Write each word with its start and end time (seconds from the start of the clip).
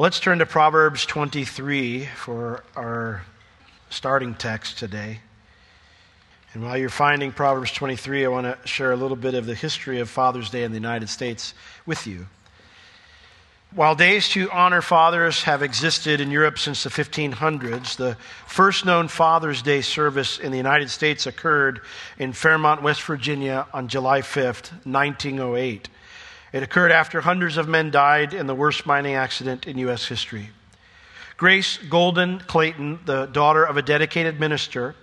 Let's 0.00 0.20
turn 0.20 0.38
to 0.38 0.46
Proverbs 0.46 1.04
23 1.06 2.04
for 2.04 2.62
our 2.76 3.24
starting 3.90 4.34
text 4.36 4.78
today. 4.78 5.18
And 6.54 6.62
while 6.62 6.78
you're 6.78 6.88
finding 6.88 7.32
Proverbs 7.32 7.72
23, 7.72 8.24
I 8.24 8.28
want 8.28 8.46
to 8.46 8.56
share 8.64 8.92
a 8.92 8.96
little 8.96 9.16
bit 9.16 9.34
of 9.34 9.46
the 9.46 9.56
history 9.56 9.98
of 9.98 10.08
Father's 10.08 10.50
Day 10.50 10.62
in 10.62 10.70
the 10.70 10.76
United 10.76 11.08
States 11.08 11.52
with 11.84 12.06
you. 12.06 12.28
While 13.74 13.96
days 13.96 14.28
to 14.28 14.48
honor 14.52 14.82
fathers 14.82 15.42
have 15.42 15.64
existed 15.64 16.20
in 16.20 16.30
Europe 16.30 16.60
since 16.60 16.84
the 16.84 16.90
1500s, 16.90 17.96
the 17.96 18.16
first 18.46 18.84
known 18.84 19.08
Father's 19.08 19.62
Day 19.62 19.80
service 19.80 20.38
in 20.38 20.52
the 20.52 20.58
United 20.58 20.90
States 20.90 21.26
occurred 21.26 21.80
in 22.20 22.32
Fairmont, 22.32 22.84
West 22.84 23.02
Virginia 23.02 23.66
on 23.72 23.88
July 23.88 24.20
5th, 24.20 24.70
1908. 24.86 25.88
It 26.52 26.62
occurred 26.62 26.92
after 26.92 27.20
hundreds 27.20 27.56
of 27.56 27.68
men 27.68 27.90
died 27.90 28.32
in 28.32 28.46
the 28.46 28.54
worst 28.54 28.86
mining 28.86 29.14
accident 29.14 29.66
in 29.66 29.78
U.S. 29.78 30.06
history. 30.06 30.50
Grace 31.36 31.78
Golden 31.88 32.40
Clayton, 32.40 33.00
the 33.04 33.26
daughter 33.26 33.64
of 33.64 33.76
a 33.76 33.82
dedicated 33.82 34.40
minister, 34.40 34.94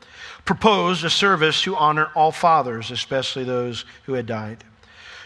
proposed 0.44 1.06
a 1.06 1.10
service 1.10 1.62
to 1.62 1.76
honor 1.76 2.10
all 2.16 2.32
fathers, 2.32 2.92
especially 2.92 3.44
those 3.44 3.86
who 4.04 4.14
had 4.14 4.26
died. 4.26 4.64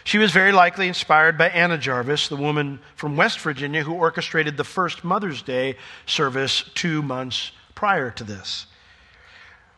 She 0.04 0.18
was 0.18 0.32
very 0.32 0.52
likely 0.52 0.88
inspired 0.88 1.36
by 1.36 1.50
Anna 1.50 1.76
Jarvis, 1.78 2.28
the 2.28 2.36
woman 2.36 2.80
from 2.96 3.16
West 3.16 3.40
Virginia 3.40 3.82
who 3.82 3.92
orchestrated 3.92 4.56
the 4.56 4.64
first 4.64 5.04
Mother's 5.04 5.42
Day 5.42 5.76
service 6.06 6.64
two 6.74 7.02
months 7.02 7.52
prior 7.74 8.10
to 8.12 8.24
this. 8.24 8.66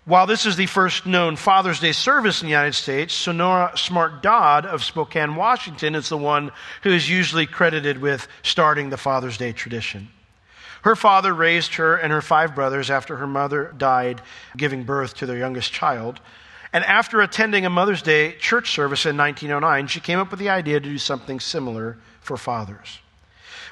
While 0.04 0.26
this 0.26 0.46
is 0.46 0.56
the 0.56 0.66
first 0.66 1.06
known 1.06 1.36
Father's 1.36 1.78
Day 1.78 1.92
service 1.92 2.42
in 2.42 2.46
the 2.46 2.52
United 2.52 2.74
States, 2.74 3.14
Sonora 3.14 3.70
Smart 3.76 4.20
Dodd 4.20 4.66
of 4.66 4.82
Spokane, 4.82 5.36
Washington 5.36 5.94
is 5.94 6.08
the 6.08 6.18
one 6.18 6.50
who 6.82 6.90
is 6.90 7.08
usually 7.08 7.46
credited 7.46 7.98
with 7.98 8.26
starting 8.42 8.90
the 8.90 8.96
Father's 8.96 9.38
Day 9.38 9.52
tradition. 9.52 10.08
Her 10.82 10.96
father 10.96 11.32
raised 11.32 11.74
her 11.74 11.94
and 11.94 12.12
her 12.12 12.20
five 12.20 12.56
brothers 12.56 12.90
after 12.90 13.14
her 13.18 13.28
mother 13.28 13.72
died, 13.78 14.20
giving 14.56 14.82
birth 14.82 15.14
to 15.18 15.26
their 15.26 15.38
youngest 15.38 15.72
child. 15.72 16.18
And 16.72 16.84
after 16.84 17.20
attending 17.20 17.64
a 17.64 17.70
Mother's 17.70 18.02
Day 18.02 18.32
church 18.32 18.72
service 18.72 19.06
in 19.06 19.16
1909, 19.16 19.86
she 19.86 20.00
came 20.00 20.18
up 20.18 20.32
with 20.32 20.40
the 20.40 20.48
idea 20.48 20.80
to 20.80 20.88
do 20.88 20.98
something 20.98 21.38
similar 21.38 21.96
for 22.20 22.36
fathers. 22.36 22.98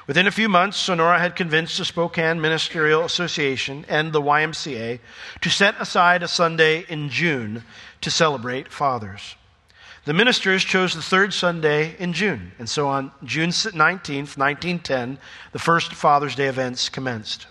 Within 0.07 0.25
a 0.25 0.31
few 0.31 0.49
months, 0.49 0.77
Sonora 0.77 1.19
had 1.19 1.35
convinced 1.35 1.77
the 1.77 1.85
Spokane 1.85 2.41
Ministerial 2.41 3.05
Association 3.05 3.85
and 3.87 4.11
the 4.11 4.21
YMCA 4.21 4.99
to 5.41 5.49
set 5.49 5.79
aside 5.79 6.23
a 6.23 6.27
Sunday 6.27 6.85
in 6.89 7.09
June 7.09 7.63
to 8.01 8.09
celebrate 8.09 8.71
fathers. 8.71 9.35
The 10.05 10.13
ministers 10.13 10.63
chose 10.63 10.95
the 10.95 11.01
third 11.03 11.31
Sunday 11.31 11.95
in 11.99 12.13
June, 12.13 12.53
and 12.57 12.67
so 12.67 12.87
on 12.87 13.11
June 13.23 13.49
19th, 13.49 14.35
1910, 14.35 15.19
the 15.51 15.59
first 15.59 15.93
Father's 15.93 16.33
Day 16.33 16.47
events 16.47 16.89
commenced. 16.89 17.45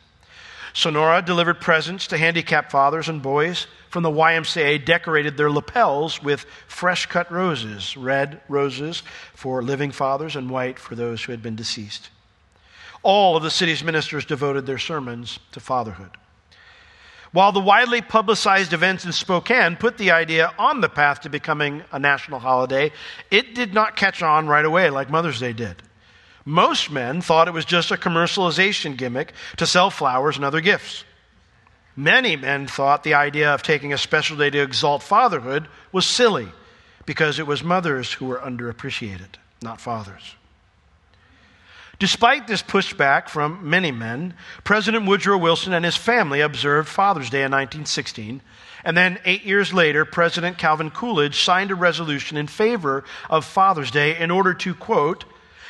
Sonora 0.73 1.23
delivered 1.23 1.61
presents 1.61 2.09
to 2.09 2.19
handicapped 2.19 2.73
fathers 2.73 3.09
and 3.09 3.23
boys 3.23 3.69
from 3.89 4.03
the 4.03 4.11
YMCA 4.11 4.85
decorated 4.85 5.37
their 5.37 5.51
lapels 5.51 6.23
with 6.23 6.45
fresh 6.67 7.07
cut 7.07 7.31
roses, 7.31 7.97
red 7.97 8.41
roses 8.49 9.05
for 9.35 9.63
living 9.63 9.93
fathers 9.93 10.35
and 10.35 10.51
white 10.51 10.79
for 10.81 10.97
those 10.97 11.23
who 11.23 11.33
had 11.33 11.43
been 11.43 11.57
deceased. 11.57 12.11
All 13.03 13.37
of 13.37 13.43
the 13.43 13.51
city's 13.51 13.83
ministers 13.83 14.25
devoted 14.25 14.67
their 14.67 14.79
sermons 14.79 15.39
to 15.53 15.61
fatherhood. 15.61 16.11
While 17.33 17.53
the 17.53 17.61
widely 17.61 18.03
publicized 18.03 18.73
events 18.73 19.05
in 19.05 19.13
Spokane 19.13 19.77
put 19.77 19.99
the 19.99 20.11
idea 20.11 20.53
on 20.59 20.81
the 20.81 20.89
path 20.89 21.21
to 21.21 21.29
becoming 21.31 21.85
a 21.93 21.99
national 21.99 22.41
holiday, 22.41 22.93
it 23.31 23.55
did 23.55 23.73
not 23.73 23.97
catch 23.97 24.23
on 24.23 24.49
right 24.49 24.65
away 24.65 24.91
like 24.91 25.11
Mother's 25.11 25.39
Day 25.39 25.53
did. 25.53 25.83
Most 26.45 26.91
men 26.91 27.21
thought 27.21 27.47
it 27.47 27.55
was 27.55 27.65
just 27.65 27.93
a 27.93 27.97
commercialization 27.97 28.97
gimmick 28.97 29.33
to 29.59 29.67
sell 29.67 29.91
flowers 29.91 30.37
and 30.37 30.45
other 30.45 30.61
gifts. 30.61 31.05
Many 31.95 32.35
men 32.35 32.67
thought 32.67 33.05
the 33.05 33.15
idea 33.15 33.53
of 33.53 33.63
taking 33.63 33.93
a 33.93 33.99
special 33.99 34.37
day 34.37 34.51
to 34.51 34.63
exalt 34.63 35.03
fatherhood 35.03 35.69
was 35.93 36.07
silly 36.07 36.49
because 37.07 37.39
it 37.39 37.47
was 37.47 37.63
mothers 37.63 38.13
who 38.13 38.27
were 38.27 38.39
underappreciated, 38.39 39.37
not 39.63 39.81
fathers. 39.81 40.35
Despite 42.01 42.47
this 42.47 42.63
pushback 42.63 43.29
from 43.29 43.69
many 43.69 43.93
men, 43.93 44.33
President 44.65 45.05
Woodrow 45.05 45.37
Wilson 45.37 45.75
and 45.75 45.85
his 45.85 45.99
family 45.99 46.41
observed 46.41 46.89
Father's 46.89 47.29
Day 47.29 47.43
in 47.43 47.53
1916. 47.53 48.41
And 48.87 48.97
then, 48.97 49.19
eight 49.27 49.45
years 49.45 49.75
later, 49.75 50.07
President 50.07 50.57
Calvin 50.57 50.91
Coolidge 50.91 51.45
signed 51.45 51.71
a 51.71 51.75
resolution 51.75 52.39
in 52.39 52.47
favor 52.47 53.05
of 53.29 53.45
Father's 53.45 53.91
Day 53.91 54.19
in 54.19 54.31
order 54.31 54.55
to, 54.55 54.75
quote, 54.75 55.27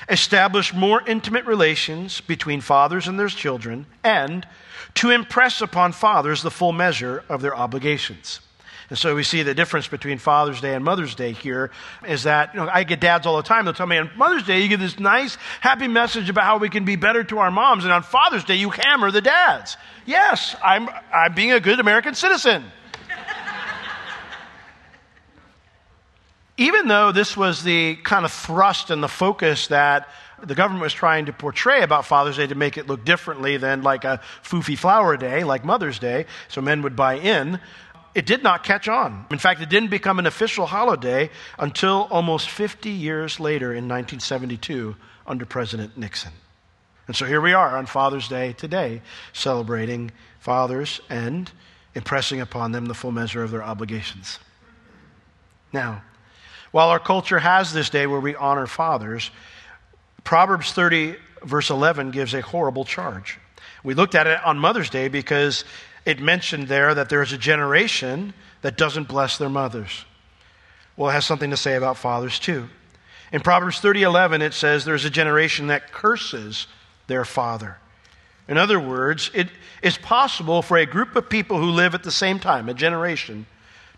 establish 0.08 0.72
more 0.72 1.02
intimate 1.04 1.46
relations 1.46 2.20
between 2.20 2.60
fathers 2.60 3.08
and 3.08 3.18
their 3.18 3.26
children, 3.26 3.86
and 4.04 4.46
to 4.94 5.10
impress 5.10 5.60
upon 5.60 5.90
fathers 5.90 6.42
the 6.42 6.50
full 6.52 6.72
measure 6.72 7.24
of 7.28 7.42
their 7.42 7.56
obligations. 7.56 8.38
And 8.90 8.98
so 8.98 9.14
we 9.14 9.22
see 9.22 9.44
the 9.44 9.54
difference 9.54 9.86
between 9.86 10.18
Father's 10.18 10.60
Day 10.60 10.74
and 10.74 10.84
Mother's 10.84 11.14
Day 11.14 11.30
here 11.30 11.70
is 12.06 12.24
that, 12.24 12.52
you 12.52 12.60
know, 12.60 12.68
I 12.70 12.82
get 12.82 13.00
dads 13.00 13.24
all 13.24 13.36
the 13.36 13.44
time. 13.44 13.64
They'll 13.64 13.72
tell 13.72 13.86
me 13.86 13.96
on 13.98 14.10
Mother's 14.16 14.42
Day, 14.42 14.60
you 14.60 14.68
give 14.68 14.80
this 14.80 14.98
nice, 14.98 15.36
happy 15.60 15.86
message 15.86 16.28
about 16.28 16.44
how 16.44 16.58
we 16.58 16.68
can 16.68 16.84
be 16.84 16.96
better 16.96 17.22
to 17.22 17.38
our 17.38 17.52
moms. 17.52 17.84
And 17.84 17.92
on 17.92 18.02
Father's 18.02 18.42
Day, 18.42 18.56
you 18.56 18.70
hammer 18.70 19.12
the 19.12 19.20
dads. 19.20 19.76
Yes, 20.06 20.56
I'm, 20.62 20.88
I'm 21.14 21.34
being 21.34 21.52
a 21.52 21.60
good 21.60 21.78
American 21.78 22.14
citizen. 22.16 22.64
Even 26.58 26.88
though 26.88 27.12
this 27.12 27.36
was 27.36 27.62
the 27.62 27.94
kind 27.96 28.24
of 28.24 28.32
thrust 28.32 28.90
and 28.90 29.02
the 29.02 29.08
focus 29.08 29.68
that 29.68 30.08
the 30.42 30.54
government 30.54 30.82
was 30.82 30.92
trying 30.92 31.26
to 31.26 31.32
portray 31.32 31.82
about 31.82 32.06
Father's 32.06 32.36
Day 32.36 32.46
to 32.46 32.54
make 32.54 32.76
it 32.76 32.86
look 32.86 33.04
differently 33.04 33.56
than 33.56 33.82
like 33.82 34.04
a 34.04 34.20
foofy 34.42 34.76
flower 34.76 35.16
day, 35.16 35.44
like 35.44 35.64
Mother's 35.64 35.98
Day, 35.98 36.26
so 36.48 36.60
men 36.60 36.82
would 36.82 36.96
buy 36.96 37.14
in. 37.14 37.60
It 38.14 38.26
did 38.26 38.42
not 38.42 38.64
catch 38.64 38.88
on. 38.88 39.26
In 39.30 39.38
fact, 39.38 39.60
it 39.60 39.68
didn't 39.68 39.90
become 39.90 40.18
an 40.18 40.26
official 40.26 40.66
holiday 40.66 41.30
until 41.58 42.08
almost 42.10 42.50
50 42.50 42.90
years 42.90 43.38
later 43.38 43.66
in 43.66 43.88
1972 43.88 44.96
under 45.26 45.46
President 45.46 45.96
Nixon. 45.96 46.32
And 47.06 47.16
so 47.16 47.24
here 47.24 47.40
we 47.40 47.52
are 47.52 47.76
on 47.76 47.86
Father's 47.86 48.28
Day 48.28 48.52
today, 48.52 49.02
celebrating 49.32 50.10
fathers 50.40 51.00
and 51.08 51.50
impressing 51.94 52.40
upon 52.40 52.72
them 52.72 52.86
the 52.86 52.94
full 52.94 53.12
measure 53.12 53.42
of 53.42 53.50
their 53.50 53.62
obligations. 53.62 54.38
Now, 55.72 56.02
while 56.72 56.88
our 56.88 57.00
culture 57.00 57.38
has 57.38 57.72
this 57.72 57.90
day 57.90 58.06
where 58.06 58.20
we 58.20 58.34
honor 58.34 58.66
fathers, 58.66 59.30
Proverbs 60.24 60.72
30, 60.72 61.16
verse 61.42 61.70
11, 61.70 62.10
gives 62.10 62.34
a 62.34 62.42
horrible 62.42 62.84
charge. 62.84 63.38
We 63.82 63.94
looked 63.94 64.14
at 64.14 64.26
it 64.26 64.44
on 64.44 64.58
Mother's 64.58 64.90
Day 64.90 65.08
because 65.08 65.64
it 66.04 66.20
mentioned 66.20 66.68
there 66.68 66.94
that 66.94 67.08
there's 67.08 67.32
a 67.32 67.38
generation 67.38 68.34
that 68.62 68.76
doesn't 68.76 69.08
bless 69.08 69.38
their 69.38 69.48
mothers. 69.48 70.04
Well, 70.96 71.10
it 71.10 71.14
has 71.14 71.26
something 71.26 71.50
to 71.50 71.56
say 71.56 71.76
about 71.76 71.96
fathers 71.96 72.38
too. 72.38 72.68
In 73.32 73.40
Proverbs 73.40 73.80
30:11 73.80 74.42
it 74.42 74.54
says 74.54 74.84
there's 74.84 75.04
a 75.04 75.10
generation 75.10 75.68
that 75.68 75.92
curses 75.92 76.66
their 77.06 77.24
father. 77.24 77.78
In 78.48 78.58
other 78.58 78.80
words, 78.80 79.30
it 79.32 79.48
is 79.82 79.96
possible 79.96 80.60
for 80.60 80.76
a 80.76 80.86
group 80.86 81.14
of 81.14 81.28
people 81.28 81.58
who 81.58 81.70
live 81.70 81.94
at 81.94 82.02
the 82.02 82.10
same 82.10 82.40
time, 82.40 82.68
a 82.68 82.74
generation, 82.74 83.46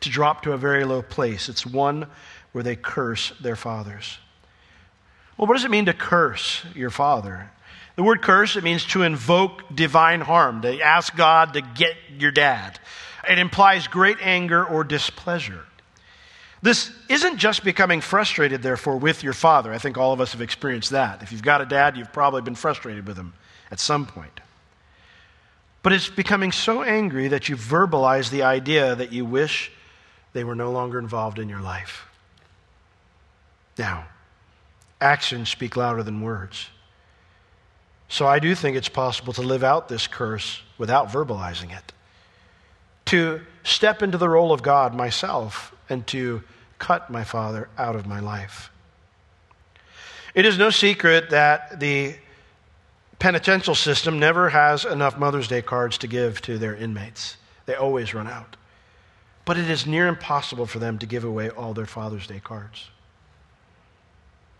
to 0.00 0.10
drop 0.10 0.42
to 0.42 0.52
a 0.52 0.58
very 0.58 0.84
low 0.84 1.00
place. 1.00 1.48
It's 1.48 1.64
one 1.64 2.06
where 2.52 2.62
they 2.62 2.76
curse 2.76 3.32
their 3.40 3.56
fathers. 3.56 4.18
Well, 5.36 5.46
what 5.46 5.54
does 5.54 5.64
it 5.64 5.70
mean 5.70 5.86
to 5.86 5.94
curse 5.94 6.64
your 6.74 6.90
father? 6.90 7.50
The 7.96 8.02
word 8.02 8.22
curse, 8.22 8.56
it 8.56 8.64
means 8.64 8.84
to 8.86 9.02
invoke 9.02 9.62
divine 9.74 10.22
harm, 10.22 10.62
to 10.62 10.80
ask 10.80 11.14
God 11.14 11.54
to 11.54 11.60
get 11.60 11.96
your 12.18 12.30
dad. 12.30 12.78
It 13.28 13.38
implies 13.38 13.86
great 13.86 14.16
anger 14.20 14.64
or 14.64 14.82
displeasure. 14.82 15.64
This 16.62 16.90
isn't 17.08 17.38
just 17.38 17.64
becoming 17.64 18.00
frustrated, 18.00 18.62
therefore, 18.62 18.96
with 18.96 19.22
your 19.22 19.32
father. 19.32 19.72
I 19.72 19.78
think 19.78 19.98
all 19.98 20.12
of 20.12 20.20
us 20.20 20.32
have 20.32 20.40
experienced 20.40 20.90
that. 20.90 21.22
If 21.22 21.32
you've 21.32 21.42
got 21.42 21.60
a 21.60 21.66
dad, 21.66 21.96
you've 21.96 22.12
probably 22.12 22.40
been 22.40 22.54
frustrated 22.54 23.06
with 23.06 23.16
him 23.16 23.34
at 23.70 23.80
some 23.80 24.06
point. 24.06 24.40
But 25.82 25.92
it's 25.92 26.08
becoming 26.08 26.52
so 26.52 26.82
angry 26.82 27.28
that 27.28 27.48
you 27.48 27.56
verbalize 27.56 28.30
the 28.30 28.44
idea 28.44 28.94
that 28.94 29.12
you 29.12 29.24
wish 29.24 29.72
they 30.32 30.44
were 30.44 30.54
no 30.54 30.70
longer 30.70 30.98
involved 30.98 31.40
in 31.40 31.48
your 31.48 31.60
life. 31.60 32.06
Now, 33.76 34.06
actions 35.00 35.48
speak 35.48 35.76
louder 35.76 36.04
than 36.04 36.20
words. 36.20 36.68
So 38.12 38.26
I 38.26 38.40
do 38.40 38.54
think 38.54 38.76
it's 38.76 38.90
possible 38.90 39.32
to 39.32 39.40
live 39.40 39.64
out 39.64 39.88
this 39.88 40.06
curse 40.06 40.60
without 40.76 41.08
verbalizing 41.08 41.74
it. 41.74 41.94
To 43.06 43.40
step 43.64 44.02
into 44.02 44.18
the 44.18 44.28
role 44.28 44.52
of 44.52 44.62
God 44.62 44.94
myself 44.94 45.74
and 45.88 46.06
to 46.08 46.42
cut 46.78 47.08
my 47.08 47.24
father 47.24 47.70
out 47.78 47.96
of 47.96 48.06
my 48.06 48.20
life. 48.20 48.70
It 50.34 50.44
is 50.44 50.58
no 50.58 50.68
secret 50.68 51.30
that 51.30 51.80
the 51.80 52.16
penitential 53.18 53.74
system 53.74 54.18
never 54.18 54.50
has 54.50 54.84
enough 54.84 55.16
Mother's 55.16 55.48
Day 55.48 55.62
cards 55.62 55.96
to 55.96 56.06
give 56.06 56.42
to 56.42 56.58
their 56.58 56.76
inmates. 56.76 57.38
They 57.64 57.76
always 57.76 58.12
run 58.12 58.28
out. 58.28 58.56
But 59.46 59.56
it 59.56 59.70
is 59.70 59.86
near 59.86 60.06
impossible 60.06 60.66
for 60.66 60.78
them 60.78 60.98
to 60.98 61.06
give 61.06 61.24
away 61.24 61.48
all 61.48 61.72
their 61.72 61.86
Father's 61.86 62.26
Day 62.26 62.40
cards. 62.44 62.90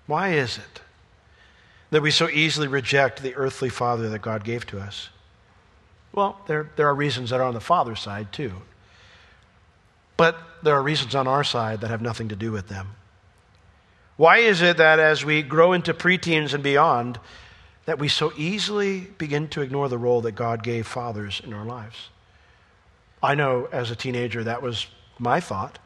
Why 0.07 0.31
is 0.31 0.57
it 0.57 0.81
that 1.93 2.01
we 2.01 2.11
so 2.11 2.29
easily 2.31 2.67
reject 2.67 3.23
the 3.23 3.35
earthly 3.35 3.69
father 3.69 4.09
that 4.09 4.23
God 4.23 4.45
gave 4.45 4.67
to 4.69 4.81
us? 4.81 5.11
Well, 6.13 6.41
there, 6.47 6.71
there 6.77 6.89
are 6.89 6.95
reasons 6.95 7.31
that 7.31 7.39
are 7.39 7.45
on 7.47 7.53
the 7.53 7.61
father's 7.61 8.01
side, 8.01 8.33
too. 8.33 8.53
But 10.17 10.39
there 10.63 10.75
are 10.75 10.83
reasons 10.83 11.15
on 11.15 11.29
our 11.29 11.45
side 11.45 11.83
that 11.83 11.91
have 11.91 12.01
nothing 12.01 12.29
to 12.29 12.37
do 12.37 12.51
with 12.51 12.69
them. 12.69 12.97
Why 14.17 14.39
is 14.39 14.63
it 14.63 14.79
that 14.79 15.01
as 15.01 15.23
we 15.23 15.43
grow 15.43 15.75
into 15.75 15.93
preteens 15.93 16.55
and 16.55 16.63
beyond, 16.63 17.21
that 17.85 17.99
we 17.99 18.09
so 18.09 18.33
easily 18.39 19.01
begin 19.19 19.49
to 19.49 19.61
ignore 19.61 19.91
the 19.91 19.99
role 19.99 20.23
that 20.23 20.33
God 20.33 20.63
gave 20.63 20.87
fathers 20.87 21.43
in 21.45 21.53
our 21.53 21.65
lives? 21.67 22.09
I 23.23 23.35
know 23.35 23.69
as 23.71 23.91
a 23.91 23.97
teenager 23.97 24.43
that 24.45 24.63
was 24.63 24.87
my 25.19 25.41
thought. 25.41 25.79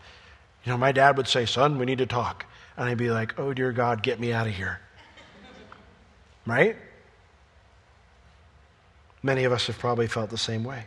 You 0.64 0.70
know, 0.70 0.78
my 0.78 0.92
dad 0.92 1.16
would 1.16 1.26
say, 1.26 1.46
Son, 1.46 1.78
we 1.78 1.84
need 1.84 1.98
to 1.98 2.06
talk. 2.06 2.46
And 2.76 2.88
I'd 2.88 2.96
be 2.96 3.10
like, 3.10 3.36
Oh, 3.40 3.52
dear 3.52 3.72
God, 3.72 4.04
get 4.04 4.20
me 4.20 4.32
out 4.32 4.46
of 4.46 4.54
here. 4.54 4.80
Right? 6.46 6.76
Many 9.22 9.44
of 9.44 9.52
us 9.52 9.66
have 9.66 9.78
probably 9.78 10.06
felt 10.06 10.30
the 10.30 10.38
same 10.38 10.62
way. 10.62 10.84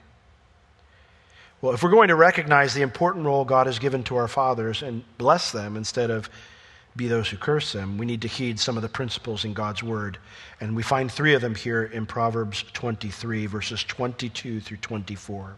Well, 1.61 1.73
if 1.73 1.83
we're 1.83 1.89
going 1.89 2.07
to 2.07 2.15
recognize 2.15 2.73
the 2.73 2.83
important 2.83 3.25
role 3.25 3.43
God 3.43 3.67
has 3.67 3.79
given 3.79 4.03
to 4.05 4.15
our 4.15 4.29
fathers 4.29 4.81
and 4.81 5.03
bless 5.17 5.51
them 5.51 5.75
instead 5.75 6.09
of 6.09 6.29
be 6.95 7.07
those 7.07 7.27
who 7.27 7.37
curse 7.37 7.73
them, 7.73 7.97
we 7.97 8.05
need 8.05 8.21
to 8.21 8.29
heed 8.29 8.59
some 8.59 8.77
of 8.77 8.81
the 8.81 8.89
principles 8.89 9.43
in 9.43 9.53
God's 9.53 9.83
word. 9.83 10.17
And 10.61 10.75
we 10.75 10.83
find 10.83 11.11
three 11.11 11.33
of 11.33 11.41
them 11.41 11.55
here 11.55 11.83
in 11.83 12.05
Proverbs 12.05 12.63
23, 12.73 13.45
verses 13.45 13.83
22 13.83 14.61
through 14.61 14.77
24. 14.77 15.55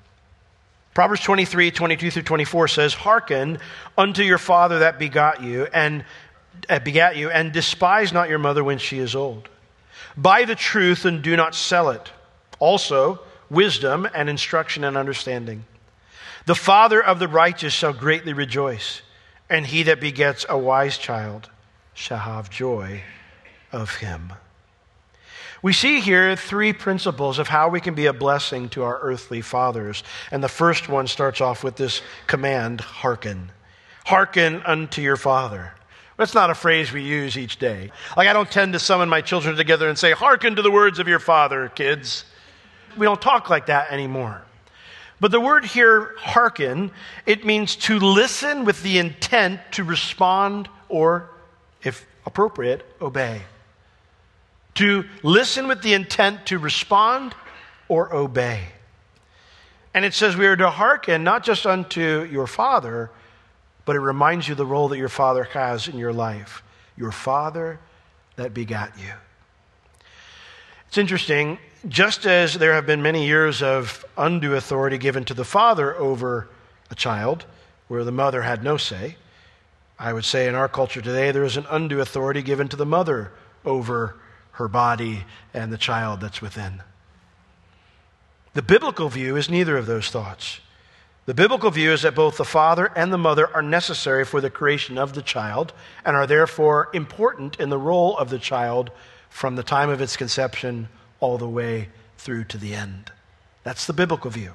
Proverbs 0.94 1.21
23, 1.21 1.71
22 1.71 2.12
through 2.12 2.24
24 2.24 2.68
says, 2.68 2.94
Hearken 2.94 3.59
unto 3.98 4.24
your 4.24 4.38
father 4.38 4.80
that 4.80 5.00
begot 5.00 5.42
you, 5.42 5.68
and 5.74 6.03
uh, 6.68 6.80
begat 6.80 7.15
you, 7.15 7.30
and 7.30 7.53
despise 7.53 8.12
not 8.12 8.27
your 8.27 8.39
mother 8.39 8.63
when 8.63 8.77
she 8.77 9.00
is 9.00 9.15
old. 9.15 9.48
Buy 10.18 10.46
the 10.46 10.56
truth 10.56 11.06
and 11.06 11.22
do 11.22 11.36
not 11.36 11.56
sell 11.56 11.90
it. 11.90 12.12
Also, 12.60 13.19
wisdom 13.50 14.08
and 14.13 14.30
instruction 14.30 14.84
and 14.84 14.98
understanding. 14.98 15.66
The 16.46 16.56
father 16.56 17.04
of 17.04 17.19
the 17.19 17.28
righteous 17.28 17.74
shall 17.74 17.94
greatly 17.94 18.34
rejoice 18.34 19.02
and 19.52 19.68
he 19.68 19.84
that 19.84 20.00
begets 20.00 20.46
a 20.48 20.58
wise 20.58 20.98
child 20.98 21.50
shall 21.94 22.19
have 22.19 22.50
joy 22.50 23.04
of 23.74 23.96
him. 23.96 24.31
We 25.62 25.74
see 25.74 26.00
here 26.00 26.36
three 26.38 26.72
principles 26.72 27.38
of 27.38 27.50
how 27.50 27.68
we 27.68 27.81
can 27.81 27.94
be 27.94 28.06
a 28.06 28.13
blessing 28.13 28.69
to 28.69 28.84
our 28.84 28.98
earthly 29.02 29.42
fathers. 29.42 30.04
And 30.31 30.42
the 30.42 30.48
first 30.48 30.88
one 30.88 31.06
starts 31.06 31.42
off 31.42 31.66
with 31.66 31.75
this 31.75 32.02
command 32.28 32.80
hearken. 32.80 33.52
Hearken 34.06 34.63
unto 34.66 35.02
your 35.02 35.18
father. 35.18 35.74
That's 36.21 36.35
not 36.35 36.51
a 36.51 36.53
phrase 36.53 36.91
we 36.91 37.01
use 37.01 37.35
each 37.35 37.57
day. 37.57 37.89
Like, 38.15 38.27
I 38.27 38.33
don't 38.33 38.50
tend 38.50 38.73
to 38.73 38.79
summon 38.79 39.09
my 39.09 39.21
children 39.21 39.56
together 39.56 39.89
and 39.89 39.97
say, 39.97 40.12
Hearken 40.12 40.56
to 40.57 40.62
the 40.62 40.69
words 40.69 41.00
of 41.00 41.07
your 41.07 41.18
father, 41.18 41.69
kids. 41.69 42.25
We 42.95 43.07
don't 43.07 43.19
talk 43.19 43.50
like 43.50 43.65
that 43.65 43.91
anymore. 43.91 44.44
But 45.19 45.31
the 45.31 45.39
word 45.39 45.65
here, 45.65 46.13
hearken, 46.19 46.91
it 47.25 47.44
means 47.44 47.75
to 47.77 47.97
listen 47.97 48.65
with 48.65 48.83
the 48.83 49.00
intent 49.00 49.62
to 49.71 49.83
respond 49.83 50.69
or, 50.89 51.27
if 51.81 52.06
appropriate, 52.24 52.85
obey. 53.01 53.41
To 54.75 55.06
listen 55.24 55.67
with 55.67 55.81
the 55.81 55.95
intent 55.95 56.45
to 56.45 56.59
respond 56.59 57.33
or 57.88 58.13
obey. 58.13 58.65
And 59.95 60.06
it 60.06 60.13
says 60.13 60.38
we 60.38 60.45
are 60.45 60.56
to 60.56 60.69
hearken 60.69 61.24
not 61.24 61.44
just 61.44 61.65
unto 61.65 62.27
your 62.31 62.45
father, 62.45 63.09
but 63.86 63.95
it 63.95 64.00
reminds 64.00 64.48
you 64.48 64.56
the 64.56 64.66
role 64.66 64.88
that 64.89 64.98
your 64.98 65.10
father 65.10 65.44
has 65.45 65.88
in 65.88 65.98
your 65.98 66.13
life. 66.13 66.63
Your 66.98 67.12
father 67.12 67.80
that 68.36 68.54
begat 68.54 68.94
you. 68.98 69.13
It's 70.88 70.98
interesting 70.98 71.57
just 71.88 72.25
as 72.25 72.54
there 72.56 72.74
have 72.74 72.86
been 72.86 73.01
many 73.01 73.25
years 73.25 73.63
of 73.63 74.06
undue 74.18 74.56
authority 74.56 74.98
given 74.98 75.25
to 75.25 75.33
the 75.33 75.45
father 75.45 75.95
over 75.98 76.48
a 76.89 76.95
child, 76.95 77.45
where 77.88 78.04
the 78.04 78.12
mother 78.12 78.44
had 78.44 78.63
no 78.63 78.78
say, 78.78 79.16
I 79.98 80.13
would 80.13 80.25
say 80.25 80.48
in 80.48 80.56
our 80.56 80.68
culture 80.68 81.01
today, 81.01 81.31
there 81.31 81.44
is 81.44 81.57
an 81.57 81.66
undue 81.69 82.01
authority 82.01 82.42
given 82.42 82.68
to 82.69 82.75
the 82.75 82.86
mother 82.86 83.31
over 83.63 84.16
her 84.54 84.68
body 84.68 85.25
and 85.54 85.72
the 85.72 85.77
child 85.77 86.22
that's 86.22 86.42
within. 86.42 86.81
The 88.54 88.62
biblical 88.62 89.10
view 89.10 89.36
is 89.36 89.50
neither 89.50 89.77
of 89.77 89.86
those 89.86 90.10
thoughts. 90.10 90.60
The 91.25 91.33
biblical 91.35 91.69
view 91.69 91.91
is 91.91 92.01
that 92.01 92.15
both 92.15 92.38
the 92.38 92.45
father 92.45 92.91
and 92.95 93.13
the 93.13 93.18
mother 93.18 93.47
are 93.53 93.62
necessary 93.62 94.25
for 94.25 94.41
the 94.41 94.50
creation 94.50 94.97
of 94.97 95.13
the 95.13 95.21
child 95.21 95.71
and 96.03 96.15
are 96.15 96.25
therefore 96.25 96.89
important 96.94 97.59
in 97.59 97.69
the 97.69 97.77
role 97.77 98.18
of 98.18 98.29
the 98.29 98.39
child 98.39 98.89
from 99.29 99.56
the 99.56 99.63
time 99.63 99.89
of 99.89 100.01
its 100.01 100.18
conception 100.18 100.89
all 101.19 101.38
the 101.38 101.47
way 101.47 101.89
through 102.18 102.45
to 102.45 102.57
the 102.57 102.73
end. 102.73 103.12
That's 103.63 103.85
the 103.85 103.94
biblical 103.94 104.31
view. 104.31 104.53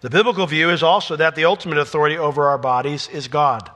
The 0.00 0.10
biblical 0.10 0.46
view 0.46 0.70
is 0.70 0.82
also 0.82 1.16
that 1.16 1.36
the 1.36 1.44
ultimate 1.44 1.78
authority 1.78 2.18
over 2.18 2.48
our 2.48 2.58
bodies 2.58 3.08
is 3.08 3.28
God. 3.28 3.70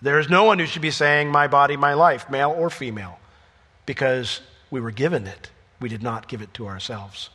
There 0.00 0.18
is 0.20 0.28
no 0.28 0.44
one 0.44 0.58
who 0.58 0.66
should 0.66 0.82
be 0.82 0.90
saying, 0.90 1.30
My 1.30 1.48
body, 1.48 1.76
my 1.76 1.94
life, 1.94 2.30
male 2.30 2.54
or 2.56 2.70
female, 2.70 3.18
because 3.86 4.40
we 4.70 4.80
were 4.80 4.90
given 4.90 5.26
it. 5.26 5.50
We 5.80 5.88
did 5.88 6.02
not 6.02 6.28
give 6.28 6.42
it 6.42 6.54
to 6.54 6.66
ourselves. 6.66 7.30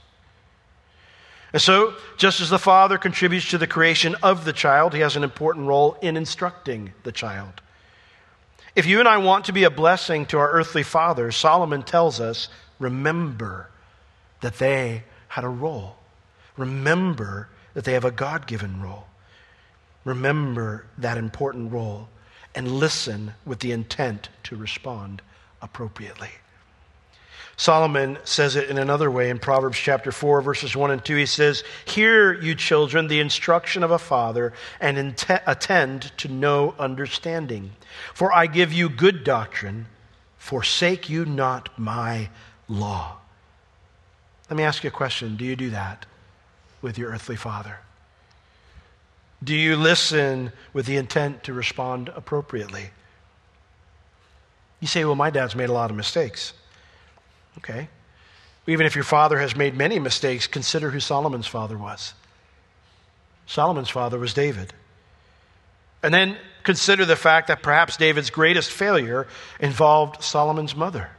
And 1.53 1.61
so, 1.61 1.93
just 2.17 2.39
as 2.39 2.49
the 2.49 2.59
father 2.59 2.97
contributes 2.97 3.49
to 3.49 3.57
the 3.57 3.67
creation 3.67 4.15
of 4.23 4.45
the 4.45 4.53
child, 4.53 4.93
he 4.93 5.01
has 5.01 5.15
an 5.15 5.23
important 5.23 5.67
role 5.67 5.97
in 6.01 6.15
instructing 6.15 6.93
the 7.03 7.11
child. 7.11 7.61
If 8.73 8.85
you 8.85 8.99
and 8.99 9.07
I 9.07 9.17
want 9.17 9.45
to 9.45 9.53
be 9.53 9.65
a 9.65 9.69
blessing 9.69 10.25
to 10.27 10.37
our 10.37 10.49
earthly 10.49 10.83
fathers, 10.83 11.35
Solomon 11.35 11.83
tells 11.83 12.21
us 12.21 12.47
remember 12.79 13.69
that 14.39 14.59
they 14.59 15.03
had 15.27 15.43
a 15.43 15.49
role. 15.49 15.97
Remember 16.55 17.49
that 17.73 17.83
they 17.83 17.93
have 17.93 18.05
a 18.05 18.11
God 18.11 18.47
given 18.47 18.81
role. 18.81 19.07
Remember 20.05 20.85
that 20.97 21.17
important 21.17 21.71
role 21.71 22.07
and 22.55 22.71
listen 22.71 23.33
with 23.45 23.59
the 23.59 23.71
intent 23.71 24.29
to 24.43 24.55
respond 24.55 25.21
appropriately. 25.61 26.29
Solomon 27.61 28.17
says 28.23 28.55
it 28.55 28.71
in 28.71 28.79
another 28.79 29.11
way 29.11 29.29
in 29.29 29.37
Proverbs 29.37 29.77
chapter 29.77 30.11
4, 30.11 30.41
verses 30.41 30.75
1 30.75 30.89
and 30.89 31.05
2. 31.05 31.15
He 31.15 31.27
says, 31.27 31.63
Hear, 31.85 32.33
you 32.33 32.55
children, 32.55 33.07
the 33.07 33.19
instruction 33.19 33.83
of 33.83 33.91
a 33.91 33.99
father, 33.99 34.51
and 34.79 34.97
int- 34.97 35.27
attend 35.45 36.11
to 36.17 36.27
know 36.27 36.73
understanding. 36.79 37.73
For 38.15 38.33
I 38.33 38.47
give 38.47 38.73
you 38.73 38.89
good 38.89 39.23
doctrine, 39.23 39.85
forsake 40.39 41.07
you 41.07 41.23
not 41.23 41.69
my 41.77 42.31
law. 42.67 43.17
Let 44.49 44.57
me 44.57 44.63
ask 44.63 44.83
you 44.83 44.87
a 44.87 44.91
question 44.91 45.37
Do 45.37 45.45
you 45.45 45.55
do 45.55 45.69
that 45.69 46.07
with 46.81 46.97
your 46.97 47.11
earthly 47.11 47.35
father? 47.35 47.77
Do 49.43 49.53
you 49.53 49.75
listen 49.75 50.51
with 50.73 50.87
the 50.87 50.97
intent 50.97 51.43
to 51.43 51.53
respond 51.53 52.09
appropriately? 52.15 52.89
You 54.79 54.87
say, 54.87 55.05
Well, 55.05 55.13
my 55.13 55.29
dad's 55.29 55.55
made 55.55 55.69
a 55.69 55.73
lot 55.73 55.91
of 55.91 55.95
mistakes. 55.95 56.53
Okay. 57.57 57.89
Even 58.67 58.85
if 58.85 58.95
your 58.95 59.03
father 59.03 59.39
has 59.39 59.55
made 59.55 59.75
many 59.75 59.99
mistakes, 59.99 60.47
consider 60.47 60.91
who 60.91 60.99
Solomon's 60.99 61.47
father 61.47 61.77
was. 61.77 62.13
Solomon's 63.45 63.89
father 63.89 64.17
was 64.17 64.33
David. 64.33 64.73
And 66.03 66.13
then 66.13 66.37
consider 66.63 67.05
the 67.05 67.15
fact 67.15 67.47
that 67.47 67.61
perhaps 67.61 67.97
David's 67.97 68.29
greatest 68.29 68.71
failure 68.71 69.27
involved 69.59 70.23
Solomon's 70.23 70.75
mother 70.75 71.09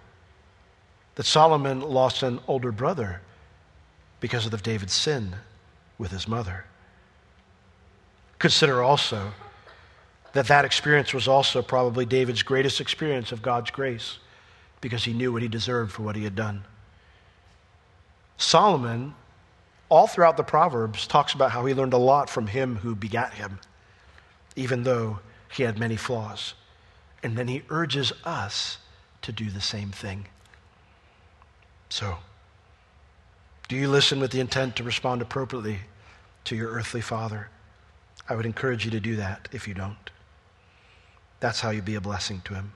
that 1.15 1.27
Solomon 1.27 1.81
lost 1.81 2.23
an 2.23 2.41
older 2.49 2.73
brother 2.73 3.21
because 4.21 4.47
of 4.47 4.63
David's 4.63 4.95
sin 4.95 5.37
with 5.99 6.11
his 6.11 6.27
mother. 6.27 6.65
Consider 8.39 8.83
also 8.83 9.33
that 10.33 10.47
that 10.47 10.65
experience 10.65 11.13
was 11.13 11.29
also 11.29 11.61
probably 11.61 12.07
David's 12.07 12.43
greatest 12.43 12.81
experience 12.81 13.31
of 13.31 13.43
God's 13.43 13.71
grace 13.71 14.19
because 14.83 15.05
he 15.05 15.15
knew 15.15 15.33
what 15.33 15.41
he 15.41 15.49
deserved 15.49 15.93
for 15.93 16.03
what 16.03 16.17
he 16.17 16.25
had 16.25 16.37
done. 16.37 16.65
Solomon, 18.37 19.15
all 19.89 20.07
throughout 20.07 20.37
the 20.37 20.43
Proverbs, 20.43 21.07
talks 21.07 21.33
about 21.33 21.53
how 21.53 21.65
he 21.65 21.73
learned 21.73 21.95
a 21.95 21.99
lot 21.99 22.29
from 22.29 22.49
him 22.49 22.77
who 22.77 22.95
begat 22.95 23.33
him, 23.33 23.61
even 24.57 24.83
though 24.83 25.21
he 25.51 25.63
had 25.63 25.79
many 25.79 25.97
flaws. 25.97 26.53
And 27.23 27.39
then 27.39 27.49
he 27.49 27.63
urges 27.71 28.13
us 28.25 28.79
to 29.23 29.33
do 29.33 29.49
the 29.49 29.61
same 29.61 29.91
thing. 29.91 30.27
So, 31.89 32.19
do 33.69 33.77
you 33.77 33.89
listen 33.89 34.19
with 34.19 34.33
the 34.33 34.41
intent 34.41 34.77
to 34.77 34.83
respond 34.83 35.23
appropriately 35.23 35.79
to 36.45 36.57
your 36.57 36.73
earthly 36.73 37.01
father? 37.01 37.49
I 38.29 38.35
would 38.35 38.47
encourage 38.47 38.85
you 38.85 38.91
to 38.91 39.01
do 39.01 39.17
that 39.17 39.49
if 39.53 39.69
you 39.69 39.75
don't. 39.75 40.11
That's 41.39 41.61
how 41.61 41.71
you 41.71 41.83
be 41.83 41.95
a 41.95 42.01
blessing 42.01 42.41
to 42.45 42.55
him. 42.55 42.73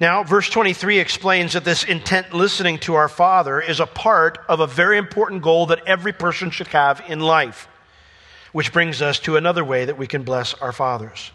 Now, 0.00 0.22
verse 0.22 0.48
23 0.48 0.98
explains 0.98 1.54
that 1.54 1.64
this 1.64 1.82
intent 1.82 2.32
listening 2.32 2.78
to 2.80 2.94
our 2.94 3.08
Father 3.08 3.60
is 3.60 3.80
a 3.80 3.86
part 3.86 4.38
of 4.48 4.60
a 4.60 4.66
very 4.66 4.96
important 4.96 5.42
goal 5.42 5.66
that 5.66 5.82
every 5.86 6.12
person 6.12 6.50
should 6.50 6.68
have 6.68 7.02
in 7.08 7.18
life, 7.18 7.68
which 8.52 8.72
brings 8.72 9.02
us 9.02 9.18
to 9.20 9.36
another 9.36 9.64
way 9.64 9.84
that 9.84 9.98
we 9.98 10.06
can 10.06 10.22
bless 10.22 10.54
our 10.54 10.72
fathers. 10.72 11.32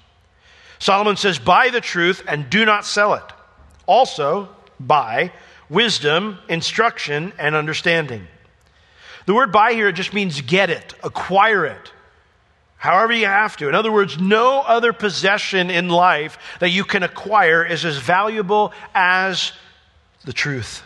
Solomon 0.80 1.18
says, 1.18 1.40
Buy 1.40 1.70
the 1.70 1.82
truth 1.82 2.24
and 2.28 2.50
do 2.50 2.66
not 2.66 2.86
sell 2.86 3.14
it. 3.16 3.24
Also, 3.86 4.50
buy 4.80 5.34
wisdom, 5.70 6.40
instruction, 6.48 7.34
and 7.38 7.56
understanding. 7.56 8.28
The 9.26 9.34
word 9.34 9.52
buy 9.52 9.74
here 9.74 9.92
just 9.92 10.14
means 10.14 10.42
get 10.42 10.70
it, 10.70 10.94
acquire 11.04 11.66
it, 11.66 11.93
however 12.84 13.14
you 13.14 13.26
have 13.26 13.56
to. 13.56 13.70
In 13.70 13.76
other 13.76 13.94
words, 13.94 14.20
no 14.20 14.60
other 14.60 14.92
possession 14.92 15.70
in 15.70 15.88
life 15.88 16.38
that 16.60 16.72
you 16.72 16.84
can 16.84 17.02
acquire 17.02 17.64
is 17.64 17.86
as 17.86 17.98
valuable 17.98 18.74
as 18.94 19.54
the 20.26 20.34
truth, 20.34 20.84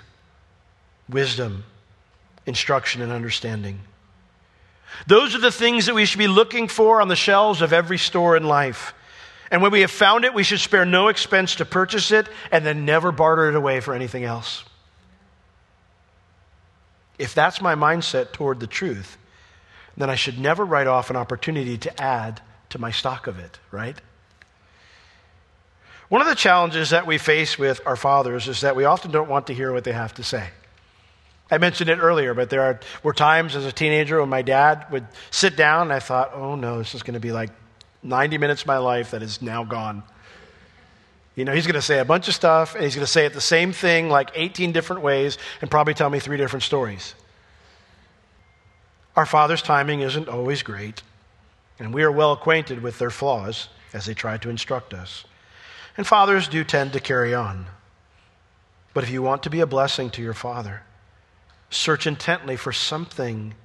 wisdom, 1.09 1.63
instruction, 2.45 3.01
and 3.01 3.11
understanding. 3.11 3.79
Those 5.07 5.33
are 5.33 5.39
the 5.39 5.51
things 5.51 5.87
that 5.87 5.95
we 5.95 6.05
should 6.05 6.19
be 6.19 6.27
looking 6.27 6.67
for 6.67 7.01
on 7.01 7.07
the 7.07 7.15
shelves 7.15 7.63
of 7.63 7.73
every 7.73 7.97
store 7.97 8.37
in 8.37 8.43
life. 8.43 8.93
And 9.49 9.63
when 9.63 9.71
we 9.71 9.81
have 9.81 9.89
found 9.89 10.23
it, 10.23 10.35
we 10.35 10.43
should 10.43 10.59
spare 10.59 10.85
no 10.85 11.07
expense 11.07 11.55
to 11.55 11.65
purchase 11.65 12.11
it 12.11 12.29
and 12.51 12.63
then 12.63 12.85
never 12.85 13.11
barter 13.11 13.49
it 13.49 13.55
away 13.55 13.79
for 13.79 13.95
anything 13.95 14.23
else. 14.23 14.63
If 17.17 17.33
that's 17.33 17.59
my 17.59 17.73
mindset 17.73 18.33
toward 18.33 18.59
the 18.59 18.67
truth, 18.67 19.17
then 19.97 20.09
I 20.09 20.15
should 20.15 20.39
never 20.39 20.63
write 20.63 20.87
off 20.87 21.09
an 21.09 21.15
opportunity 21.15 21.77
to 21.79 22.01
add 22.01 22.41
to 22.69 22.79
my 22.79 22.91
stock 22.91 23.27
of 23.27 23.39
it, 23.39 23.59
right? 23.71 23.99
One 26.09 26.21
of 26.21 26.27
the 26.27 26.35
challenges 26.35 26.91
that 26.91 27.05
we 27.05 27.17
face 27.17 27.57
with 27.57 27.81
our 27.85 27.95
fathers 27.95 28.47
is 28.47 28.61
that 28.61 28.75
we 28.75 28.85
often 28.85 29.11
don't 29.11 29.29
want 29.29 29.47
to 29.47 29.53
hear 29.53 29.73
what 29.73 29.83
they 29.83 29.91
have 29.91 30.13
to 30.15 30.23
say. 30.23 30.49
I 31.49 31.57
mentioned 31.57 31.89
it 31.89 31.99
earlier, 31.99 32.33
but 32.33 32.49
there 32.49 32.61
are, 32.61 32.79
were 33.03 33.13
times 33.13 33.55
as 33.55 33.65
a 33.65 33.71
teenager 33.71 34.19
when 34.19 34.29
my 34.29 34.41
dad 34.41 34.85
would 34.91 35.07
sit 35.31 35.55
down 35.55 35.83
and 35.83 35.93
I 35.93 35.99
thought, 35.99 36.31
oh 36.33 36.55
no, 36.55 36.77
this 36.77 36.93
is 36.93 37.03
going 37.03 37.15
to 37.15 37.19
be 37.19 37.31
like 37.31 37.49
90 38.03 38.37
minutes 38.37 38.61
of 38.61 38.67
my 38.67 38.77
life 38.77 39.11
that 39.11 39.23
is 39.23 39.41
now 39.41 39.63
gone. 39.63 40.03
You 41.35 41.45
know, 41.45 41.53
he's 41.53 41.65
going 41.65 41.75
to 41.75 41.81
say 41.81 41.99
a 41.99 42.05
bunch 42.05 42.27
of 42.27 42.33
stuff, 42.33 42.73
and 42.73 42.83
he's 42.83 42.95
going 42.95 43.05
to 43.05 43.11
say 43.11 43.25
it 43.25 43.33
the 43.33 43.41
same 43.41 43.71
thing 43.71 44.09
like 44.09 44.31
18 44.33 44.71
different 44.71 45.03
ways, 45.03 45.37
and 45.61 45.69
probably 45.69 45.93
tell 45.93 46.09
me 46.09 46.19
three 46.19 46.37
different 46.37 46.63
stories. 46.63 47.13
Our 49.17 49.25
Father's 49.25 49.63
timing 49.63 50.01
isn't 50.01 50.29
always 50.29 50.61
great, 50.61 51.01
and 51.79 51.91
we 51.91 52.03
are 52.03 52.11
well 52.11 52.33
acquainted 52.33 52.83
with 52.83 52.99
their 52.99 53.09
flaws 53.09 53.67
as 53.91 54.05
they 54.05 54.13
try 54.13 54.37
to 54.37 54.49
instruct 54.49 54.93
us. 54.93 55.25
And 55.97 56.05
fathers 56.05 56.47
do 56.47 56.63
tend 56.63 56.93
to 56.93 56.99
carry 56.99 57.33
on. 57.33 57.65
But 58.93 59.03
if 59.03 59.09
you 59.09 59.23
want 59.23 59.41
to 59.43 59.49
be 59.49 59.59
a 59.59 59.65
blessing 59.65 60.11
to 60.11 60.21
your 60.21 60.35
Father, 60.35 60.83
search 61.71 62.05
intently 62.05 62.55
for 62.55 62.71
something 62.71 63.55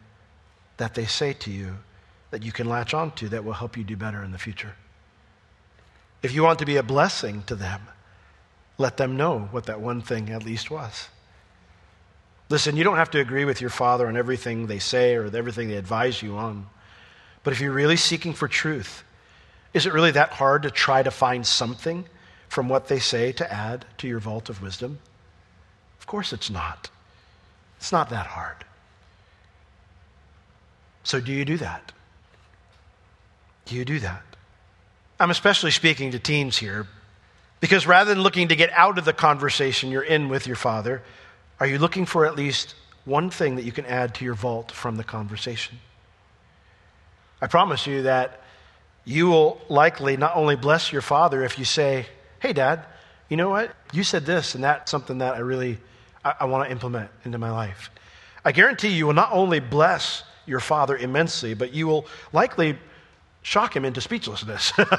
that 0.78 0.94
they 0.94 1.04
say 1.04 1.35
to 1.35 1.50
you 1.50 1.76
that 2.30 2.42
you 2.42 2.50
can 2.50 2.66
latch 2.66 2.94
onto 2.94 3.28
that 3.28 3.44
will 3.44 3.52
help 3.52 3.76
you 3.76 3.85
do 3.85 3.94
better 3.94 4.25
in 4.25 4.32
the 4.32 4.38
future. 4.38 4.75
If 6.23 6.32
you 6.32 6.42
want 6.42 6.61
to 6.61 6.66
be 6.66 6.78
a 6.78 6.82
blessing 6.82 7.42
to 7.42 7.54
them, 7.54 7.82
let 8.78 8.97
them 8.97 9.18
know 9.18 9.49
what 9.50 9.66
that 9.66 9.82
one 9.82 10.00
thing 10.00 10.30
at 10.30 10.47
least 10.47 10.71
was. 10.71 11.09
Listen, 12.52 12.76
you 12.76 12.85
don't 12.85 12.99
have 12.99 13.11
to 13.12 13.18
agree 13.18 13.47
with 13.47 13.62
your 13.62 13.71
father 13.71 14.06
on 14.06 14.14
everything 14.14 14.66
they 14.66 14.78
say 14.78 15.14
or 15.14 15.35
everything 15.35 15.68
they 15.68 15.76
advise 15.76 16.21
you 16.21 16.37
on. 16.37 16.66
But 17.44 17.54
if 17.54 17.62
you're 17.62 17.73
really 17.73 17.97
seeking 17.97 18.35
for 18.35 18.47
truth, 18.47 19.04
is 19.73 19.87
it 19.87 19.94
really 19.94 20.11
that 20.11 20.35
hard 20.35 20.64
to 20.64 20.71
try 20.71 21.02
to 21.02 21.11
find 21.11 21.47
something 21.47 22.04
from 22.50 22.68
what 22.68 22.88
they 22.88 22.99
say 22.99 23.32
to 23.32 23.50
add 23.50 23.87
to 23.97 24.06
your 24.06 24.18
vault 24.18 24.50
of 24.50 24.61
wisdom? 24.61 24.99
Of 25.99 26.06
course 26.06 26.35
it's 26.35 26.50
not. 26.50 26.90
It's 27.78 27.90
not 27.90 28.11
that 28.11 28.26
hard. 28.26 28.66
So, 31.04 31.21
do 31.23 31.32
you 31.32 31.47
do 31.47 31.56
that? 31.56 31.90
Do 33.64 33.76
you 33.76 33.87
do 33.87 33.99
that? 34.00 34.25
I'm 35.18 35.30
especially 35.30 35.71
speaking 35.71 36.11
to 36.11 36.18
teens 36.18 36.59
here 36.59 36.87
because 37.61 37.87
rather 37.87 38.12
than 38.12 38.23
looking 38.23 38.49
to 38.49 38.56
get 38.56 38.71
out 38.73 38.99
of 38.99 39.06
the 39.06 39.14
conversation 39.14 39.90
you're 39.90 40.02
in 40.02 40.28
with 40.28 40.47
your 40.47 40.56
father, 40.56 41.00
are 41.62 41.66
you 41.66 41.78
looking 41.78 42.07
for 42.07 42.26
at 42.26 42.35
least 42.35 42.75
one 43.04 43.31
thing 43.31 43.54
that 43.54 43.62
you 43.62 43.71
can 43.71 43.87
add 43.87 44.16
to 44.16 44.25
your 44.25 44.35
vault 44.35 44.73
from 44.73 44.97
the 44.97 45.04
conversation? 45.04 45.78
I 47.40 47.47
promise 47.47 47.87
you 47.87 48.02
that 48.02 48.40
you 49.04 49.28
will 49.28 49.61
likely 49.69 50.16
not 50.16 50.35
only 50.35 50.57
bless 50.57 50.92
your 50.92 51.02
father 51.02 51.45
if 51.45 51.61
you 51.61 51.64
say, 51.64 52.07
Hey, 52.40 52.52
dad, 52.52 52.85
you 53.28 53.37
know 53.37 53.49
what? 53.49 53.71
You 53.92 54.02
said 54.02 54.26
this, 54.26 54.57
and 54.57 54.64
that's 54.64 54.90
something 54.90 55.19
that 55.19 55.37
I 55.37 55.38
really 55.38 55.78
I, 56.25 56.35
I 56.40 56.45
want 56.47 56.66
to 56.66 56.73
implement 56.73 57.11
into 57.25 57.38
my 57.38 57.52
life. 57.52 57.92
I 58.45 58.50
guarantee 58.50 58.88
you 58.88 59.07
will 59.07 59.14
not 59.14 59.31
only 59.31 59.61
bless 59.61 60.25
your 60.47 60.59
father 60.59 60.97
immensely, 60.97 61.54
but 61.54 61.73
you 61.73 61.87
will 61.87 62.07
likely 62.33 62.76
shock 63.42 63.76
him 63.76 63.85
into 63.85 64.00
speechlessness. 64.00 64.73
I 64.78 64.97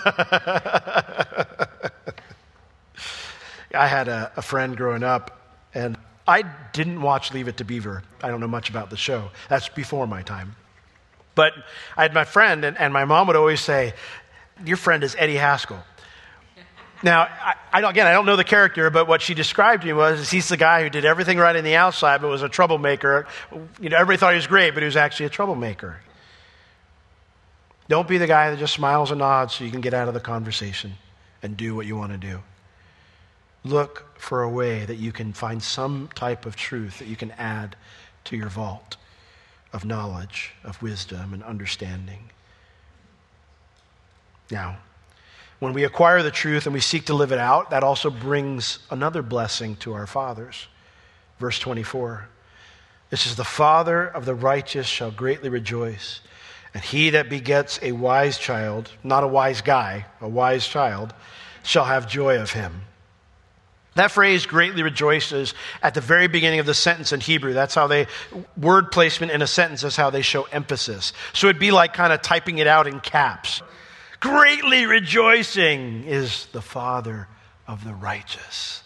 had 3.74 4.08
a, 4.08 4.32
a, 4.38 4.41
friend 4.41 4.77
growing 4.77 5.03
up, 5.03 5.41
and 5.74 5.98
I 6.27 6.43
didn't 6.71 7.01
watch 7.01 7.33
Leave 7.33 7.47
It 7.47 7.57
to 7.57 7.65
Beaver. 7.65 8.03
I 8.21 8.29
don't 8.29 8.39
know 8.39 8.47
much 8.47 8.69
about 8.69 8.89
the 8.89 8.97
show. 8.97 9.31
That's 9.49 9.69
before 9.69 10.07
my 10.07 10.21
time. 10.21 10.55
But 11.35 11.53
I 11.97 12.03
had 12.03 12.13
my 12.13 12.23
friend, 12.23 12.63
and, 12.63 12.77
and 12.77 12.93
my 12.93 13.05
mom 13.05 13.27
would 13.27 13.35
always 13.35 13.59
say, 13.59 13.93
Your 14.65 14.77
friend 14.77 15.03
is 15.03 15.15
Eddie 15.17 15.35
Haskell. 15.35 15.83
Now, 17.01 17.23
I, 17.23 17.55
I, 17.73 17.89
again, 17.89 18.07
I 18.07 18.13
don't 18.13 18.25
know 18.25 18.37
the 18.37 18.45
character, 18.45 18.89
but 18.89 19.09
what 19.09 19.21
she 19.21 19.33
described 19.33 19.81
to 19.81 19.87
me 19.87 19.93
was 19.93 20.31
he's 20.31 20.47
the 20.47 20.55
guy 20.55 20.83
who 20.83 20.89
did 20.89 21.03
everything 21.03 21.37
right 21.37 21.55
in 21.55 21.65
the 21.65 21.75
outside, 21.75 22.21
but 22.21 22.29
was 22.29 22.43
a 22.43 22.49
troublemaker. 22.49 23.27
You 23.81 23.89
know, 23.89 23.97
everybody 23.97 24.17
thought 24.17 24.31
he 24.31 24.37
was 24.37 24.47
great, 24.47 24.73
but 24.73 24.83
he 24.83 24.85
was 24.85 24.95
actually 24.95 25.25
a 25.25 25.29
troublemaker. 25.29 25.99
Don't 27.89 28.07
be 28.07 28.17
the 28.17 28.27
guy 28.27 28.51
that 28.51 28.57
just 28.57 28.73
smiles 28.73 29.11
and 29.11 29.19
nods 29.19 29.55
so 29.55 29.65
you 29.65 29.71
can 29.71 29.81
get 29.81 29.93
out 29.93 30.07
of 30.07 30.13
the 30.13 30.21
conversation 30.21 30.93
and 31.41 31.57
do 31.57 31.75
what 31.75 31.85
you 31.85 31.97
want 31.97 32.13
to 32.13 32.17
do. 32.17 32.39
Look 33.63 34.20
for 34.20 34.43
a 34.43 34.50
way 34.50 34.86
that 34.86 34.98
you 34.98 35.12
can 35.12 35.34
find 35.34 35.62
some 35.62 36.10
type 36.15 36.46
of 36.46 36.55
truth 36.55 37.00
that 37.00 37.08
you 37.08 37.15
can 37.15 37.32
add 37.32 37.75
to 38.25 38.38
your 38.38 38.50
vault 38.50 38.98
of 39.72 39.86
knowledge, 39.86 40.53
of 40.63 40.82
wisdom, 40.82 41.34
and 41.34 41.43
understanding. 41.43 42.29
Now, 44.51 44.77
when 45.60 45.74
we 45.74 45.84
acquire 45.84 46.22
the 46.22 46.32
truth 46.32 46.65
and 46.65 46.74
we 46.74 46.82
seek 46.82 47.05
to 47.05 47.13
live 47.13 47.32
it 47.32 47.39
out, 47.39 47.70
that 47.70 47.84
also 47.84 48.10
brings 48.10 48.79
another 48.89 49.22
blessing 49.22 49.77
to 49.77 49.93
our 49.93 50.05
fathers. 50.05 50.67
Verse 51.39 51.58
24. 51.60 52.27
This 53.10 53.25
is 53.25 53.36
the 53.36 53.43
Father 53.43 54.05
of 54.05 54.25
the 54.25 54.36
righteous 54.36 54.88
shall 54.88 55.12
greatly 55.12 55.50
rejoice 55.50 56.20
and 56.74 56.84
he 56.84 57.12
that 57.12 57.29
begets 57.29 57.79
a 57.82 57.91
wise 57.91 58.38
child, 58.38 58.91
not 59.03 59.24
a 59.24 59.27
wise 59.27 59.62
guy, 59.62 60.05
a 60.20 60.27
wise 60.27 60.67
child, 60.67 61.13
shall 61.62 61.86
have 61.86 62.10
joy 62.10 62.39
of 62.39 62.51
him. 62.51 62.82
That 63.95 64.12
phrase 64.12 64.45
greatly 64.45 64.81
rejoices 64.81 65.53
at 65.81 65.93
the 65.93 66.01
very 66.01 66.27
beginning 66.27 66.59
of 66.59 66.65
the 66.65 66.73
sentence 66.73 67.12
in 67.12 67.19
Hebrew. 67.19 67.53
That's 67.53 67.75
how 67.75 67.88
they, 67.88 68.07
word 68.57 68.91
placement 68.91 69.31
in 69.31 69.41
a 69.41 69.47
sentence 69.47 69.83
is 69.83 69.95
how 69.95 70.09
they 70.09 70.23
show 70.23 70.43
emphasis. 70.51 71.13
So 71.33 71.47
it'd 71.47 71.59
be 71.59 71.71
like 71.71 71.93
kind 71.93 72.12
of 72.12 72.21
typing 72.21 72.57
it 72.57 72.65
out 72.65 72.88
in 72.88 73.00
caps. 73.00 73.62
Greatly 74.19 74.85
rejoicing 74.85 76.05
is 76.05 76.47
the 76.53 76.62
Father 76.62 77.27
of 77.67 77.83
the 77.83 77.93
righteous. 77.93 78.83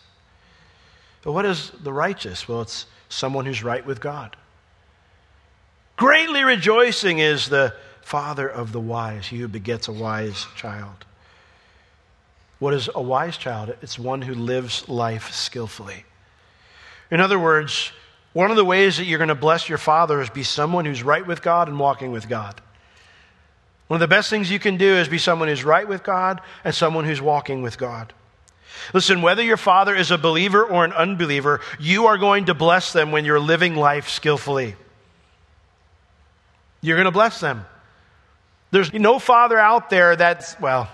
But 1.24 1.32
what 1.32 1.46
is 1.46 1.72
the 1.84 1.94
righteous? 1.94 2.48
Well, 2.48 2.62
it's 2.62 2.86
someone 3.10 3.46
who's 3.46 3.64
right 3.64 3.86
with 3.86 4.02
God. 4.02 4.36
Greatly 5.96 6.44
rejoicing 6.44 7.20
is 7.20 7.50
the 7.50 7.74
father 8.02 8.48
of 8.48 8.72
the 8.72 8.80
wise, 8.80 9.28
he 9.28 9.40
who 9.40 9.48
begets 9.48 9.88
a 9.88 9.92
wise 9.92 10.46
child. 10.56 11.06
What 12.60 12.74
is 12.74 12.90
a 12.94 13.02
wise 13.02 13.38
child? 13.38 13.76
It's 13.82 14.00
one 14.00 14.22
who 14.22 14.34
lives 14.34 14.88
life 14.90 15.32
skillfully. 15.32 16.06
In 17.12 17.22
other 17.22 17.40
words, 17.40 17.92
one 18.34 18.52
of 18.52 18.58
the 18.58 18.66
ways 18.66 18.98
that 18.98 19.06
you're 19.06 19.20
going 19.20 19.30
to 19.30 19.36
bless 19.36 19.70
your 19.70 19.78
father 19.78 20.22
is 20.22 20.30
be 20.30 20.44
someone 20.44 20.86
who's 20.86 21.04
right 21.04 21.26
with 21.26 21.42
God 21.42 21.68
and 21.68 21.80
walking 21.80 22.12
with 22.12 22.28
God. 22.28 22.62
One 23.88 23.96
of 23.96 24.02
the 24.02 24.14
best 24.14 24.30
things 24.30 24.52
you 24.52 24.60
can 24.60 24.78
do 24.78 24.96
is 24.96 25.08
be 25.08 25.18
someone 25.18 25.48
who's 25.48 25.64
right 25.64 25.88
with 25.88 26.04
God 26.04 26.42
and 26.64 26.76
someone 26.76 27.06
who's 27.06 27.22
walking 27.22 27.62
with 27.62 27.78
God. 27.78 28.14
Listen, 28.94 29.22
whether 29.22 29.42
your 29.42 29.58
father 29.58 29.96
is 29.96 30.12
a 30.12 30.18
believer 30.18 30.64
or 30.64 30.84
an 30.84 30.94
unbeliever, 30.94 31.62
you 31.80 32.08
are 32.08 32.18
going 32.18 32.46
to 32.46 32.54
bless 32.54 32.94
them 32.94 33.12
when 33.12 33.26
you're 33.26 33.40
living 33.40 33.76
life 33.76 34.10
skillfully. 34.10 34.76
You're 36.82 36.98
going 36.98 37.06
to 37.06 37.12
bless 37.12 37.40
them. 37.40 37.66
There's 38.72 38.94
no 38.94 39.20
father 39.20 39.58
out 39.58 39.90
there 39.90 40.16
that's, 40.16 40.60
well, 40.60 40.90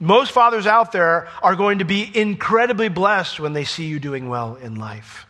most 0.00 0.32
fathers 0.32 0.66
out 0.66 0.92
there 0.92 1.28
are 1.42 1.54
going 1.54 1.78
to 1.78 1.84
be 1.84 2.10
incredibly 2.18 2.88
blessed 2.88 3.38
when 3.38 3.52
they 3.52 3.64
see 3.64 3.84
you 3.84 4.00
doing 4.00 4.30
well 4.30 4.56
in 4.56 4.76
life, 4.76 5.26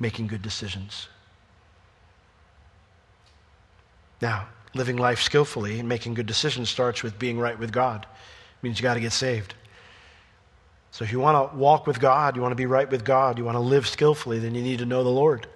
making 0.00 0.26
good 0.26 0.42
decisions. 0.42 1.08
Now, 4.20 4.48
living 4.74 4.96
life 4.96 5.22
skillfully 5.22 5.78
and 5.78 5.88
making 5.88 6.14
good 6.14 6.26
decisions 6.26 6.68
starts 6.68 7.04
with 7.04 7.16
being 7.18 7.38
right 7.38 7.58
with 7.58 7.72
God. 7.72 8.02
It 8.02 8.62
means 8.62 8.78
you 8.78 8.82
got 8.82 8.94
to 8.94 9.00
get 9.00 9.12
saved. 9.12 9.54
So 10.90 11.04
if 11.04 11.12
you 11.12 11.20
want 11.20 11.52
to 11.52 11.56
walk 11.56 11.86
with 11.86 12.00
God, 12.00 12.34
you 12.34 12.42
want 12.42 12.52
to 12.52 12.56
be 12.56 12.66
right 12.66 12.90
with 12.90 13.04
God, 13.04 13.38
you 13.38 13.44
want 13.44 13.56
to 13.56 13.60
live 13.60 13.86
skillfully, 13.86 14.40
then 14.40 14.54
you 14.54 14.62
need 14.62 14.80
to 14.80 14.86
know 14.86 15.04
the 15.04 15.10
Lord. 15.10 15.46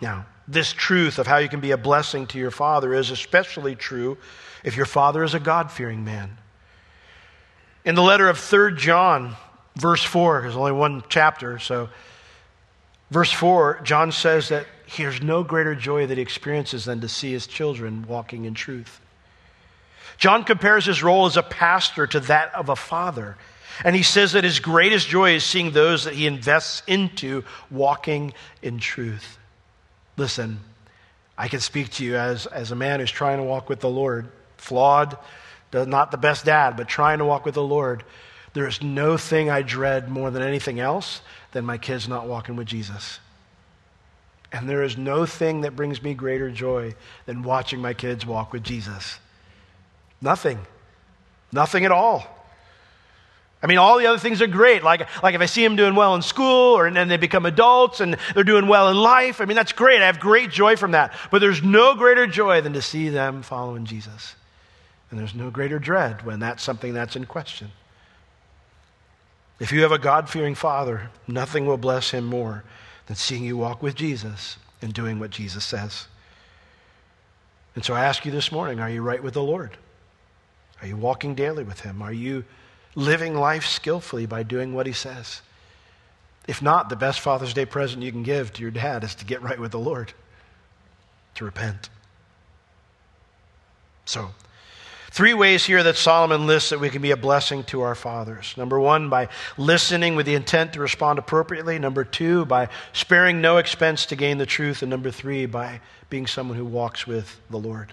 Now, 0.00 0.26
this 0.48 0.72
truth 0.72 1.18
of 1.18 1.26
how 1.26 1.38
you 1.38 1.48
can 1.48 1.60
be 1.60 1.70
a 1.70 1.76
blessing 1.76 2.26
to 2.28 2.38
your 2.38 2.50
father 2.50 2.92
is 2.92 3.10
especially 3.10 3.76
true 3.76 4.18
if 4.64 4.76
your 4.76 4.86
father 4.86 5.24
is 5.24 5.34
a 5.34 5.40
God 5.40 5.70
fearing 5.70 6.04
man. 6.04 6.38
In 7.84 7.94
the 7.94 8.02
letter 8.02 8.28
of 8.28 8.38
3 8.38 8.76
John, 8.76 9.36
verse 9.76 10.02
4, 10.02 10.42
there's 10.42 10.56
only 10.56 10.72
one 10.72 11.02
chapter, 11.08 11.58
so 11.58 11.88
verse 13.10 13.32
4, 13.32 13.80
John 13.82 14.12
says 14.12 14.48
that 14.48 14.66
he 14.86 15.02
has 15.02 15.22
no 15.22 15.42
greater 15.42 15.74
joy 15.74 16.06
that 16.06 16.16
he 16.16 16.22
experiences 16.22 16.84
than 16.84 17.00
to 17.00 17.08
see 17.08 17.32
his 17.32 17.46
children 17.46 18.06
walking 18.06 18.44
in 18.44 18.54
truth. 18.54 19.00
John 20.18 20.44
compares 20.44 20.86
his 20.86 21.02
role 21.02 21.26
as 21.26 21.36
a 21.36 21.42
pastor 21.42 22.06
to 22.06 22.20
that 22.20 22.54
of 22.54 22.68
a 22.68 22.76
father. 22.76 23.36
And 23.84 23.96
he 23.96 24.02
says 24.02 24.32
that 24.32 24.44
his 24.44 24.60
greatest 24.60 25.08
joy 25.08 25.34
is 25.34 25.44
seeing 25.44 25.72
those 25.72 26.04
that 26.04 26.14
he 26.14 26.26
invests 26.26 26.82
into 26.86 27.42
walking 27.70 28.34
in 28.60 28.78
truth. 28.78 29.38
Listen, 30.16 30.60
I 31.36 31.48
can 31.48 31.60
speak 31.60 31.90
to 31.92 32.04
you 32.04 32.16
as, 32.16 32.46
as 32.46 32.70
a 32.70 32.76
man 32.76 33.00
who's 33.00 33.10
trying 33.10 33.38
to 33.38 33.44
walk 33.44 33.68
with 33.68 33.80
the 33.80 33.88
Lord, 33.88 34.30
flawed, 34.62 35.18
not 35.72 36.10
the 36.10 36.16
best 36.16 36.44
dad, 36.44 36.76
but 36.76 36.88
trying 36.88 37.18
to 37.18 37.24
walk 37.24 37.44
with 37.44 37.54
the 37.54 37.62
Lord. 37.62 38.04
There 38.54 38.68
is 38.68 38.82
no 38.82 39.16
thing 39.16 39.50
I 39.50 39.62
dread 39.62 40.08
more 40.08 40.30
than 40.30 40.42
anything 40.42 40.78
else 40.78 41.20
than 41.52 41.64
my 41.64 41.78
kids 41.78 42.08
not 42.08 42.26
walking 42.26 42.56
with 42.56 42.66
Jesus. 42.66 43.18
And 44.52 44.68
there 44.68 44.82
is 44.82 44.98
no 44.98 45.24
thing 45.24 45.62
that 45.62 45.74
brings 45.74 46.02
me 46.02 46.12
greater 46.14 46.50
joy 46.50 46.94
than 47.24 47.42
watching 47.42 47.80
my 47.80 47.94
kids 47.94 48.26
walk 48.26 48.52
with 48.52 48.62
Jesus. 48.62 49.18
Nothing. 50.20 50.58
Nothing 51.50 51.84
at 51.84 51.90
all. 51.90 52.26
I 53.62 53.66
mean, 53.66 53.78
all 53.78 53.98
the 53.98 54.06
other 54.06 54.18
things 54.18 54.42
are 54.42 54.46
great. 54.46 54.82
Like, 54.82 55.22
like 55.22 55.34
if 55.34 55.40
I 55.40 55.46
see 55.46 55.62
them 55.62 55.76
doing 55.76 55.94
well 55.94 56.14
in 56.14 56.22
school 56.22 56.76
or 56.76 56.86
and 56.86 56.96
then 56.96 57.08
they 57.08 57.16
become 57.16 57.46
adults 57.46 58.00
and 58.00 58.16
they're 58.34 58.44
doing 58.44 58.66
well 58.66 58.90
in 58.90 58.96
life, 58.96 59.40
I 59.40 59.44
mean, 59.46 59.56
that's 59.56 59.72
great. 59.72 60.02
I 60.02 60.06
have 60.06 60.20
great 60.20 60.50
joy 60.50 60.76
from 60.76 60.90
that. 60.90 61.14
But 61.30 61.38
there's 61.38 61.62
no 61.62 61.94
greater 61.94 62.26
joy 62.26 62.60
than 62.60 62.74
to 62.74 62.82
see 62.82 63.08
them 63.08 63.42
following 63.42 63.86
Jesus. 63.86 64.34
And 65.12 65.20
there's 65.20 65.34
no 65.34 65.50
greater 65.50 65.78
dread 65.78 66.24
when 66.24 66.40
that's 66.40 66.62
something 66.62 66.94
that's 66.94 67.16
in 67.16 67.26
question. 67.26 67.70
If 69.60 69.70
you 69.70 69.82
have 69.82 69.92
a 69.92 69.98
God 69.98 70.30
fearing 70.30 70.54
father, 70.54 71.10
nothing 71.28 71.66
will 71.66 71.76
bless 71.76 72.12
him 72.12 72.24
more 72.24 72.64
than 73.06 73.16
seeing 73.16 73.44
you 73.44 73.58
walk 73.58 73.82
with 73.82 73.94
Jesus 73.94 74.56
and 74.80 74.94
doing 74.94 75.20
what 75.20 75.30
Jesus 75.30 75.66
says. 75.66 76.06
And 77.74 77.84
so 77.84 77.92
I 77.92 78.06
ask 78.06 78.24
you 78.24 78.32
this 78.32 78.50
morning 78.50 78.80
are 78.80 78.88
you 78.88 79.02
right 79.02 79.22
with 79.22 79.34
the 79.34 79.42
Lord? 79.42 79.76
Are 80.80 80.86
you 80.86 80.96
walking 80.96 81.34
daily 81.34 81.62
with 81.62 81.80
him? 81.80 82.00
Are 82.00 82.12
you 82.12 82.44
living 82.94 83.34
life 83.34 83.66
skillfully 83.66 84.24
by 84.24 84.42
doing 84.42 84.72
what 84.72 84.86
he 84.86 84.94
says? 84.94 85.42
If 86.48 86.62
not, 86.62 86.88
the 86.88 86.96
best 86.96 87.20
Father's 87.20 87.52
Day 87.52 87.66
present 87.66 88.02
you 88.02 88.12
can 88.12 88.22
give 88.22 88.50
to 88.54 88.62
your 88.62 88.70
dad 88.70 89.04
is 89.04 89.14
to 89.16 89.26
get 89.26 89.42
right 89.42 89.60
with 89.60 89.72
the 89.72 89.78
Lord, 89.78 90.14
to 91.34 91.44
repent. 91.44 91.90
So, 94.06 94.30
Three 95.12 95.34
ways 95.34 95.62
here 95.66 95.82
that 95.82 95.96
Solomon 95.96 96.46
lists 96.46 96.70
that 96.70 96.80
we 96.80 96.88
can 96.88 97.02
be 97.02 97.10
a 97.10 97.18
blessing 97.18 97.64
to 97.64 97.82
our 97.82 97.94
fathers. 97.94 98.54
Number 98.56 98.80
one, 98.80 99.10
by 99.10 99.28
listening 99.58 100.16
with 100.16 100.24
the 100.24 100.34
intent 100.34 100.72
to 100.72 100.80
respond 100.80 101.18
appropriately. 101.18 101.78
Number 101.78 102.02
two, 102.02 102.46
by 102.46 102.70
sparing 102.94 103.42
no 103.42 103.58
expense 103.58 104.06
to 104.06 104.16
gain 104.16 104.38
the 104.38 104.46
truth. 104.46 104.80
And 104.80 104.88
number 104.88 105.10
three, 105.10 105.44
by 105.44 105.82
being 106.08 106.26
someone 106.26 106.56
who 106.56 106.64
walks 106.64 107.06
with 107.06 107.38
the 107.50 107.58
Lord. 107.58 107.92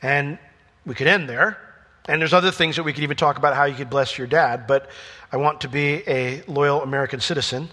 And 0.00 0.38
we 0.86 0.94
could 0.94 1.06
end 1.06 1.28
there. 1.28 1.58
And 2.06 2.18
there's 2.18 2.32
other 2.32 2.50
things 2.50 2.76
that 2.76 2.84
we 2.84 2.94
could 2.94 3.02
even 3.02 3.18
talk 3.18 3.36
about 3.36 3.54
how 3.54 3.64
you 3.64 3.74
could 3.74 3.90
bless 3.90 4.16
your 4.16 4.26
dad, 4.26 4.66
but 4.66 4.88
I 5.30 5.36
want 5.36 5.60
to 5.60 5.68
be 5.68 6.02
a 6.08 6.44
loyal 6.48 6.80
American 6.80 7.20
citizen. 7.20 7.68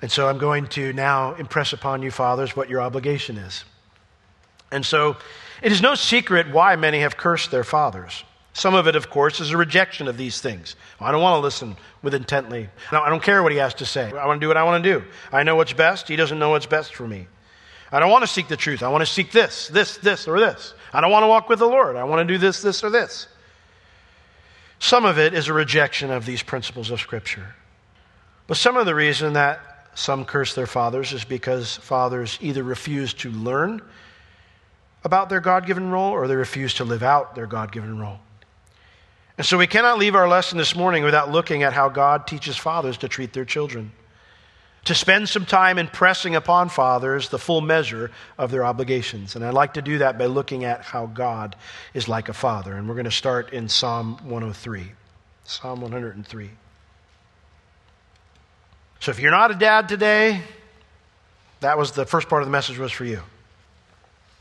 And 0.00 0.10
so 0.10 0.26
I'm 0.26 0.38
going 0.38 0.68
to 0.68 0.94
now 0.94 1.34
impress 1.34 1.74
upon 1.74 2.00
you, 2.00 2.10
fathers, 2.10 2.56
what 2.56 2.70
your 2.70 2.80
obligation 2.80 3.36
is. 3.36 3.66
And 4.70 4.84
so 4.84 5.16
it 5.62 5.72
is 5.72 5.80
no 5.80 5.94
secret 5.94 6.50
why 6.50 6.76
many 6.76 7.00
have 7.00 7.16
cursed 7.16 7.50
their 7.50 7.64
fathers. 7.64 8.24
Some 8.52 8.74
of 8.74 8.86
it, 8.86 8.96
of 8.96 9.10
course, 9.10 9.40
is 9.40 9.50
a 9.50 9.56
rejection 9.56 10.08
of 10.08 10.16
these 10.16 10.40
things. 10.40 10.76
I 10.98 11.12
don't 11.12 11.20
want 11.20 11.36
to 11.36 11.40
listen 11.40 11.76
with 12.02 12.14
intently. 12.14 12.70
I 12.90 13.10
don't 13.10 13.22
care 13.22 13.42
what 13.42 13.52
he 13.52 13.58
has 13.58 13.74
to 13.74 13.84
say. 13.84 14.10
I 14.10 14.26
want 14.26 14.40
to 14.40 14.44
do 14.44 14.48
what 14.48 14.56
I 14.56 14.64
want 14.64 14.82
to 14.82 14.90
do. 14.98 15.04
I 15.30 15.42
know 15.42 15.56
what's 15.56 15.74
best. 15.74 16.08
He 16.08 16.16
doesn't 16.16 16.38
know 16.38 16.50
what's 16.50 16.64
best 16.64 16.94
for 16.94 17.06
me. 17.06 17.26
I 17.92 18.00
don't 18.00 18.10
want 18.10 18.22
to 18.22 18.28
seek 18.28 18.48
the 18.48 18.56
truth. 18.56 18.82
I 18.82 18.88
want 18.88 19.02
to 19.02 19.12
seek 19.12 19.30
this, 19.30 19.68
this, 19.68 19.98
this, 19.98 20.26
or 20.26 20.40
this. 20.40 20.74
I 20.92 21.00
don't 21.00 21.10
want 21.10 21.22
to 21.24 21.28
walk 21.28 21.48
with 21.48 21.58
the 21.58 21.66
Lord. 21.66 21.96
I 21.96 22.04
want 22.04 22.26
to 22.26 22.32
do 22.32 22.38
this, 22.38 22.62
this, 22.62 22.82
or 22.82 22.90
this. 22.90 23.28
Some 24.78 25.04
of 25.04 25.18
it 25.18 25.34
is 25.34 25.48
a 25.48 25.52
rejection 25.52 26.10
of 26.10 26.26
these 26.26 26.42
principles 26.42 26.90
of 26.90 27.00
Scripture. 27.00 27.54
But 28.46 28.56
some 28.56 28.76
of 28.76 28.86
the 28.86 28.94
reason 28.94 29.34
that 29.34 29.60
some 29.94 30.24
curse 30.24 30.54
their 30.54 30.66
fathers 30.66 31.12
is 31.12 31.24
because 31.24 31.76
fathers 31.76 32.38
either 32.40 32.62
refuse 32.62 33.14
to 33.14 33.30
learn 33.30 33.82
about 35.06 35.28
their 35.28 35.38
God 35.38 35.66
given 35.66 35.88
role 35.88 36.10
or 36.10 36.26
they 36.26 36.34
refuse 36.34 36.74
to 36.74 36.84
live 36.84 37.04
out 37.04 37.36
their 37.36 37.46
God 37.46 37.70
given 37.70 37.96
role. 37.96 38.18
And 39.38 39.46
so 39.46 39.56
we 39.56 39.68
cannot 39.68 39.98
leave 39.98 40.16
our 40.16 40.26
lesson 40.26 40.58
this 40.58 40.74
morning 40.74 41.04
without 41.04 41.30
looking 41.30 41.62
at 41.62 41.72
how 41.72 41.88
God 41.88 42.26
teaches 42.26 42.56
fathers 42.56 42.98
to 42.98 43.08
treat 43.08 43.32
their 43.32 43.44
children, 43.44 43.92
to 44.86 44.96
spend 44.96 45.28
some 45.28 45.46
time 45.46 45.78
impressing 45.78 46.34
upon 46.34 46.70
fathers 46.70 47.28
the 47.28 47.38
full 47.38 47.60
measure 47.60 48.10
of 48.36 48.50
their 48.50 48.64
obligations. 48.64 49.36
And 49.36 49.44
I'd 49.44 49.54
like 49.54 49.74
to 49.74 49.82
do 49.82 49.98
that 49.98 50.18
by 50.18 50.26
looking 50.26 50.64
at 50.64 50.82
how 50.82 51.06
God 51.06 51.54
is 51.94 52.08
like 52.08 52.28
a 52.28 52.34
father. 52.34 52.74
And 52.74 52.88
we're 52.88 52.96
going 52.96 53.04
to 53.04 53.12
start 53.12 53.52
in 53.52 53.68
Psalm 53.68 54.18
103. 54.24 54.90
Psalm 55.44 55.82
103. 55.82 56.50
So 58.98 59.12
if 59.12 59.20
you're 59.20 59.30
not 59.30 59.52
a 59.52 59.54
dad 59.54 59.88
today, 59.88 60.42
that 61.60 61.78
was 61.78 61.92
the 61.92 62.06
first 62.06 62.28
part 62.28 62.42
of 62.42 62.48
the 62.48 62.52
message 62.52 62.76
was 62.76 62.90
for 62.90 63.04
you. 63.04 63.22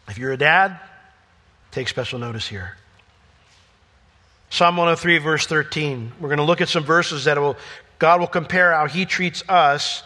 If 0.07 0.17
you're 0.17 0.33
a 0.33 0.37
dad, 0.37 0.79
take 1.71 1.87
special 1.87 2.19
notice 2.19 2.47
here. 2.47 2.75
Psalm 4.49 4.77
103, 4.77 5.17
verse 5.17 5.47
13. 5.47 6.13
We're 6.19 6.29
going 6.29 6.37
to 6.37 6.43
look 6.43 6.61
at 6.61 6.69
some 6.69 6.83
verses 6.83 7.25
that 7.25 7.39
will, 7.39 7.57
God 7.99 8.19
will 8.19 8.27
compare 8.27 8.71
how 8.71 8.87
he 8.87 9.05
treats 9.05 9.43
us 9.49 10.03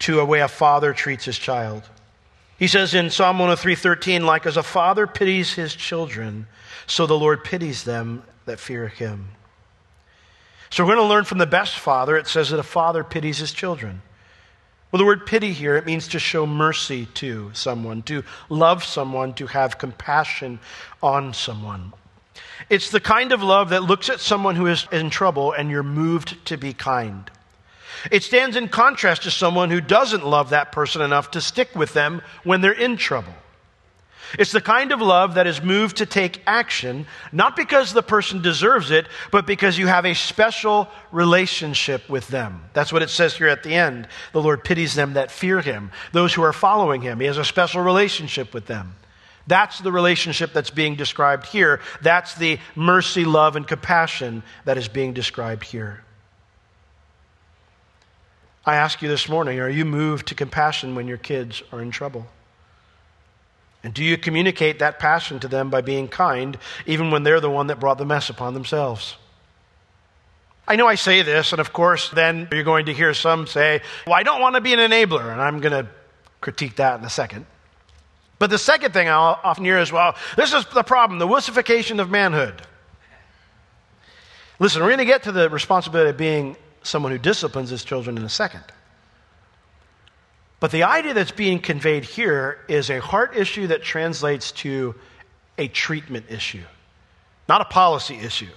to 0.00 0.20
a 0.20 0.24
way 0.24 0.40
a 0.40 0.48
father 0.48 0.92
treats 0.92 1.24
his 1.24 1.38
child. 1.38 1.82
He 2.58 2.68
says 2.68 2.94
in 2.94 3.10
Psalm 3.10 3.38
103, 3.38 3.74
13, 3.74 4.26
like 4.26 4.46
as 4.46 4.56
a 4.56 4.62
father 4.62 5.06
pities 5.06 5.52
his 5.52 5.74
children, 5.74 6.46
so 6.86 7.06
the 7.06 7.18
Lord 7.18 7.44
pities 7.44 7.84
them 7.84 8.22
that 8.46 8.58
fear 8.58 8.88
him. 8.88 9.28
So 10.70 10.84
we're 10.84 10.94
going 10.94 11.06
to 11.06 11.10
learn 11.10 11.24
from 11.24 11.38
the 11.38 11.46
best 11.46 11.78
father. 11.78 12.16
It 12.16 12.26
says 12.26 12.50
that 12.50 12.58
a 12.58 12.64
father 12.64 13.04
pities 13.04 13.38
his 13.38 13.52
children. 13.52 14.02
Well, 14.96 15.04
the 15.04 15.08
word 15.08 15.26
pity 15.26 15.52
here, 15.52 15.76
it 15.76 15.84
means 15.84 16.08
to 16.08 16.18
show 16.18 16.46
mercy 16.46 17.04
to 17.16 17.50
someone, 17.52 18.00
to 18.04 18.24
love 18.48 18.82
someone, 18.82 19.34
to 19.34 19.46
have 19.46 19.76
compassion 19.76 20.58
on 21.02 21.34
someone. 21.34 21.92
It's 22.70 22.90
the 22.90 22.98
kind 22.98 23.32
of 23.32 23.42
love 23.42 23.68
that 23.68 23.82
looks 23.82 24.08
at 24.08 24.20
someone 24.20 24.56
who 24.56 24.68
is 24.68 24.86
in 24.90 25.10
trouble 25.10 25.52
and 25.52 25.70
you're 25.70 25.82
moved 25.82 26.42
to 26.46 26.56
be 26.56 26.72
kind. 26.72 27.30
It 28.10 28.22
stands 28.22 28.56
in 28.56 28.68
contrast 28.68 29.24
to 29.24 29.30
someone 29.30 29.68
who 29.68 29.82
doesn't 29.82 30.24
love 30.24 30.48
that 30.48 30.72
person 30.72 31.02
enough 31.02 31.32
to 31.32 31.42
stick 31.42 31.76
with 31.76 31.92
them 31.92 32.22
when 32.42 32.62
they're 32.62 32.72
in 32.72 32.96
trouble. 32.96 33.34
It's 34.38 34.52
the 34.52 34.60
kind 34.60 34.92
of 34.92 35.00
love 35.00 35.34
that 35.34 35.46
is 35.46 35.62
moved 35.62 35.98
to 35.98 36.06
take 36.06 36.42
action, 36.46 37.06
not 37.32 37.56
because 37.56 37.92
the 37.92 38.02
person 38.02 38.42
deserves 38.42 38.90
it, 38.90 39.06
but 39.30 39.46
because 39.46 39.78
you 39.78 39.86
have 39.86 40.04
a 40.04 40.14
special 40.14 40.88
relationship 41.12 42.08
with 42.08 42.28
them. 42.28 42.64
That's 42.72 42.92
what 42.92 43.02
it 43.02 43.10
says 43.10 43.36
here 43.36 43.48
at 43.48 43.62
the 43.62 43.74
end. 43.74 44.08
The 44.32 44.42
Lord 44.42 44.64
pities 44.64 44.94
them 44.94 45.14
that 45.14 45.30
fear 45.30 45.60
him, 45.60 45.90
those 46.12 46.34
who 46.34 46.42
are 46.42 46.52
following 46.52 47.02
him. 47.02 47.20
He 47.20 47.26
has 47.26 47.38
a 47.38 47.44
special 47.44 47.82
relationship 47.82 48.52
with 48.52 48.66
them. 48.66 48.96
That's 49.46 49.78
the 49.78 49.92
relationship 49.92 50.52
that's 50.52 50.70
being 50.70 50.96
described 50.96 51.46
here. 51.46 51.80
That's 52.02 52.34
the 52.34 52.58
mercy, 52.74 53.24
love, 53.24 53.54
and 53.54 53.66
compassion 53.66 54.42
that 54.64 54.76
is 54.76 54.88
being 54.88 55.12
described 55.12 55.64
here. 55.64 56.02
I 58.64 58.74
ask 58.74 59.00
you 59.00 59.08
this 59.08 59.28
morning 59.28 59.60
are 59.60 59.68
you 59.68 59.84
moved 59.84 60.26
to 60.28 60.34
compassion 60.34 60.96
when 60.96 61.06
your 61.06 61.18
kids 61.18 61.62
are 61.70 61.80
in 61.80 61.92
trouble? 61.92 62.26
And 63.82 63.94
do 63.94 64.02
you 64.02 64.16
communicate 64.16 64.80
that 64.80 64.98
passion 64.98 65.38
to 65.40 65.48
them 65.48 65.70
by 65.70 65.80
being 65.80 66.08
kind, 66.08 66.58
even 66.86 67.10
when 67.10 67.22
they're 67.22 67.40
the 67.40 67.50
one 67.50 67.68
that 67.68 67.78
brought 67.78 67.98
the 67.98 68.04
mess 68.04 68.30
upon 68.30 68.54
themselves? 68.54 69.16
I 70.68 70.76
know 70.76 70.88
I 70.88 70.96
say 70.96 71.22
this, 71.22 71.52
and 71.52 71.60
of 71.60 71.72
course, 71.72 72.10
then 72.10 72.48
you're 72.50 72.64
going 72.64 72.86
to 72.86 72.92
hear 72.92 73.14
some 73.14 73.46
say, 73.46 73.82
Well, 74.06 74.16
I 74.16 74.24
don't 74.24 74.40
want 74.40 74.56
to 74.56 74.60
be 74.60 74.72
an 74.72 74.80
enabler, 74.80 75.30
and 75.30 75.40
I'm 75.40 75.60
going 75.60 75.72
to 75.72 75.88
critique 76.40 76.76
that 76.76 76.98
in 76.98 77.04
a 77.04 77.10
second. 77.10 77.46
But 78.38 78.50
the 78.50 78.58
second 78.58 78.92
thing 78.92 79.08
I'll 79.08 79.40
often 79.44 79.64
hear 79.64 79.78
is, 79.78 79.92
Well, 79.92 80.16
this 80.36 80.52
is 80.52 80.66
the 80.66 80.82
problem 80.82 81.18
the 81.18 81.28
wussification 81.28 82.00
of 82.00 82.10
manhood. 82.10 82.62
Listen, 84.58 84.82
we're 84.82 84.88
going 84.88 84.98
to 84.98 85.04
get 85.04 85.24
to 85.24 85.32
the 85.32 85.48
responsibility 85.50 86.10
of 86.10 86.16
being 86.16 86.56
someone 86.82 87.12
who 87.12 87.18
disciplines 87.18 87.70
his 87.70 87.84
children 87.84 88.16
in 88.16 88.24
a 88.24 88.28
second. 88.28 88.64
But 90.58 90.70
the 90.70 90.84
idea 90.84 91.14
that's 91.14 91.32
being 91.32 91.58
conveyed 91.58 92.04
here 92.04 92.58
is 92.68 92.90
a 92.90 93.00
heart 93.00 93.36
issue 93.36 93.66
that 93.68 93.82
translates 93.82 94.52
to 94.52 94.94
a 95.58 95.68
treatment 95.68 96.26
issue, 96.28 96.64
not 97.48 97.60
a 97.60 97.66
policy 97.66 98.16
issue. 98.16 98.50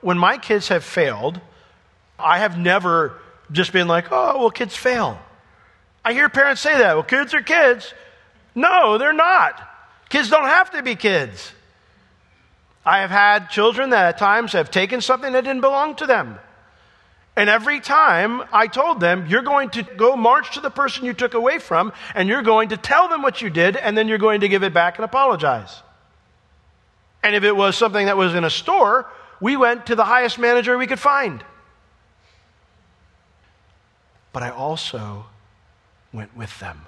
When 0.00 0.18
my 0.18 0.38
kids 0.38 0.68
have 0.68 0.82
failed, 0.82 1.40
I 2.18 2.38
have 2.38 2.58
never 2.58 3.18
just 3.52 3.72
been 3.72 3.88
like, 3.88 4.06
oh, 4.10 4.38
well, 4.38 4.50
kids 4.50 4.76
fail. 4.76 5.18
I 6.04 6.12
hear 6.12 6.28
parents 6.28 6.60
say 6.60 6.78
that. 6.78 6.94
Well, 6.94 7.02
kids 7.02 7.34
are 7.34 7.42
kids. 7.42 7.92
No, 8.54 8.98
they're 8.98 9.12
not. 9.12 9.60
Kids 10.08 10.30
don't 10.30 10.46
have 10.46 10.70
to 10.72 10.82
be 10.82 10.96
kids. 10.96 11.52
I 12.84 13.00
have 13.00 13.10
had 13.10 13.50
children 13.50 13.90
that 13.90 14.06
at 14.06 14.18
times 14.18 14.52
have 14.52 14.70
taken 14.70 15.00
something 15.00 15.32
that 15.34 15.44
didn't 15.44 15.60
belong 15.60 15.94
to 15.96 16.06
them. 16.06 16.38
And 17.36 17.48
every 17.48 17.80
time 17.80 18.42
I 18.52 18.66
told 18.66 19.00
them, 19.00 19.26
you're 19.26 19.42
going 19.42 19.70
to 19.70 19.82
go 19.82 20.16
march 20.16 20.54
to 20.54 20.60
the 20.60 20.70
person 20.70 21.04
you 21.04 21.14
took 21.14 21.34
away 21.34 21.58
from, 21.58 21.92
and 22.14 22.28
you're 22.28 22.42
going 22.42 22.70
to 22.70 22.76
tell 22.76 23.08
them 23.08 23.22
what 23.22 23.40
you 23.40 23.50
did, 23.50 23.76
and 23.76 23.96
then 23.96 24.08
you're 24.08 24.18
going 24.18 24.40
to 24.40 24.48
give 24.48 24.62
it 24.62 24.74
back 24.74 24.98
and 24.98 25.04
apologize. 25.04 25.82
And 27.22 27.34
if 27.34 27.44
it 27.44 27.54
was 27.54 27.76
something 27.76 28.06
that 28.06 28.16
was 28.16 28.34
in 28.34 28.44
a 28.44 28.50
store, 28.50 29.06
we 29.40 29.56
went 29.56 29.86
to 29.86 29.94
the 29.94 30.04
highest 30.04 30.38
manager 30.38 30.76
we 30.76 30.86
could 30.86 30.98
find. 30.98 31.44
But 34.32 34.42
I 34.42 34.50
also 34.50 35.26
went 36.12 36.36
with 36.36 36.58
them. 36.60 36.82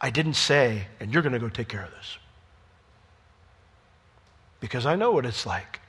I 0.00 0.10
didn't 0.10 0.34
say, 0.34 0.86
and 1.00 1.12
you're 1.12 1.22
going 1.22 1.32
to 1.32 1.38
go 1.38 1.48
take 1.48 1.68
care 1.68 1.84
of 1.84 1.90
this. 1.90 2.18
Because 4.60 4.86
I 4.86 4.96
know 4.96 5.12
what 5.12 5.26
it's 5.26 5.46
like 5.46 5.80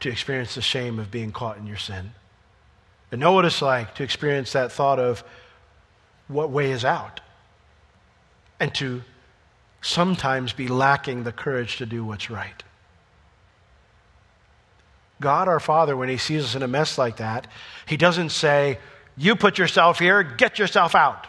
to 0.00 0.10
experience 0.10 0.54
the 0.54 0.62
shame 0.62 0.98
of 0.98 1.10
being 1.10 1.32
caught 1.32 1.56
in 1.56 1.66
your 1.66 1.76
sin. 1.76 2.12
And 3.16 3.22
know 3.22 3.32
what 3.32 3.46
it's 3.46 3.62
like 3.62 3.94
to 3.94 4.02
experience 4.02 4.52
that 4.52 4.70
thought 4.70 4.98
of 4.98 5.24
what 6.28 6.50
way 6.50 6.70
is 6.70 6.84
out. 6.84 7.22
And 8.60 8.74
to 8.74 9.00
sometimes 9.80 10.52
be 10.52 10.68
lacking 10.68 11.24
the 11.24 11.32
courage 11.32 11.78
to 11.78 11.86
do 11.86 12.04
what's 12.04 12.28
right. 12.28 12.62
God 15.18 15.48
our 15.48 15.60
Father, 15.60 15.96
when 15.96 16.10
He 16.10 16.18
sees 16.18 16.44
us 16.44 16.54
in 16.54 16.62
a 16.62 16.68
mess 16.68 16.98
like 16.98 17.16
that, 17.16 17.46
He 17.86 17.96
doesn't 17.96 18.32
say, 18.32 18.80
You 19.16 19.34
put 19.34 19.56
yourself 19.56 19.98
here, 19.98 20.22
get 20.22 20.58
yourself 20.58 20.94
out. 20.94 21.26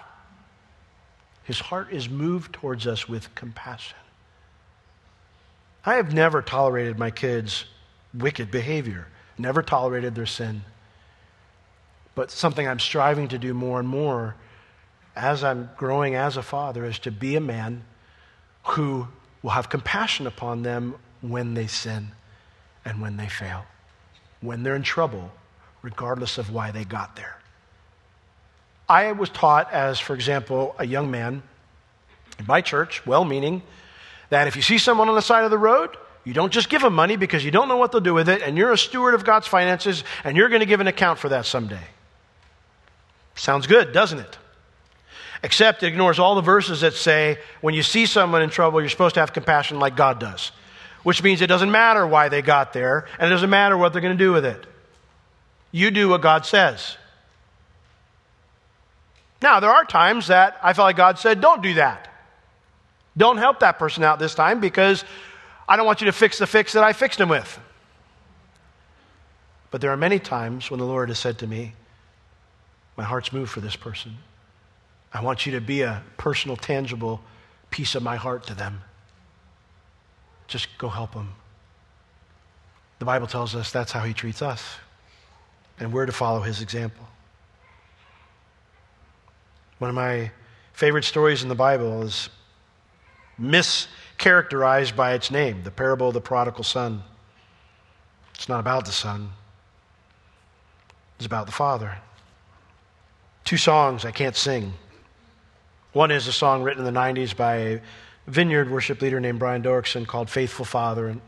His 1.46 1.62
heart 1.62 1.94
is 1.94 2.10
moved 2.10 2.52
towards 2.52 2.86
us 2.86 3.08
with 3.08 3.34
compassion. 3.34 3.98
I 5.86 5.94
have 5.94 6.14
never 6.14 6.42
tolerated 6.42 7.00
my 7.00 7.12
kids' 7.12 7.64
wicked 8.14 8.52
behavior, 8.52 9.08
never 9.38 9.62
tolerated 9.62 10.16
their 10.16 10.26
sin. 10.26 10.64
But 12.18 12.32
something 12.32 12.68
I'm 12.68 12.80
striving 12.80 13.28
to 13.28 13.38
do 13.38 13.54
more 13.54 13.80
and 13.80 13.88
more 13.88 14.36
as 15.16 15.44
I'm 15.44 15.70
growing 15.78 16.16
as 16.16 16.36
a 16.36 16.42
father 16.42 16.84
is 16.84 16.98
to 17.00 17.12
be 17.12 17.36
a 17.36 17.40
man 17.40 17.84
who 18.70 19.08
will 19.44 19.52
have 19.52 19.70
compassion 19.70 20.26
upon 20.26 20.64
them 20.64 20.96
when 21.22 21.54
they 21.54 21.68
sin 21.68 22.14
and 22.84 23.04
when 23.04 23.18
they 23.18 23.28
fail, 23.28 23.66
when 24.42 24.64
they're 24.64 24.76
in 24.76 24.82
trouble, 24.82 25.32
regardless 25.84 26.40
of 26.40 26.52
why 26.52 26.72
they 26.72 26.84
got 26.84 27.16
there. 27.16 27.38
I 28.90 29.12
was 29.12 29.30
taught, 29.30 29.72
as 29.72 30.00
for 30.00 30.16
example, 30.16 30.76
a 30.80 30.88
young 30.88 31.12
man 31.12 31.44
in 32.40 32.48
my 32.48 32.62
church, 32.62 33.06
well 33.06 33.26
meaning, 33.26 33.62
that 34.32 34.48
if 34.48 34.56
you 34.56 34.64
see 34.64 34.80
someone 34.80 35.08
on 35.08 35.14
the 35.14 35.22
side 35.22 35.44
of 35.44 35.52
the 35.52 35.58
road, 35.60 35.96
you 36.24 36.34
don't 36.34 36.52
just 36.52 36.70
give 36.70 36.82
them 36.82 36.96
money 36.96 37.16
because 37.16 37.46
you 37.46 37.52
don't 37.52 37.68
know 37.68 37.78
what 37.78 37.92
they'll 37.92 38.02
do 38.02 38.16
with 38.16 38.28
it, 38.28 38.42
and 38.42 38.58
you're 38.58 38.72
a 38.72 38.78
steward 38.78 39.14
of 39.14 39.24
God's 39.24 39.46
finances, 39.46 40.04
and 40.24 40.36
you're 40.36 40.50
going 40.50 40.62
to 40.62 40.66
give 40.66 40.80
an 40.80 40.88
account 40.88 41.20
for 41.20 41.30
that 41.30 41.46
someday. 41.46 41.88
Sounds 43.38 43.68
good, 43.68 43.94
doesn't 43.94 44.20
it? 44.20 44.38
Except 45.44 45.84
it 45.84 45.88
ignores 45.88 46.20
all 46.20 46.36
the 46.36 46.42
verses 46.42 46.82
that 46.82 46.94
say 46.94 47.38
when 47.62 47.74
you 47.74 47.84
see 47.84 48.06
someone 48.06 48.42
in 48.42 48.50
trouble, 48.50 48.82
you're 48.82 48.90
supposed 48.90 49.14
to 49.14 49.20
have 49.20 49.32
compassion 49.32 49.80
like 49.80 49.96
God 49.96 50.20
does, 50.20 50.52
which 51.04 51.22
means 51.22 51.42
it 51.42 51.48
doesn't 51.48 51.72
matter 51.72 52.06
why 52.06 52.30
they 52.30 52.42
got 52.42 52.74
there, 52.74 53.08
and 53.20 53.28
it 53.28 53.30
doesn't 53.30 53.50
matter 53.50 53.78
what 53.78 53.94
they're 53.94 54.02
going 54.02 54.18
to 54.18 54.24
do 54.24 54.34
with 54.34 54.46
it. 54.46 54.66
You 55.72 55.92
do 55.92 56.10
what 56.10 56.22
God 56.22 56.46
says. 56.46 56.98
Now, 59.42 59.60
there 59.60 59.70
are 59.70 59.86
times 59.86 60.28
that 60.28 60.58
I 60.64 60.74
felt 60.74 60.88
like 60.88 60.98
God 60.98 61.20
said, 61.20 61.40
don't 61.40 61.62
do 61.62 61.76
that. 61.76 62.12
Don't 63.16 63.38
help 63.38 63.60
that 63.60 63.78
person 63.78 64.04
out 64.04 64.18
this 64.18 64.34
time 64.34 64.60
because 64.60 65.04
I 65.70 65.78
don't 65.78 65.86
want 65.86 66.02
you 66.02 66.06
to 66.06 66.12
fix 66.12 66.40
the 66.40 66.48
fix 66.48 66.74
that 66.74 66.84
I 66.84 66.94
fixed 66.94 67.20
him 67.20 67.30
with. 67.30 67.60
But 69.70 69.82
there 69.82 69.92
are 69.92 69.98
many 69.98 70.18
times 70.18 70.72
when 70.72 70.80
the 70.80 70.86
Lord 70.86 71.10
has 71.10 71.20
said 71.20 71.38
to 71.40 71.48
me, 71.48 71.74
My 72.98 73.04
heart's 73.04 73.32
moved 73.32 73.52
for 73.52 73.62
this 73.62 73.76
person. 73.76 74.18
I 75.14 75.22
want 75.22 75.46
you 75.46 75.54
to 75.54 75.62
be 75.62 75.82
a 75.82 76.04
personal, 76.18 76.58
tangible 76.58 77.22
piece 77.70 77.96
of 77.96 78.04
my 78.04 78.16
heart 78.16 78.46
to 78.48 78.56
them. 78.56 78.82
Just 80.48 80.68
go 80.78 80.90
help 80.90 81.14
them. 81.14 81.34
The 83.00 83.06
Bible 83.06 83.28
tells 83.28 83.56
us 83.56 83.72
that's 83.72 83.92
how 83.92 84.02
he 84.02 84.14
treats 84.14 84.42
us, 84.42 84.64
and 85.80 85.94
we're 85.94 86.08
to 86.08 86.12
follow 86.12 86.42
his 86.42 86.62
example. 86.62 87.06
One 89.78 89.90
of 89.90 89.96
my 89.96 90.32
favorite 90.74 91.04
stories 91.04 91.44
in 91.44 91.50
the 91.50 91.56
Bible 91.56 92.02
is 92.02 92.30
mischaracterized 93.40 94.96
by 94.96 95.14
its 95.14 95.30
name 95.30 95.62
the 95.64 95.70
parable 95.70 96.08
of 96.08 96.16
the 96.16 96.22
prodigal 96.22 96.64
son. 96.64 97.04
It's 98.34 98.50
not 98.50 98.60
about 98.60 98.86
the 98.86 98.92
son, 98.92 99.30
it's 101.18 101.28
about 101.28 101.46
the 101.46 101.52
father. 101.52 101.98
Two 103.48 103.56
songs 103.56 104.04
I 104.04 104.12
can't 104.12 104.36
sing. 104.36 104.74
One 105.94 106.12
is 106.12 106.28
a 106.28 106.34
song 106.34 106.64
written 106.64 106.86
in 106.86 106.94
the 106.94 107.00
90s 107.00 107.34
by 107.34 107.56
a 107.56 107.82
vineyard 108.28 108.70
worship 108.70 109.02
leader 109.02 109.22
named 109.22 109.40
Brian 109.40 109.64
Doerksen 109.64 110.06
called 110.06 110.30
Faithful 110.30 110.66
Father. 110.66 111.08
And 111.08 111.22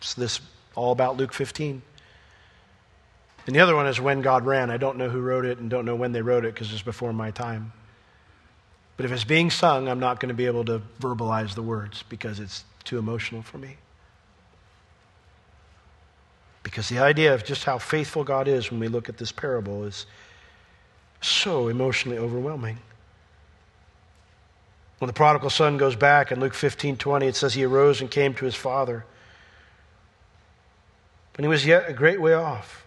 it's 0.00 0.14
this 0.14 0.40
all 0.74 0.90
about 0.90 1.16
Luke 1.16 1.32
15. 1.32 1.80
And 3.46 3.54
the 3.54 3.60
other 3.60 3.76
one 3.76 3.86
is 3.86 4.00
When 4.00 4.20
God 4.20 4.46
Ran. 4.46 4.68
I 4.68 4.78
don't 4.78 4.98
know 4.98 5.08
who 5.08 5.20
wrote 5.20 5.44
it 5.44 5.58
and 5.58 5.70
don't 5.70 5.84
know 5.84 5.94
when 5.94 6.10
they 6.10 6.22
wrote 6.22 6.44
it 6.44 6.54
because 6.54 6.72
it's 6.72 6.82
before 6.82 7.12
my 7.12 7.30
time. 7.30 7.70
But 8.96 9.06
if 9.06 9.12
it's 9.12 9.22
being 9.22 9.48
sung, 9.48 9.88
I'm 9.88 10.00
not 10.00 10.18
going 10.18 10.30
to 10.30 10.34
be 10.34 10.46
able 10.46 10.64
to 10.64 10.82
verbalize 11.00 11.54
the 11.54 11.62
words 11.62 12.02
because 12.08 12.40
it's 12.40 12.64
too 12.82 12.98
emotional 12.98 13.42
for 13.42 13.58
me. 13.58 13.76
Because 16.64 16.88
the 16.88 16.98
idea 16.98 17.32
of 17.32 17.44
just 17.44 17.62
how 17.62 17.78
faithful 17.78 18.24
God 18.24 18.48
is 18.48 18.72
when 18.72 18.80
we 18.80 18.88
look 18.88 19.08
at 19.08 19.18
this 19.18 19.30
parable 19.30 19.84
is 19.84 20.06
so 21.20 21.68
emotionally 21.68 22.18
overwhelming. 22.18 22.78
When 24.98 25.06
the 25.06 25.14
prodigal 25.14 25.50
son 25.50 25.78
goes 25.78 25.96
back 25.96 26.30
in 26.30 26.40
Luke 26.40 26.54
15 26.54 26.96
20, 26.96 27.26
it 27.26 27.36
says 27.36 27.54
he 27.54 27.64
arose 27.64 28.00
and 28.00 28.10
came 28.10 28.34
to 28.34 28.44
his 28.44 28.54
father. 28.54 29.04
When 31.36 31.44
he 31.44 31.48
was 31.48 31.64
yet 31.64 31.88
a 31.88 31.94
great 31.94 32.20
way 32.20 32.34
off, 32.34 32.86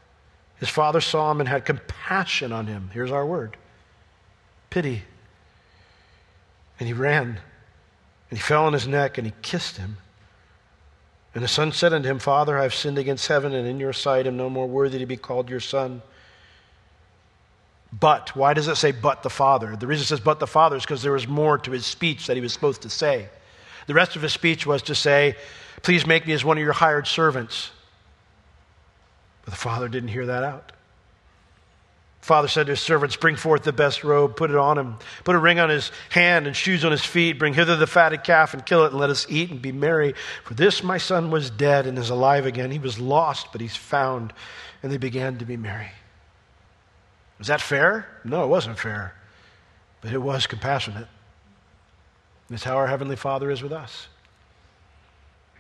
his 0.58 0.70
father 0.70 1.02
saw 1.02 1.32
him 1.32 1.40
and 1.40 1.50
had 1.50 1.66
compassion 1.66 2.52
on 2.52 2.68
him. 2.68 2.90
Here's 2.94 3.12
our 3.12 3.26
word 3.26 3.58
pity. 4.70 5.04
And 6.80 6.88
he 6.88 6.94
ran, 6.94 7.40
and 8.30 8.38
he 8.38 8.44
fell 8.44 8.66
on 8.66 8.74
his 8.74 8.88
neck, 8.88 9.18
and 9.18 9.28
he 9.28 9.34
kissed 9.44 9.78
him. 9.78 9.98
And 11.36 11.44
the 11.44 11.48
son 11.48 11.72
said 11.72 11.94
unto 11.94 12.10
him, 12.10 12.20
Father, 12.20 12.58
I 12.58 12.64
have 12.64 12.74
sinned 12.74 12.98
against 12.98 13.28
heaven, 13.28 13.54
and 13.54 13.68
in 13.68 13.80
your 13.80 13.94
sight 13.94 14.26
am 14.28 14.38
no 14.38 14.50
more 14.50 14.68
worthy 14.68 15.00
to 15.00 15.06
be 15.06 15.18
called 15.18 15.50
your 15.50 15.60
son. 15.60 16.02
But, 18.00 18.36
why 18.36 18.56
does 18.56 18.68
it 18.68 18.76
say 18.76 18.92
but 18.92 19.22
the 19.22 19.30
Father? 19.30 19.76
The 19.76 19.86
reason 19.86 20.04
it 20.04 20.08
says 20.08 20.20
but 20.20 20.40
the 20.40 20.48
Father 20.48 20.76
is 20.76 20.84
because 20.84 21.04
there 21.04 21.12
was 21.12 21.28
more 21.28 21.60
to 21.60 21.72
his 21.72 21.86
speech 21.86 22.26
that 22.28 22.36
he 22.36 22.42
was 22.42 22.52
supposed 22.52 22.82
to 22.82 22.90
say. 22.90 23.28
The 23.86 23.94
rest 23.94 24.16
of 24.16 24.24
his 24.24 24.34
speech 24.34 24.66
was 24.66 24.82
to 24.84 24.96
say, 24.96 25.36
Please 25.84 26.08
make 26.08 26.26
me 26.26 26.34
as 26.34 26.44
one 26.44 26.58
of 26.58 26.64
your 26.64 26.74
hired 26.74 27.06
servants. 27.06 27.70
But 29.46 29.52
the 29.52 29.60
Father 29.60 29.88
didn't 29.88 30.10
hear 30.10 30.26
that 30.26 30.44
out. 30.44 30.72
Father 32.22 32.48
said 32.48 32.68
to 32.68 32.72
his 32.72 32.80
servants, 32.80 33.16
Bring 33.18 33.36
forth 33.36 33.64
the 33.64 33.74
best 33.74 34.04
robe, 34.04 34.38
put 34.38 34.50
it 34.50 34.56
on 34.56 34.78
him, 34.78 34.96
put 35.24 35.36
a 35.36 35.40
ring 35.40 35.60
on 35.60 35.70
his 35.70 35.92
hand 36.10 36.48
and 36.48 36.56
shoes 36.56 36.86
on 36.86 36.92
his 36.92 37.04
feet, 37.06 37.38
bring 37.38 37.54
hither 37.54 37.76
the 37.76 37.86
fatted 37.86 38.24
calf 38.24 38.54
and 38.54 38.66
kill 38.66 38.86
it, 38.86 38.92
and 38.92 39.00
let 39.00 39.10
us 39.10 39.28
eat 39.30 39.52
and 39.52 39.62
be 39.62 39.74
merry. 39.74 40.16
For 40.46 40.54
this 40.54 40.82
my 40.82 40.98
son 40.98 41.30
was 41.30 41.50
dead 41.50 41.86
and 41.86 42.00
is 42.00 42.10
alive 42.10 42.46
again. 42.46 42.72
He 42.72 42.80
was 42.80 42.98
lost, 42.98 43.52
but 43.52 43.60
he's 43.60 43.76
found. 43.76 44.34
And 44.82 44.92
they 44.92 44.98
began 44.98 45.38
to 45.38 45.46
be 45.46 45.58
merry. 45.58 45.92
Was 47.44 47.50
that 47.50 47.60
fair? 47.60 48.08
No, 48.24 48.46
it 48.46 48.48
wasn't 48.48 48.80
fair. 48.80 49.14
But 50.00 50.14
it 50.14 50.22
was 50.22 50.48
compassionate. 50.48 51.10
That's 52.50 52.64
how 52.64 52.78
our 52.78 52.88
Heavenly 52.88 53.18
Father 53.18 53.52
is 53.52 53.62
with 53.62 53.74
us. 53.74 54.08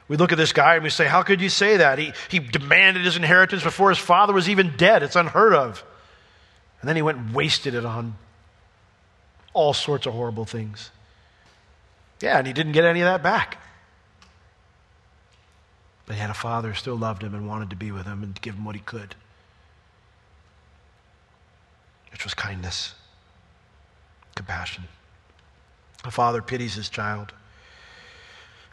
We 0.08 0.15
look 0.15 0.32
at 0.32 0.38
this 0.38 0.54
guy 0.54 0.76
and 0.76 0.84
we 0.86 0.89
say, 0.89 1.08
How 1.08 1.24
could 1.24 1.41
you 1.41 1.50
say 1.50 1.76
that? 1.76 2.00
He, 2.00 2.13
he 2.30 2.39
demanded 2.39 3.04
his 3.04 3.17
inheritance 3.17 3.63
before 3.63 3.89
his 3.89 3.98
father 3.98 4.32
was 4.32 4.48
even 4.48 4.78
dead. 4.78 5.04
It's 5.04 5.17
unheard 5.17 5.54
of. 5.54 5.84
And 6.80 6.88
then 6.88 6.96
he 6.96 7.02
went 7.02 7.17
and 7.17 7.36
wasted 7.36 7.76
it 7.76 7.84
on 7.84 8.15
all 9.52 9.74
sorts 9.74 10.06
of 10.06 10.13
horrible 10.13 10.46
things. 10.46 10.89
Yeah, 12.22 12.38
and 12.38 12.48
he 12.48 12.54
didn't 12.54 12.72
get 12.72 12.86
any 12.86 13.02
of 13.02 13.08
that 13.08 13.22
back. 13.22 13.58
But 16.06 16.15
he 16.15 16.22
had 16.22 16.30
a 16.30 16.34
father 16.34 16.69
who 16.69 16.76
still 16.76 16.98
loved 16.98 17.24
him 17.24 17.36
and 17.36 17.46
wanted 17.46 17.72
to 17.72 17.76
be 17.76 17.91
with 17.91 18.06
him 18.06 18.24
and 18.24 18.39
give 18.39 18.56
him 18.56 18.63
what 18.63 18.76
he 18.76 18.82
could, 18.82 19.15
which 22.13 22.23
was 22.23 22.34
kindness, 22.34 22.93
compassion. 24.36 24.86
A 26.06 26.12
father 26.12 26.41
pities 26.41 26.76
his 26.76 26.88
child. 26.88 27.34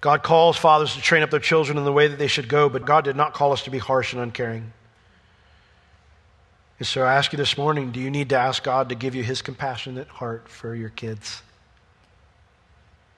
God 0.01 0.23
calls 0.23 0.57
fathers 0.57 0.95
to 0.95 1.01
train 1.01 1.23
up 1.23 1.31
their 1.31 1.41
children 1.41 1.77
in 1.77 1.85
the 1.85 1.93
way 1.93 2.07
that 2.07 2.19
they 2.19 2.27
should 2.27 2.49
go, 2.49 2.69
but 2.69 2.85
God 2.85 3.05
did 3.05 3.17
not 3.17 3.35
call 3.35 3.53
us 3.53 3.65
to 3.65 3.71
be 3.71 3.79
harsh 3.79 4.13
and 4.13 4.23
uncaring. 4.23 4.73
And 6.79 6.87
so 6.87 7.03
I 7.03 7.15
ask 7.15 7.33
you 7.33 7.37
this 7.37 7.59
morning 7.59 7.93
do 7.93 8.01
you 8.01 8.11
need 8.11 8.29
to 8.31 8.39
ask 8.39 8.63
God 8.63 8.89
to 8.91 8.95
give 8.95 9.15
you 9.15 9.23
his 9.23 9.43
compassionate 9.43 10.09
heart 10.09 10.49
for 10.49 10.75
your 10.75 10.89
kids? 10.91 11.43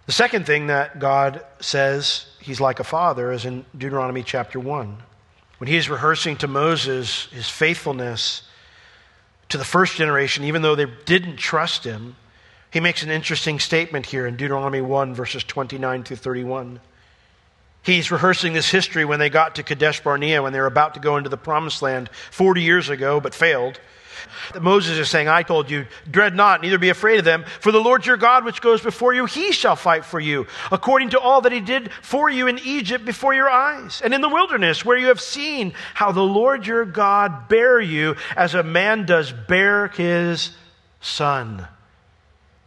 The 0.06 0.12
second 0.12 0.46
thing 0.46 0.66
that 0.68 0.98
God 0.98 1.44
says 1.60 2.26
he's 2.40 2.60
like 2.60 2.80
a 2.80 2.84
father 2.84 3.30
is 3.32 3.44
in 3.44 3.64
Deuteronomy 3.76 4.24
chapter 4.24 4.58
1. 4.58 4.96
When 5.58 5.68
he's 5.68 5.88
rehearsing 5.88 6.36
to 6.38 6.48
Moses 6.48 7.26
his 7.26 7.48
faithfulness 7.48 8.42
to 9.52 9.58
the 9.58 9.64
first 9.66 9.96
generation, 9.96 10.44
even 10.44 10.62
though 10.62 10.74
they 10.74 10.86
didn't 11.04 11.36
trust 11.36 11.84
him, 11.84 12.16
he 12.70 12.80
makes 12.80 13.02
an 13.02 13.10
interesting 13.10 13.58
statement 13.60 14.06
here 14.06 14.26
in 14.26 14.34
Deuteronomy 14.34 14.80
1, 14.80 15.14
verses 15.14 15.44
29 15.44 16.04
through 16.04 16.16
31. 16.16 16.80
He's 17.82 18.12
rehearsing 18.12 18.52
this 18.52 18.70
history 18.70 19.04
when 19.04 19.18
they 19.18 19.28
got 19.28 19.56
to 19.56 19.62
Kadesh 19.62 20.00
Barnea, 20.00 20.42
when 20.42 20.52
they 20.52 20.60
were 20.60 20.66
about 20.66 20.94
to 20.94 21.00
go 21.00 21.16
into 21.16 21.28
the 21.28 21.36
promised 21.36 21.82
land 21.82 22.10
40 22.30 22.62
years 22.62 22.88
ago, 22.88 23.20
but 23.20 23.34
failed. 23.34 23.80
Moses 24.60 24.98
is 24.98 25.08
saying, 25.08 25.28
I 25.28 25.42
told 25.42 25.68
you, 25.68 25.86
dread 26.08 26.34
not, 26.34 26.62
neither 26.62 26.78
be 26.78 26.90
afraid 26.90 27.18
of 27.18 27.24
them, 27.24 27.44
for 27.60 27.72
the 27.72 27.80
Lord 27.80 28.06
your 28.06 28.16
God, 28.16 28.44
which 28.44 28.60
goes 28.60 28.80
before 28.80 29.12
you, 29.12 29.26
he 29.26 29.50
shall 29.50 29.74
fight 29.74 30.04
for 30.04 30.20
you, 30.20 30.46
according 30.70 31.10
to 31.10 31.18
all 31.18 31.40
that 31.40 31.52
he 31.52 31.60
did 31.60 31.90
for 32.02 32.30
you 32.30 32.46
in 32.46 32.60
Egypt 32.60 33.04
before 33.04 33.34
your 33.34 33.50
eyes, 33.50 34.00
and 34.02 34.14
in 34.14 34.20
the 34.20 34.28
wilderness, 34.28 34.84
where 34.84 34.96
you 34.96 35.08
have 35.08 35.20
seen 35.20 35.74
how 35.94 36.12
the 36.12 36.22
Lord 36.22 36.66
your 36.66 36.84
God 36.84 37.48
bare 37.48 37.80
you 37.80 38.16
as 38.36 38.54
a 38.54 38.62
man 38.62 39.06
does 39.06 39.32
bear 39.32 39.88
his 39.88 40.50
son, 41.00 41.66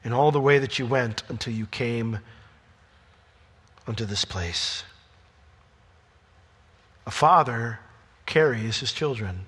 in 0.03 0.11
all 0.11 0.31
the 0.31 0.41
way 0.41 0.59
that 0.59 0.77
you 0.77 0.85
went 0.85 1.23
until 1.29 1.53
you 1.53 1.65
came 1.67 2.19
unto 3.87 4.05
this 4.05 4.25
place. 4.25 4.83
A 7.05 7.11
father 7.11 7.79
carries 8.25 8.79
his 8.79 8.91
children. 8.91 9.45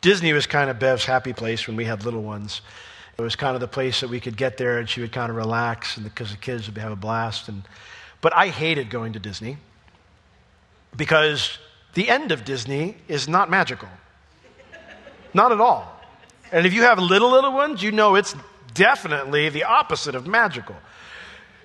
Disney 0.00 0.32
was 0.32 0.46
kind 0.46 0.70
of 0.70 0.78
Bev's 0.78 1.04
happy 1.04 1.32
place 1.32 1.66
when 1.66 1.76
we 1.76 1.84
had 1.86 2.04
little 2.04 2.22
ones. 2.22 2.60
It 3.16 3.22
was 3.22 3.36
kind 3.36 3.54
of 3.54 3.60
the 3.60 3.68
place 3.68 4.00
that 4.00 4.10
we 4.10 4.20
could 4.20 4.36
get 4.36 4.58
there 4.58 4.78
and 4.78 4.88
she 4.88 5.00
would 5.00 5.12
kind 5.12 5.30
of 5.30 5.36
relax 5.36 5.96
and 5.96 6.04
because 6.04 6.30
the 6.30 6.36
kids 6.36 6.66
would 6.66 6.76
have 6.78 6.92
a 6.92 6.96
blast. 6.96 7.48
And, 7.48 7.62
but 8.20 8.34
I 8.36 8.48
hated 8.48 8.90
going 8.90 9.14
to 9.14 9.18
Disney 9.18 9.56
because 10.96 11.58
the 11.94 12.08
end 12.08 12.32
of 12.32 12.44
Disney 12.44 12.96
is 13.08 13.28
not 13.28 13.50
magical. 13.50 13.88
Not 15.32 15.52
at 15.52 15.60
all. 15.60 16.00
And 16.52 16.66
if 16.66 16.74
you 16.74 16.82
have 16.82 16.98
little, 16.98 17.30
little 17.30 17.52
ones, 17.52 17.82
you 17.82 17.90
know 17.90 18.14
it's 18.14 18.36
definitely 18.74 19.48
the 19.48 19.64
opposite 19.64 20.14
of 20.14 20.26
magical 20.26 20.76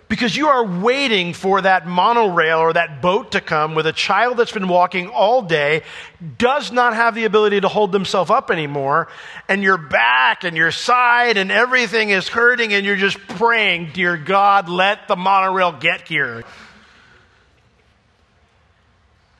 because 0.09 0.35
you 0.35 0.47
are 0.47 0.65
waiting 0.65 1.33
for 1.33 1.61
that 1.61 1.85
monorail 1.85 2.57
or 2.57 2.73
that 2.73 2.99
boat 2.99 3.33
to 3.33 3.41
come 3.41 3.75
with 3.75 3.85
a 3.85 3.93
child 3.93 4.37
that's 4.37 4.51
been 4.51 4.67
walking 4.67 5.07
all 5.07 5.43
day, 5.43 5.83
does 6.39 6.71
not 6.71 6.95
have 6.95 7.13
the 7.13 7.25
ability 7.25 7.61
to 7.61 7.67
hold 7.67 7.91
themselves 7.91 8.31
up 8.31 8.49
anymore, 8.49 9.07
and 9.47 9.61
your 9.61 9.77
back 9.77 10.43
and 10.43 10.57
your 10.57 10.71
side 10.71 11.37
and 11.37 11.51
everything 11.51 12.09
is 12.09 12.27
hurting, 12.27 12.73
and 12.73 12.85
you're 12.85 12.95
just 12.95 13.19
praying, 13.19 13.91
Dear 13.93 14.17
God, 14.17 14.67
let 14.67 15.07
the 15.07 15.15
monorail 15.15 15.73
get 15.73 16.07
here. 16.07 16.43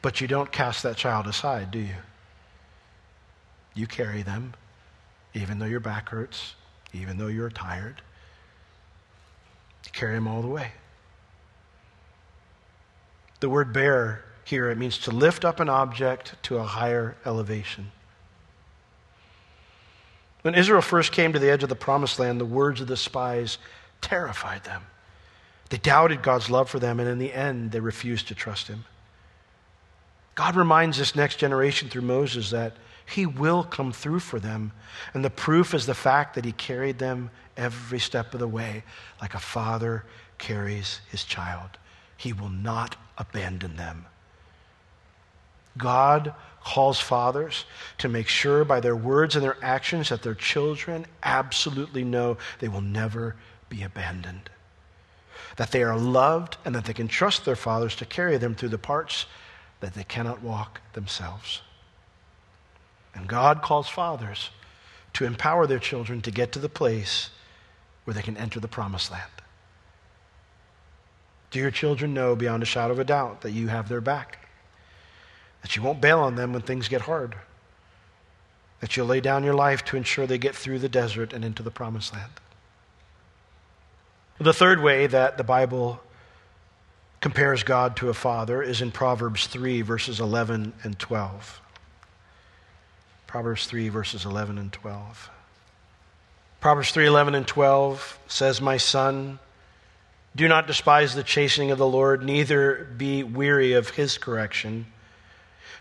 But 0.03 0.21
you 0.21 0.27
don't 0.27 0.51
cast 0.51 0.84
that 0.84 0.97
child 0.97 1.25
aside, 1.25 1.71
do 1.71 1.79
you? 1.79 1.95
You 3.73 3.88
carry 3.88 4.21
them, 4.21 4.53
even 5.34 5.58
though 5.58 5.65
your 5.65 5.79
back 5.79 6.10
hurts, 6.10 6.53
even 6.93 7.17
though 7.17 7.27
you're 7.27 7.49
tired 7.49 8.03
carry 9.92 10.15
him 10.15 10.28
all 10.28 10.42
the 10.42 10.48
way. 10.48 10.72
The 13.39 13.50
word 13.50 13.74
bear 13.74 14.26
here, 14.44 14.70
it 14.70 14.78
means 14.78 14.98
to 15.00 15.12
lift 15.12 15.46
up 15.46 15.60
an 15.60 15.70
object 15.70 16.36
to 16.44 16.58
a 16.58 16.63
higher 16.63 17.15
elevation. 17.26 17.92
When 20.42 20.56
Israel 20.56 20.82
first 20.82 21.12
came 21.12 21.34
to 21.34 21.39
the 21.39 21.50
edge 21.50 21.63
of 21.63 21.70
the 21.70 21.76
promised 21.76 22.20
land, 22.20 22.39
the 22.39 22.46
words 22.46 22.82
of 22.82 22.88
the 22.88 22.98
spies 22.98 23.58
terrified 24.02 24.63
them. 24.63 24.84
They 25.70 25.78
doubted 25.78 26.24
God's 26.24 26.50
love 26.50 26.70
for 26.70 26.80
them, 26.80 27.00
and 27.00 27.08
in 27.08 27.20
the 27.20 27.34
end, 27.34 27.72
they 27.72 27.80
refused 27.80 28.28
to 28.30 28.36
trust 28.36 28.68
him. 28.68 28.86
God 30.36 30.56
reminds 30.56 30.98
this 30.98 31.15
next 31.15 31.36
generation 31.36 31.89
through 31.89 32.04
Moses 32.04 32.50
that 32.52 32.74
he 33.10 33.26
will 33.26 33.63
come 33.63 33.91
through 33.91 34.19
for 34.19 34.39
them. 34.39 34.72
And 35.13 35.26
the 35.26 35.30
proof 35.30 35.74
is 35.74 35.86
the 35.86 35.95
fact 35.95 36.36
that 36.36 36.45
he 36.45 36.52
carried 36.52 37.00
them 37.00 37.32
every 37.58 38.00
step 38.00 38.34
of 38.34 38.39
the 38.39 38.48
way, 38.48 38.84
like 39.22 39.34
a 39.34 39.39
father 39.39 40.06
carries 40.38 41.02
his 41.10 41.24
child. 41.24 41.69
He 42.17 42.34
will 42.34 42.50
not 42.50 42.95
abandon 43.17 43.76
them. 43.76 44.06
God 45.78 46.34
calls 46.63 47.00
fathers 47.00 47.65
to 47.98 48.10
make 48.10 48.28
sure 48.28 48.65
by 48.65 48.80
their 48.80 48.95
words 48.95 49.36
and 49.36 49.43
their 49.43 49.58
actions 49.63 50.10
that 50.10 50.22
their 50.22 50.36
children 50.36 51.06
absolutely 51.24 52.04
know 52.04 52.38
they 52.60 52.67
will 52.67 52.82
never 52.82 53.36
be 53.69 53.84
abandoned. 53.84 54.50
That 55.56 55.72
they 55.72 55.84
are 55.84 55.98
loved 55.98 56.58
and 56.65 56.76
that 56.76 56.86
they 56.86 56.93
can 56.93 57.08
trust 57.08 57.45
their 57.45 57.56
fathers 57.56 57.95
to 57.95 58.06
carry 58.06 58.38
them 58.38 58.56
through 58.56 58.69
the 58.69 58.78
parts 58.78 59.26
that 59.80 59.93
they 59.93 60.04
cannot 60.04 60.41
walk 60.41 60.82
themselves. 60.93 61.62
And 63.13 63.28
God 63.28 63.62
calls 63.62 63.89
fathers 63.89 64.50
to 65.13 65.26
empower 65.26 65.67
their 65.67 65.80
children 65.80 66.22
to 66.22 66.32
get 66.32 66.52
to 66.54 66.60
the 66.60 66.69
place 66.69 67.30
where 68.04 68.13
they 68.13 68.22
can 68.22 68.38
enter 68.38 68.60
the 68.60 68.67
promised 68.67 69.12
land. 69.12 69.32
Do 71.52 71.60
your 71.60 71.72
children 71.72 72.13
know 72.13 72.36
beyond 72.36 72.63
a 72.63 72.65
shadow 72.65 72.93
of 72.93 73.00
a 73.00 73.04
doubt 73.04 73.41
that 73.41 73.52
you 73.52 73.67
have 73.67 73.89
their 73.89 74.02
back? 74.02 74.48
That 75.62 75.76
you 75.76 75.82
won't 75.82 76.02
bail 76.02 76.19
on 76.19 76.36
them 76.36 76.54
when 76.54 76.62
things 76.62 76.88
get 76.88 77.02
hard? 77.02 77.36
That 78.82 78.95
you'll 78.95 79.08
lay 79.08 79.19
down 79.19 79.43
your 79.43 79.56
life 79.56 79.84
to 79.86 79.98
ensure 79.98 80.28
they 80.28 80.38
get 80.38 80.56
through 80.56 80.80
the 80.80 80.89
desert 80.89 81.34
and 81.34 81.43
into 81.43 81.63
the 81.63 81.72
promised 81.72 82.13
land? 82.13 82.32
The 84.39 84.54
third 84.54 84.82
way 84.82 85.08
that 85.08 85.38
the 85.38 85.43
Bible 85.43 86.02
compares 87.19 87.63
God 87.63 87.98
to 87.98 88.10
a 88.10 88.13
father 88.13 88.62
is 88.62 88.82
in 88.82 88.91
Proverbs 88.91 89.48
3, 89.48 89.82
verses 89.82 90.19
11 90.19 90.74
and 90.84 90.98
12. 90.98 91.60
Proverbs 93.30 93.68
3, 93.68 93.89
verses 93.89 94.26
11 94.26 94.58
and 94.58 94.74
12. 94.74 95.30
Proverbs 96.62 96.89
3 96.89 97.06
11 97.06 97.36
and 97.36 97.46
12 97.46 98.18
says, 98.28 98.60
My 98.60 98.78
son, 98.78 99.38
do 100.36 100.48
not 100.48 100.65
despise 100.65 101.13
the 101.13 101.22
chastening 101.22 101.70
of 101.70 101.78
the 101.78 101.86
Lord, 101.86 102.24
neither 102.24 102.88
be 102.98 103.22
weary 103.22 103.74
of 103.74 103.92
his 103.92 104.18
correction. 104.18 104.88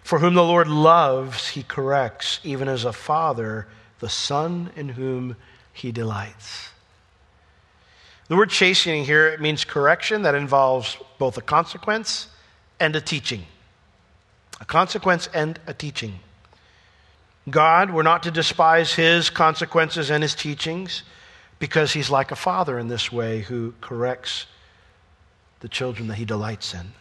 For 0.02 0.18
whom 0.18 0.34
the 0.34 0.44
Lord 0.44 0.68
loves, 0.68 1.48
he 1.48 1.62
corrects, 1.62 2.38
even 2.44 2.68
as 2.68 2.84
a 2.84 2.92
father, 2.92 3.66
the 4.00 4.10
son 4.10 4.70
in 4.76 4.90
whom 4.90 5.34
he 5.72 5.90
delights. 5.90 6.68
The 8.28 8.36
word 8.36 8.50
chastening 8.50 9.06
here 9.06 9.26
it 9.26 9.40
means 9.40 9.64
correction 9.64 10.20
that 10.20 10.34
involves 10.34 10.98
both 11.16 11.38
a 11.38 11.40
consequence 11.40 12.28
and 12.78 12.94
a 12.94 13.00
teaching. 13.00 13.46
A 14.60 14.66
consequence 14.66 15.30
and 15.32 15.58
a 15.66 15.72
teaching. 15.72 16.20
God, 17.50 17.92
we're 17.92 18.02
not 18.02 18.24
to 18.24 18.30
despise 18.30 18.94
his 18.94 19.30
consequences 19.30 20.10
and 20.10 20.22
his 20.22 20.34
teachings 20.34 21.02
because 21.58 21.92
he's 21.92 22.10
like 22.10 22.30
a 22.30 22.36
father 22.36 22.78
in 22.78 22.88
this 22.88 23.12
way 23.12 23.40
who 23.40 23.74
corrects 23.80 24.46
the 25.60 25.68
children 25.68 26.08
that 26.08 26.14
he 26.14 26.24
delights 26.24 26.74
in. 26.74 26.92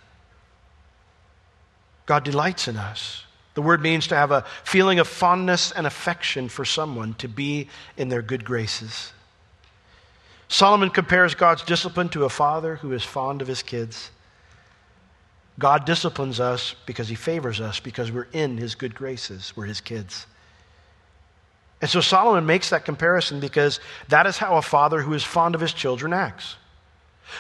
God 2.05 2.23
delights 2.23 2.67
in 2.67 2.77
us. 2.77 3.23
The 3.53 3.61
word 3.61 3.81
means 3.81 4.07
to 4.07 4.15
have 4.15 4.31
a 4.31 4.45
feeling 4.63 4.99
of 4.99 5.07
fondness 5.07 5.71
and 5.71 5.87
affection 5.87 6.47
for 6.47 6.63
someone, 6.63 7.15
to 7.15 7.27
be 7.27 7.69
in 7.97 8.09
their 8.09 8.21
good 8.21 8.45
graces. 8.45 9.11
Solomon 10.47 10.89
compares 10.89 11.35
God's 11.35 11.63
discipline 11.63 12.09
to 12.09 12.25
a 12.25 12.29
father 12.29 12.75
who 12.75 12.93
is 12.93 13.03
fond 13.03 13.41
of 13.41 13.47
his 13.47 13.63
kids. 13.63 14.11
God 15.59 15.85
disciplines 15.85 16.39
us 16.39 16.75
because 16.85 17.09
he 17.09 17.15
favors 17.15 17.59
us, 17.59 17.79
because 17.79 18.11
we're 18.11 18.27
in 18.31 18.57
his 18.57 18.75
good 18.75 18.93
graces. 18.93 19.53
We're 19.55 19.65
his 19.65 19.81
kids. 19.81 20.27
And 21.81 21.89
so 21.89 22.01
Solomon 22.01 22.45
makes 22.45 22.71
that 22.71 22.85
comparison 22.85 23.39
because 23.39 23.79
that 24.09 24.25
is 24.25 24.37
how 24.37 24.57
a 24.57 24.61
father 24.61 25.01
who 25.01 25.13
is 25.13 25.23
fond 25.23 25.53
of 25.55 25.61
his 25.61 25.73
children 25.73 26.11
acts. 26.11 26.55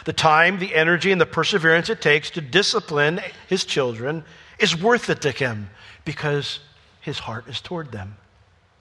The 0.05 0.13
time, 0.13 0.59
the 0.59 0.75
energy, 0.75 1.11
and 1.11 1.19
the 1.19 1.25
perseverance 1.25 1.89
it 1.89 2.01
takes 2.01 2.29
to 2.31 2.41
discipline 2.41 3.21
his 3.47 3.63
children 3.63 4.23
is 4.59 4.79
worth 4.79 5.09
it 5.09 5.21
to 5.21 5.31
him 5.31 5.69
because 6.05 6.59
his 7.01 7.19
heart 7.19 7.47
is 7.47 7.61
toward 7.61 7.91
them. 7.91 8.17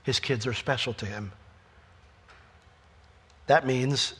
His 0.02 0.20
kids 0.20 0.46
are 0.46 0.52
special 0.52 0.92
to 0.94 1.06
him. 1.06 1.32
That 3.46 3.66
means 3.66 4.14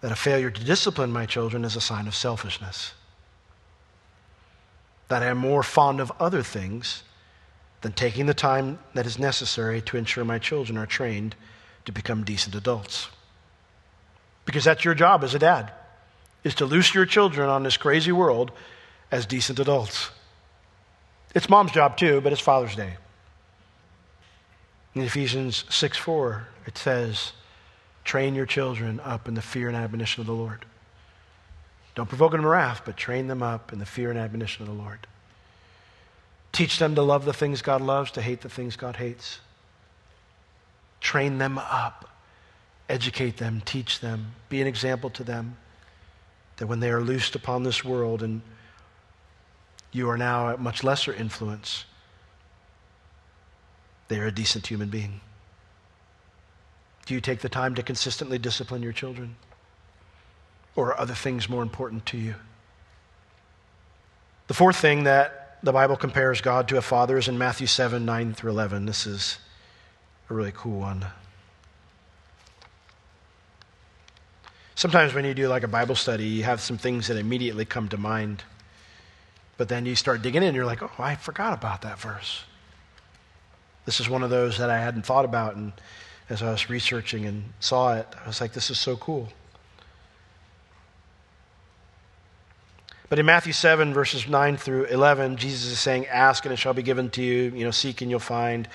that 0.00 0.12
a 0.12 0.16
failure 0.16 0.50
to 0.50 0.64
discipline 0.64 1.10
my 1.10 1.26
children 1.26 1.64
is 1.64 1.74
a 1.74 1.80
sign 1.80 2.06
of 2.06 2.14
selfishness. 2.14 2.92
That 5.08 5.22
I 5.22 5.26
am 5.26 5.38
more 5.38 5.62
fond 5.62 6.00
of 6.00 6.12
other 6.20 6.42
things 6.42 7.02
than 7.80 7.92
taking 7.92 8.26
the 8.26 8.34
time 8.34 8.78
that 8.94 9.06
is 9.06 9.18
necessary 9.18 9.80
to 9.82 9.96
ensure 9.96 10.24
my 10.24 10.38
children 10.38 10.76
are 10.76 10.86
trained 10.86 11.34
to 11.84 11.92
become 11.92 12.24
decent 12.24 12.54
adults. 12.54 13.08
Because 14.44 14.64
that's 14.64 14.84
your 14.84 14.94
job 14.94 15.22
as 15.22 15.34
a 15.34 15.38
dad, 15.38 15.72
is 16.42 16.54
to 16.56 16.66
loose 16.66 16.94
your 16.94 17.06
children 17.06 17.48
on 17.48 17.62
this 17.62 17.76
crazy 17.76 18.12
world 18.12 18.50
as 19.10 19.26
decent 19.26 19.58
adults. 19.58 20.10
It's 21.34 21.48
mom's 21.48 21.72
job 21.72 21.96
too, 21.96 22.20
but 22.20 22.32
it's 22.32 22.40
Father's 22.40 22.74
Day. 22.74 22.96
In 24.94 25.02
Ephesians 25.02 25.64
6 25.68 25.96
4, 25.98 26.48
it 26.66 26.78
says, 26.78 27.32
Train 28.04 28.34
your 28.34 28.46
children 28.46 29.00
up 29.00 29.28
in 29.28 29.34
the 29.34 29.42
fear 29.42 29.68
and 29.68 29.76
admonition 29.76 30.22
of 30.22 30.26
the 30.26 30.32
Lord. 30.32 30.64
Don't 31.94 32.08
provoke 32.08 32.32
them 32.32 32.42
to 32.42 32.48
wrath, 32.48 32.82
but 32.84 32.96
train 32.96 33.26
them 33.26 33.42
up 33.42 33.72
in 33.72 33.78
the 33.78 33.86
fear 33.86 34.10
and 34.10 34.18
admonition 34.18 34.62
of 34.62 34.68
the 34.68 34.82
Lord. 34.82 35.06
Teach 36.58 36.80
them 36.80 36.96
to 36.96 37.02
love 37.02 37.24
the 37.24 37.32
things 37.32 37.62
God 37.62 37.80
loves, 37.80 38.10
to 38.10 38.20
hate 38.20 38.40
the 38.40 38.48
things 38.48 38.74
God 38.74 38.96
hates. 38.96 39.38
Train 41.00 41.38
them 41.38 41.56
up. 41.56 42.10
Educate 42.88 43.36
them, 43.36 43.62
teach 43.64 44.00
them, 44.00 44.32
be 44.48 44.60
an 44.60 44.66
example 44.66 45.08
to 45.10 45.22
them 45.22 45.56
that 46.56 46.66
when 46.66 46.80
they 46.80 46.90
are 46.90 47.00
loosed 47.00 47.36
upon 47.36 47.62
this 47.62 47.84
world 47.84 48.24
and 48.24 48.42
you 49.92 50.10
are 50.10 50.18
now 50.18 50.50
at 50.50 50.58
much 50.58 50.82
lesser 50.82 51.14
influence, 51.14 51.84
they 54.08 54.18
are 54.18 54.26
a 54.26 54.32
decent 54.32 54.66
human 54.66 54.88
being. 54.88 55.20
Do 57.06 57.14
you 57.14 57.20
take 57.20 57.38
the 57.38 57.48
time 57.48 57.76
to 57.76 57.84
consistently 57.84 58.36
discipline 58.36 58.82
your 58.82 58.92
children? 58.92 59.36
Or 60.74 60.88
are 60.88 60.98
other 60.98 61.14
things 61.14 61.48
more 61.48 61.62
important 61.62 62.04
to 62.06 62.18
you? 62.18 62.34
The 64.48 64.54
fourth 64.54 64.76
thing 64.78 65.04
that 65.04 65.37
the 65.62 65.72
Bible 65.72 65.96
compares 65.96 66.40
God 66.40 66.68
to 66.68 66.76
a 66.76 66.82
father 66.82 67.18
is 67.18 67.28
in 67.28 67.38
Matthew 67.38 67.66
7 67.66 68.04
9 68.04 68.34
through 68.34 68.50
11. 68.52 68.86
This 68.86 69.06
is 69.06 69.38
a 70.30 70.34
really 70.34 70.52
cool 70.54 70.78
one. 70.78 71.06
Sometimes 74.74 75.12
when 75.12 75.24
you 75.24 75.34
do 75.34 75.48
like 75.48 75.64
a 75.64 75.68
Bible 75.68 75.96
study, 75.96 76.24
you 76.24 76.44
have 76.44 76.60
some 76.60 76.78
things 76.78 77.08
that 77.08 77.16
immediately 77.16 77.64
come 77.64 77.88
to 77.88 77.96
mind. 77.96 78.44
But 79.56 79.68
then 79.68 79.86
you 79.86 79.96
start 79.96 80.22
digging 80.22 80.42
in, 80.42 80.48
and 80.48 80.56
you're 80.56 80.66
like, 80.66 80.84
oh, 80.84 80.90
I 81.00 81.16
forgot 81.16 81.52
about 81.52 81.82
that 81.82 81.98
verse. 81.98 82.44
This 83.84 83.98
is 83.98 84.08
one 84.08 84.22
of 84.22 84.30
those 84.30 84.58
that 84.58 84.70
I 84.70 84.78
hadn't 84.78 85.04
thought 85.04 85.24
about. 85.24 85.56
And 85.56 85.72
as 86.30 86.44
I 86.44 86.52
was 86.52 86.70
researching 86.70 87.26
and 87.26 87.52
saw 87.58 87.94
it, 87.94 88.06
I 88.22 88.28
was 88.28 88.40
like, 88.40 88.52
this 88.52 88.70
is 88.70 88.78
so 88.78 88.96
cool. 88.96 89.28
But 93.08 93.18
in 93.18 93.26
Matthew 93.26 93.52
7, 93.52 93.94
verses 93.94 94.28
9 94.28 94.56
through 94.58 94.84
11, 94.84 95.36
Jesus 95.36 95.72
is 95.72 95.80
saying, 95.80 96.06
Ask 96.06 96.44
and 96.44 96.52
it 96.52 96.58
shall 96.58 96.74
be 96.74 96.82
given 96.82 97.08
to 97.10 97.22
you. 97.22 97.52
You 97.54 97.64
know, 97.64 97.70
seek 97.70 98.02
and 98.02 98.10
you'll 98.10 98.20
find. 98.20 98.68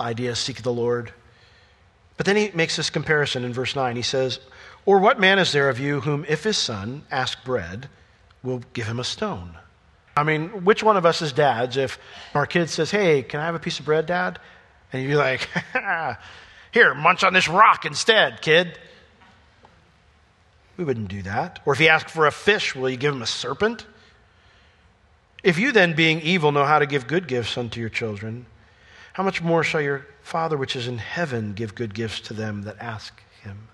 Idea, 0.00 0.34
seek 0.34 0.62
the 0.62 0.72
Lord. 0.72 1.12
But 2.16 2.26
then 2.26 2.36
he 2.36 2.50
makes 2.54 2.76
this 2.76 2.88
comparison 2.88 3.44
in 3.44 3.52
verse 3.52 3.76
9. 3.76 3.96
He 3.96 4.02
says, 4.02 4.40
Or 4.86 4.98
what 4.98 5.20
man 5.20 5.38
is 5.38 5.52
there 5.52 5.68
of 5.68 5.78
you 5.78 6.00
whom, 6.00 6.24
if 6.28 6.44
his 6.44 6.56
son 6.56 7.02
ask 7.10 7.44
bread, 7.44 7.88
will 8.42 8.62
give 8.72 8.86
him 8.86 8.98
a 8.98 9.04
stone? 9.04 9.56
I 10.16 10.22
mean, 10.22 10.64
which 10.64 10.82
one 10.82 10.96
of 10.96 11.06
us 11.06 11.22
is 11.22 11.32
dads, 11.32 11.76
if 11.76 11.98
our 12.34 12.46
kid 12.46 12.70
says, 12.70 12.90
Hey, 12.90 13.22
can 13.22 13.40
I 13.40 13.46
have 13.46 13.54
a 13.54 13.58
piece 13.58 13.78
of 13.78 13.84
bread, 13.84 14.06
dad? 14.06 14.38
And 14.92 15.02
you'd 15.02 15.08
be 15.08 15.16
like, 15.16 15.48
Here, 16.72 16.94
munch 16.94 17.24
on 17.24 17.32
this 17.32 17.48
rock 17.48 17.84
instead, 17.84 18.40
kid. 18.40 18.78
We 20.80 20.86
wouldn't 20.86 21.08
do 21.08 21.20
that. 21.20 21.60
Or 21.66 21.74
if 21.74 21.78
he 21.78 21.90
asks 21.90 22.10
for 22.10 22.26
a 22.26 22.32
fish, 22.32 22.74
will 22.74 22.88
you 22.88 22.96
give 22.96 23.14
him 23.14 23.20
a 23.20 23.26
serpent? 23.26 23.84
If 25.42 25.58
you 25.58 25.72
then, 25.72 25.92
being 25.92 26.22
evil, 26.22 26.52
know 26.52 26.64
how 26.64 26.78
to 26.78 26.86
give 26.86 27.06
good 27.06 27.28
gifts 27.28 27.58
unto 27.58 27.80
your 27.80 27.90
children, 27.90 28.46
how 29.12 29.22
much 29.22 29.42
more 29.42 29.62
shall 29.62 29.82
your 29.82 30.06
Father 30.22 30.56
which 30.56 30.74
is 30.76 30.88
in 30.88 30.96
heaven 30.96 31.52
give 31.52 31.74
good 31.74 31.92
gifts 31.92 32.20
to 32.20 32.32
them 32.32 32.62
that 32.62 32.78
ask 32.80 33.22
him? 33.42 33.68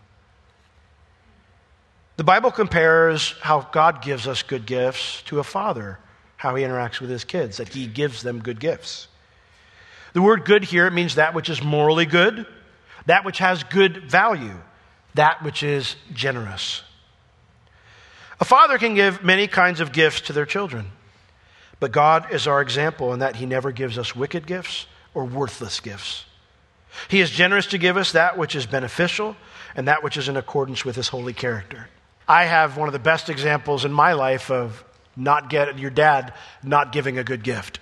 The 2.16 2.24
Bible 2.24 2.50
compares 2.50 3.36
how 3.40 3.68
God 3.70 4.02
gives 4.02 4.26
us 4.26 4.42
good 4.42 4.66
gifts 4.66 5.22
to 5.26 5.38
a 5.38 5.44
father, 5.44 6.00
how 6.36 6.56
he 6.56 6.64
interacts 6.64 7.00
with 7.00 7.10
his 7.10 7.22
kids, 7.22 7.58
that 7.58 7.68
he 7.68 7.86
gives 7.86 8.22
them 8.22 8.40
good 8.40 8.58
gifts. 8.58 9.06
The 10.12 10.22
word 10.22 10.44
good 10.44 10.64
here 10.64 10.90
means 10.90 11.14
that 11.14 11.34
which 11.34 11.50
is 11.50 11.62
morally 11.62 12.06
good, 12.06 12.46
that 13.04 13.24
which 13.24 13.38
has 13.38 13.62
good 13.62 14.10
value, 14.10 14.56
that 15.14 15.44
which 15.44 15.62
is 15.62 15.94
generous. 16.12 16.82
A 18.40 18.44
father 18.44 18.78
can 18.78 18.94
give 18.94 19.24
many 19.24 19.46
kinds 19.46 19.80
of 19.80 19.92
gifts 19.92 20.22
to 20.22 20.32
their 20.32 20.46
children, 20.46 20.90
but 21.80 21.92
God 21.92 22.32
is 22.32 22.46
our 22.46 22.60
example 22.60 23.12
in 23.12 23.20
that 23.20 23.36
he 23.36 23.46
never 23.46 23.72
gives 23.72 23.96
us 23.96 24.14
wicked 24.14 24.46
gifts 24.46 24.86
or 25.14 25.24
worthless 25.24 25.80
gifts. 25.80 26.26
He 27.08 27.20
is 27.20 27.30
generous 27.30 27.66
to 27.68 27.78
give 27.78 27.96
us 27.96 28.12
that 28.12 28.36
which 28.38 28.54
is 28.54 28.66
beneficial 28.66 29.36
and 29.74 29.88
that 29.88 30.02
which 30.02 30.16
is 30.16 30.28
in 30.28 30.36
accordance 30.36 30.84
with 30.84 30.96
his 30.96 31.08
holy 31.08 31.32
character. 31.32 31.88
I 32.28 32.44
have 32.44 32.76
one 32.76 32.88
of 32.88 32.92
the 32.92 32.98
best 32.98 33.28
examples 33.28 33.84
in 33.84 33.92
my 33.92 34.14
life 34.14 34.50
of 34.50 34.84
not 35.16 35.48
get 35.48 35.78
your 35.78 35.90
dad 35.90 36.34
not 36.62 36.92
giving 36.92 37.18
a 37.18 37.24
good 37.24 37.42
gift. 37.42 37.78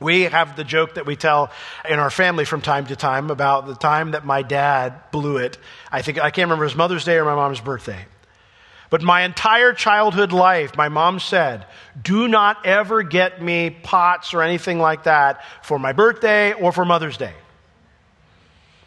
We 0.00 0.22
have 0.22 0.56
the 0.56 0.64
joke 0.64 0.94
that 0.94 1.06
we 1.06 1.14
tell 1.14 1.50
in 1.88 1.98
our 1.98 2.10
family 2.10 2.44
from 2.44 2.60
time 2.60 2.86
to 2.86 2.96
time 2.96 3.30
about 3.30 3.66
the 3.66 3.74
time 3.74 4.10
that 4.10 4.24
my 4.24 4.42
dad 4.42 5.10
blew 5.12 5.36
it. 5.36 5.56
I 5.90 6.02
think 6.02 6.18
I 6.18 6.30
can't 6.30 6.46
remember 6.46 6.64
his 6.64 6.74
Mother's 6.74 7.04
Day 7.04 7.16
or 7.16 7.24
my 7.24 7.34
mom's 7.34 7.60
birthday. 7.60 8.04
But 8.94 9.02
my 9.02 9.22
entire 9.22 9.72
childhood 9.72 10.30
life, 10.30 10.76
my 10.76 10.88
mom 10.88 11.18
said, 11.18 11.66
do 12.00 12.28
not 12.28 12.64
ever 12.64 13.02
get 13.02 13.42
me 13.42 13.70
pots 13.70 14.32
or 14.32 14.40
anything 14.40 14.78
like 14.78 15.02
that 15.02 15.42
for 15.64 15.80
my 15.80 15.92
birthday 15.92 16.52
or 16.52 16.70
for 16.70 16.84
Mother's 16.84 17.16
Day. 17.16 17.34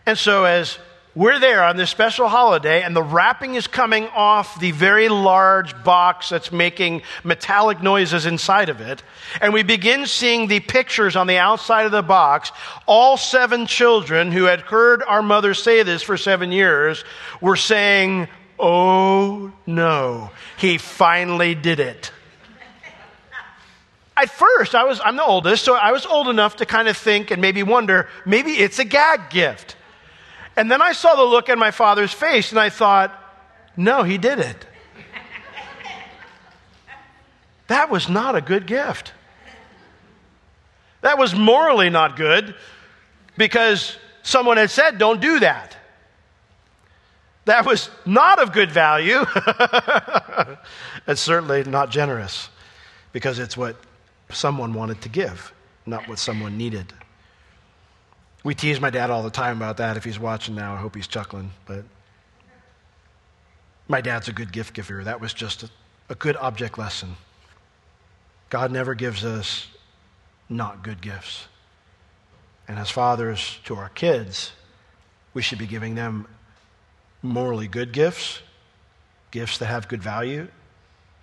And 0.05 0.17
so 0.17 0.45
as 0.45 0.79
we're 1.13 1.39
there 1.39 1.61
on 1.61 1.75
this 1.75 1.89
special 1.89 2.29
holiday, 2.29 2.83
and 2.83 2.95
the 2.95 3.03
wrapping 3.03 3.55
is 3.55 3.67
coming 3.67 4.05
off 4.15 4.57
the 4.61 4.71
very 4.71 5.09
large 5.09 5.83
box 5.83 6.29
that's 6.29 6.53
making 6.53 7.01
metallic 7.25 7.81
noises 7.81 8.25
inside 8.25 8.69
of 8.69 8.79
it. 8.79 9.03
And 9.41 9.51
we 9.51 9.63
begin 9.63 10.05
seeing 10.05 10.47
the 10.47 10.61
pictures 10.61 11.17
on 11.17 11.27
the 11.27 11.39
outside 11.39 11.85
of 11.85 11.91
the 11.91 12.01
box. 12.01 12.53
All 12.85 13.17
seven 13.17 13.65
children 13.65 14.31
who 14.31 14.45
had 14.45 14.61
heard 14.61 15.03
our 15.03 15.21
mother 15.21 15.53
say 15.53 15.83
this 15.83 16.01
for 16.01 16.15
seven 16.15 16.53
years 16.53 17.03
were 17.41 17.57
saying, 17.57 18.29
Oh 18.59 19.51
no, 19.65 20.31
he 20.57 20.77
finally 20.77 21.55
did 21.55 21.79
it. 21.79 22.11
At 24.15 24.31
first, 24.31 24.73
I 24.73 24.83
was, 24.83 24.99
I'm 25.05 25.15
the 25.15 25.23
oldest, 25.23 25.63
so 25.63 25.75
I 25.75 25.91
was 25.91 26.03
old 26.05 26.27
enough 26.27 26.55
to 26.55 26.65
kind 26.65 26.87
of 26.87 26.97
think 26.97 27.29
and 27.29 27.39
maybe 27.39 27.61
wonder, 27.61 28.09
maybe 28.25 28.51
it's 28.51 28.79
a 28.79 28.83
gag 28.83 29.29
gift. 29.29 29.75
And 30.55 30.71
then 30.71 30.81
I 30.81 30.93
saw 30.93 31.13
the 31.13 31.23
look 31.23 31.49
on 31.49 31.59
my 31.59 31.69
father's 31.69 32.11
face 32.11 32.49
and 32.51 32.59
I 32.59 32.69
thought, 32.69 33.13
no, 33.77 34.01
he 34.01 34.17
did 34.17 34.39
it. 34.39 34.65
That 37.67 37.91
was 37.91 38.09
not 38.09 38.35
a 38.35 38.41
good 38.41 38.65
gift. 38.65 39.13
That 41.01 41.19
was 41.19 41.35
morally 41.35 41.91
not 41.91 42.15
good 42.15 42.55
because 43.37 43.97
someone 44.23 44.57
had 44.57 44.71
said, 44.71 44.97
don't 44.97 45.21
do 45.21 45.41
that. 45.41 45.76
That 47.47 47.65
was 47.65 47.89
not 48.05 48.39
of 48.39 48.51
good 48.51 48.71
value. 48.71 49.19
it's 51.07 51.21
certainly 51.21 51.63
not 51.63 51.89
generous 51.89 52.49
because 53.13 53.39
it's 53.39 53.55
what 53.55 53.77
someone 54.29 54.73
wanted 54.73 55.01
to 55.03 55.09
give, 55.09 55.53
not 55.85 56.09
what 56.09 56.19
someone 56.19 56.57
needed. 56.57 56.91
We 58.43 58.53
tease 58.53 58.81
my 58.81 58.89
dad 58.89 59.09
all 59.09 59.23
the 59.23 59.29
time 59.29 59.55
about 59.55 59.77
that. 59.77 59.95
If 59.95 60.03
he's 60.03 60.19
watching 60.19 60.55
now, 60.55 60.73
I 60.73 60.77
hope 60.77 60.93
he's 60.93 61.07
chuckling. 61.07 61.51
But 61.65 61.85
my 63.87 64.01
dad's 64.01 64.27
a 64.27 64.33
good 64.33 64.51
gift 64.51 64.73
giver. 64.73 65.05
That 65.05 65.21
was 65.21 65.33
just 65.33 65.63
a, 65.63 65.69
a 66.09 66.15
good 66.15 66.35
object 66.35 66.77
lesson. 66.77 67.15
God 68.49 68.73
never 68.73 68.93
gives 68.93 69.23
us 69.23 69.67
not 70.49 70.83
good 70.83 70.99
gifts. 70.99 71.47
And 72.67 72.77
as 72.77 72.89
fathers 72.89 73.59
to 73.63 73.75
our 73.77 73.87
kids, 73.87 74.51
we 75.33 75.41
should 75.41 75.59
be 75.59 75.65
giving 75.65 75.95
them 75.95 76.27
morally 77.21 77.67
good 77.67 77.91
gifts, 77.91 78.41
gifts 79.31 79.57
that 79.57 79.65
have 79.67 79.87
good 79.87 80.01
value, 80.01 80.47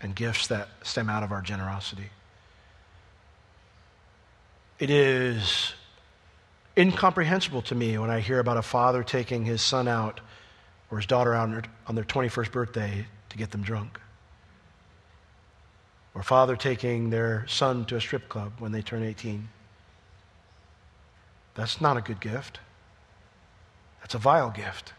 and 0.00 0.14
gifts 0.14 0.48
that 0.48 0.68
stem 0.82 1.08
out 1.08 1.22
of 1.22 1.32
our 1.32 1.40
generosity. 1.40 2.10
It 4.78 4.90
is 4.90 5.72
incomprehensible 6.76 7.62
to 7.62 7.74
me 7.74 7.96
when 7.96 8.10
I 8.10 8.20
hear 8.20 8.40
about 8.40 8.56
a 8.56 8.62
father 8.62 9.02
taking 9.02 9.44
his 9.44 9.62
son 9.62 9.86
out 9.88 10.20
or 10.90 10.98
his 10.98 11.06
daughter 11.06 11.34
out 11.34 11.66
on 11.86 11.94
their 11.94 12.04
21st 12.04 12.52
birthday 12.52 13.06
to 13.30 13.36
get 13.38 13.50
them 13.50 13.62
drunk. 13.62 14.00
Or 16.14 16.22
father 16.22 16.56
taking 16.56 17.10
their 17.10 17.46
son 17.48 17.84
to 17.86 17.96
a 17.96 18.00
strip 18.00 18.28
club 18.28 18.52
when 18.58 18.72
they 18.72 18.82
turn 18.82 19.02
18. 19.02 19.48
That's 21.54 21.80
not 21.80 21.96
a 21.96 22.00
good 22.00 22.20
gift. 22.20 22.60
That's 24.00 24.14
a 24.14 24.18
vile 24.18 24.50
gift. 24.50 24.92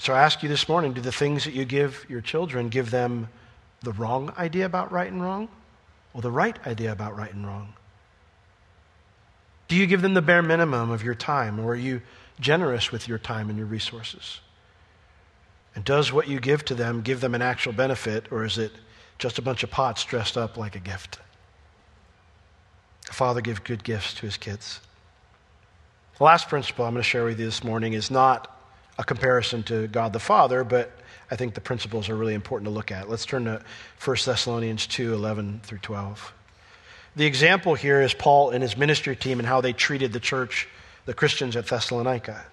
So 0.00 0.14
I 0.14 0.22
ask 0.22 0.42
you 0.42 0.48
this 0.48 0.66
morning 0.66 0.94
do 0.94 1.02
the 1.02 1.12
things 1.12 1.44
that 1.44 1.52
you 1.52 1.66
give 1.66 2.06
your 2.08 2.22
children 2.22 2.70
give 2.70 2.90
them 2.90 3.28
the 3.82 3.92
wrong 3.92 4.32
idea 4.38 4.64
about 4.64 4.90
right 4.90 5.12
and 5.12 5.22
wrong 5.22 5.50
or 6.14 6.22
the 6.22 6.30
right 6.30 6.56
idea 6.66 6.90
about 6.90 7.18
right 7.18 7.30
and 7.34 7.46
wrong? 7.46 7.74
Do 9.68 9.76
you 9.76 9.86
give 9.86 10.00
them 10.00 10.14
the 10.14 10.22
bare 10.22 10.40
minimum 10.40 10.90
of 10.90 11.04
your 11.04 11.14
time, 11.14 11.60
or 11.60 11.72
are 11.72 11.76
you 11.76 12.00
generous 12.40 12.90
with 12.90 13.08
your 13.08 13.18
time 13.18 13.50
and 13.50 13.58
your 13.58 13.66
resources? 13.66 14.40
And 15.74 15.84
does 15.84 16.10
what 16.14 16.28
you 16.28 16.40
give 16.40 16.64
to 16.64 16.74
them 16.74 17.02
give 17.02 17.20
them 17.20 17.34
an 17.34 17.42
actual 17.42 17.74
benefit, 17.74 18.32
or 18.32 18.46
is 18.46 18.56
it 18.56 18.72
just 19.18 19.38
a 19.38 19.42
bunch 19.42 19.62
of 19.64 19.70
pots 19.70 20.02
dressed 20.02 20.38
up 20.38 20.56
like 20.56 20.76
a 20.76 20.80
gift? 20.80 21.18
A 23.10 23.12
father 23.12 23.42
gives 23.42 23.58
good 23.58 23.84
gifts 23.84 24.14
to 24.14 24.22
his 24.22 24.38
kids. 24.38 24.80
The 26.16 26.24
last 26.24 26.48
principle 26.48 26.86
I'm 26.86 26.94
going 26.94 27.02
to 27.02 27.08
share 27.08 27.26
with 27.26 27.38
you 27.38 27.44
this 27.44 27.62
morning 27.62 27.92
is 27.92 28.10
not 28.10 28.56
a 29.00 29.04
comparison 29.04 29.62
to 29.62 29.88
God 29.88 30.12
the 30.12 30.20
Father, 30.20 30.62
but 30.62 30.92
I 31.30 31.36
think 31.36 31.54
the 31.54 31.60
principles 31.62 32.10
are 32.10 32.14
really 32.14 32.34
important 32.34 32.66
to 32.66 32.70
look 32.70 32.92
at. 32.92 33.08
Let's 33.08 33.24
turn 33.24 33.46
to 33.46 33.62
1 34.04 34.16
Thessalonians 34.26 34.86
2 34.86 35.14
11 35.14 35.60
through 35.64 35.78
12. 35.78 36.34
The 37.16 37.24
example 37.24 37.74
here 37.74 38.02
is 38.02 38.12
Paul 38.12 38.50
and 38.50 38.62
his 38.62 38.76
ministry 38.76 39.16
team 39.16 39.38
and 39.38 39.48
how 39.48 39.62
they 39.62 39.72
treated 39.72 40.12
the 40.12 40.20
church, 40.20 40.68
the 41.06 41.14
Christians 41.14 41.56
at 41.56 41.66
Thessalonica. 41.66 42.44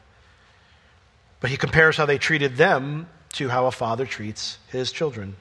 But 1.41 1.50
he 1.50 1.58
compares 1.58 1.98
how 1.98 2.06
they 2.06 2.18
treated 2.18 2.56
them 2.56 3.10
to 3.34 3.50
how 3.50 3.66
a 3.66 3.72
father 3.72 4.06
treats 4.06 4.58
his 4.70 4.93
children. 4.93 5.36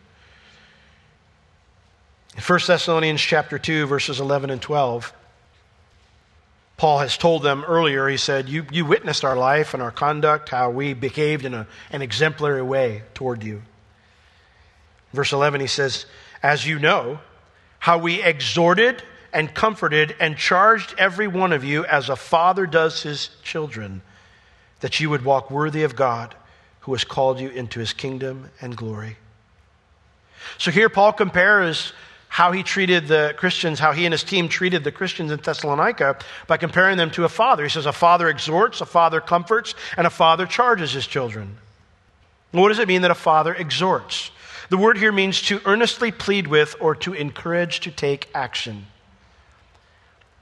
In 2.36 2.42
1 2.42 2.60
Thessalonians 2.66 3.20
chapter 3.20 3.60
2 3.60 3.86
verses 3.86 4.18
11 4.18 4.50
and 4.50 4.60
12, 4.60 5.12
Paul 6.76 6.98
has 6.98 7.16
told 7.16 7.42
them 7.42 7.64
earlier, 7.64 8.06
he 8.06 8.18
said, 8.18 8.48
You, 8.48 8.66
you 8.70 8.84
witnessed 8.84 9.24
our 9.24 9.36
life 9.36 9.72
and 9.72 9.82
our 9.82 9.90
conduct, 9.90 10.50
how 10.50 10.70
we 10.70 10.92
behaved 10.92 11.44
in 11.44 11.54
a, 11.54 11.66
an 11.90 12.02
exemplary 12.02 12.62
way 12.62 13.02
toward 13.14 13.42
you. 13.42 13.62
Verse 15.12 15.32
11, 15.32 15.60
he 15.62 15.66
says, 15.66 16.04
As 16.42 16.66
you 16.66 16.78
know, 16.78 17.20
how 17.78 17.98
we 17.98 18.22
exhorted 18.22 19.02
and 19.32 19.54
comforted 19.54 20.14
and 20.20 20.36
charged 20.36 20.94
every 20.98 21.28
one 21.28 21.52
of 21.52 21.64
you 21.64 21.86
as 21.86 22.08
a 22.08 22.16
father 22.16 22.66
does 22.66 23.02
his 23.02 23.30
children, 23.42 24.02
that 24.80 25.00
you 25.00 25.08
would 25.08 25.24
walk 25.24 25.50
worthy 25.50 25.82
of 25.82 25.96
God 25.96 26.34
who 26.80 26.92
has 26.92 27.04
called 27.04 27.40
you 27.40 27.48
into 27.48 27.80
his 27.80 27.92
kingdom 27.92 28.50
and 28.60 28.76
glory. 28.76 29.16
So 30.58 30.70
here 30.70 30.88
Paul 30.88 31.12
compares 31.12 31.92
how 32.36 32.52
he 32.52 32.62
treated 32.62 33.08
the 33.08 33.34
Christians, 33.38 33.78
how 33.78 33.92
he 33.92 34.04
and 34.04 34.12
his 34.12 34.22
team 34.22 34.46
treated 34.46 34.84
the 34.84 34.92
Christians 34.92 35.32
in 35.32 35.40
Thessalonica 35.40 36.18
by 36.46 36.58
comparing 36.58 36.98
them 36.98 37.10
to 37.12 37.24
a 37.24 37.30
father. 37.30 37.62
He 37.62 37.70
says, 37.70 37.86
A 37.86 37.94
father 37.94 38.28
exhorts, 38.28 38.82
a 38.82 38.84
father 38.84 39.22
comforts, 39.22 39.74
and 39.96 40.06
a 40.06 40.10
father 40.10 40.44
charges 40.44 40.92
his 40.92 41.06
children. 41.06 41.56
What 42.52 42.68
does 42.68 42.78
it 42.78 42.88
mean 42.88 43.00
that 43.00 43.10
a 43.10 43.14
father 43.14 43.54
exhorts? 43.54 44.32
The 44.68 44.76
word 44.76 44.98
here 44.98 45.12
means 45.12 45.40
to 45.44 45.62
earnestly 45.64 46.12
plead 46.12 46.46
with 46.46 46.76
or 46.78 46.94
to 46.96 47.14
encourage 47.14 47.80
to 47.80 47.90
take 47.90 48.28
action. 48.34 48.84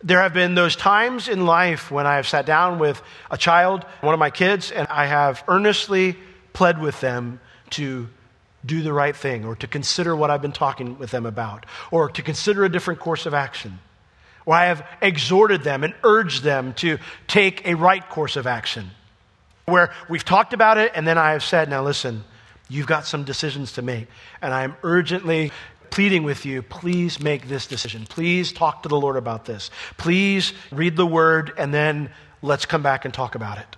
There 0.03 0.21
have 0.21 0.35
been 0.35 0.57
those 0.57 0.75
times 0.75 1.29
in 1.29 1.47
life 1.47 1.93
when 1.93 2.09
I 2.09 2.17
have 2.17 2.27
sat 2.27 2.45
down 2.45 2.81
with 2.81 3.01
a 3.31 3.39
child, 3.39 3.85
one 4.01 4.15
of 4.15 4.19
my 4.19 4.31
kids, 4.31 4.73
and 4.73 4.89
I 4.89 5.07
have 5.07 5.45
earnestly 5.47 6.17
pled 6.55 6.81
with 6.81 7.01
them 7.01 7.39
to 7.71 8.09
do 8.65 8.83
the 8.83 8.93
right 8.93 9.15
thing 9.15 9.45
or 9.45 9.57
to 9.57 9.67
consider 9.67 10.17
what 10.17 10.31
I've 10.31 10.43
been 10.43 10.53
talking 10.53 10.99
with 10.99 11.11
them 11.11 11.27
about 11.27 11.67
or 11.91 12.09
to 12.11 12.23
consider 12.23 12.65
a 12.65 12.69
different 12.69 13.01
course 13.01 13.27
of 13.27 13.35
action. 13.35 13.79
Or 14.47 14.55
I 14.55 14.67
have 14.67 14.87
exhorted 15.01 15.63
them 15.63 15.85
and 15.85 15.95
urged 16.03 16.43
them 16.43 16.75
to 16.75 16.99
take 17.27 17.67
a 17.67 17.75
right 17.75 18.07
course 18.09 18.37
of 18.37 18.47
action. 18.47 18.91
Where 19.67 19.93
we've 20.09 20.25
talked 20.25 20.53
about 20.53 20.79
it 20.79 20.93
and 20.95 21.07
then 21.07 21.19
I 21.19 21.33
have 21.33 21.43
said, 21.43 21.69
now 21.69 21.83
listen, 21.83 22.25
you've 22.69 22.87
got 22.87 23.07
some 23.07 23.25
decisions 23.25 23.73
to 23.73 23.83
make. 23.83 24.09
And 24.43 24.53
I 24.53 24.65
am 24.65 24.77
urgently 24.83 25.53
pleading 25.91 26.25
with 26.25 26.45
you, 26.45 26.61
please 26.61 27.21
make 27.21 27.47
this 27.47 27.69
decision. 27.69 28.05
Please 28.05 28.53
talk 28.53 28.83
to 28.83 28.89
the 28.89 28.99
Lord 28.99 29.17
about 29.17 29.45
this. 29.45 29.71
Please 29.97 30.53
read 30.73 30.97
the 30.97 31.07
word 31.07 31.53
and 31.57 31.73
then 31.73 32.11
let's 32.43 32.67
come 32.67 32.83
back 32.83 33.05
and 33.05 33.15
talk 33.15 33.37
about 33.37 33.59
it. 33.59 33.77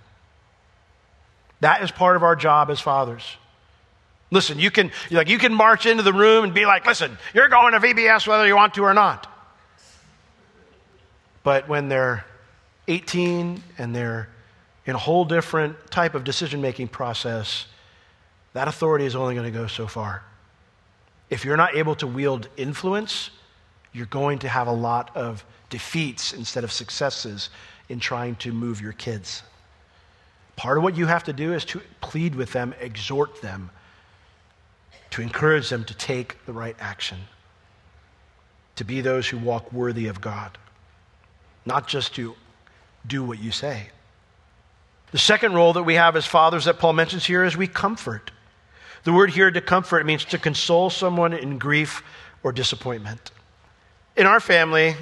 That 1.59 1.83
is 1.83 1.91
part 1.91 2.15
of 2.15 2.23
our 2.23 2.35
job 2.35 2.69
as 2.69 2.79
fathers. 2.79 3.23
Listen, 4.29 4.59
you 4.59 4.71
can, 4.71 4.91
like, 5.09 5.29
you 5.29 5.37
can 5.37 5.53
march 5.53 5.85
into 5.85 6.03
the 6.03 6.13
room 6.13 6.43
and 6.43 6.53
be 6.53 6.65
like, 6.65 6.85
listen, 6.85 7.17
you're 7.33 7.47
going 7.47 7.73
to 7.73 7.79
VBS 7.79 8.27
whether 8.27 8.45
you 8.45 8.55
want 8.55 8.73
to 8.73 8.83
or 8.83 8.93
not. 8.93 9.31
But 11.43 11.69
when 11.69 11.87
they're 11.87 12.25
18 12.89 13.63
and 13.77 13.95
they're 13.95 14.29
in 14.85 14.95
a 14.95 14.97
whole 14.97 15.23
different 15.23 15.75
type 15.91 16.13
of 16.13 16.23
decision 16.23 16.61
making 16.61 16.89
process, 16.89 17.67
that 18.53 18.67
authority 18.67 19.05
is 19.05 19.15
only 19.15 19.35
going 19.35 19.51
to 19.51 19.57
go 19.57 19.67
so 19.67 19.87
far. 19.87 20.23
If 21.29 21.45
you're 21.45 21.57
not 21.57 21.75
able 21.75 21.95
to 21.95 22.07
wield 22.07 22.49
influence, 22.57 23.29
you're 23.93 24.05
going 24.07 24.39
to 24.39 24.49
have 24.49 24.67
a 24.67 24.71
lot 24.71 25.15
of 25.15 25.45
defeats 25.69 26.33
instead 26.33 26.63
of 26.63 26.71
successes 26.71 27.49
in 27.89 27.99
trying 27.99 28.35
to 28.37 28.51
move 28.51 28.81
your 28.81 28.93
kids. 28.93 29.43
Part 30.55 30.77
of 30.77 30.83
what 30.83 30.97
you 30.97 31.05
have 31.05 31.23
to 31.25 31.33
do 31.33 31.53
is 31.53 31.63
to 31.65 31.81
plead 32.01 32.35
with 32.35 32.51
them, 32.51 32.73
exhort 32.79 33.41
them, 33.41 33.69
to 35.11 35.21
encourage 35.21 35.69
them 35.69 35.83
to 35.85 35.93
take 35.93 36.43
the 36.45 36.53
right 36.53 36.75
action, 36.79 37.17
to 38.75 38.83
be 38.83 39.01
those 39.01 39.27
who 39.27 39.37
walk 39.37 39.71
worthy 39.71 40.07
of 40.07 40.21
God, 40.21 40.57
not 41.65 41.87
just 41.87 42.15
to 42.15 42.35
do 43.05 43.23
what 43.23 43.39
you 43.39 43.51
say. 43.51 43.89
The 45.11 45.17
second 45.17 45.53
role 45.53 45.73
that 45.73 45.83
we 45.83 45.95
have 45.95 46.15
as 46.15 46.25
fathers 46.25 46.65
that 46.65 46.79
Paul 46.79 46.93
mentions 46.93 47.25
here 47.25 47.43
is 47.43 47.55
we 47.55 47.67
comfort. 47.67 48.31
The 49.03 49.13
word 49.13 49.29
here 49.29 49.49
to 49.49 49.61
comfort 49.61 50.05
means 50.05 50.25
to 50.25 50.37
console 50.37 50.89
someone 50.89 51.33
in 51.33 51.57
grief 51.57 52.03
or 52.43 52.51
disappointment. 52.51 53.31
In 54.17 54.25
our 54.25 54.41
family, 54.41 54.95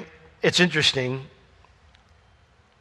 it's 0.43 0.59
interesting. 0.59 1.25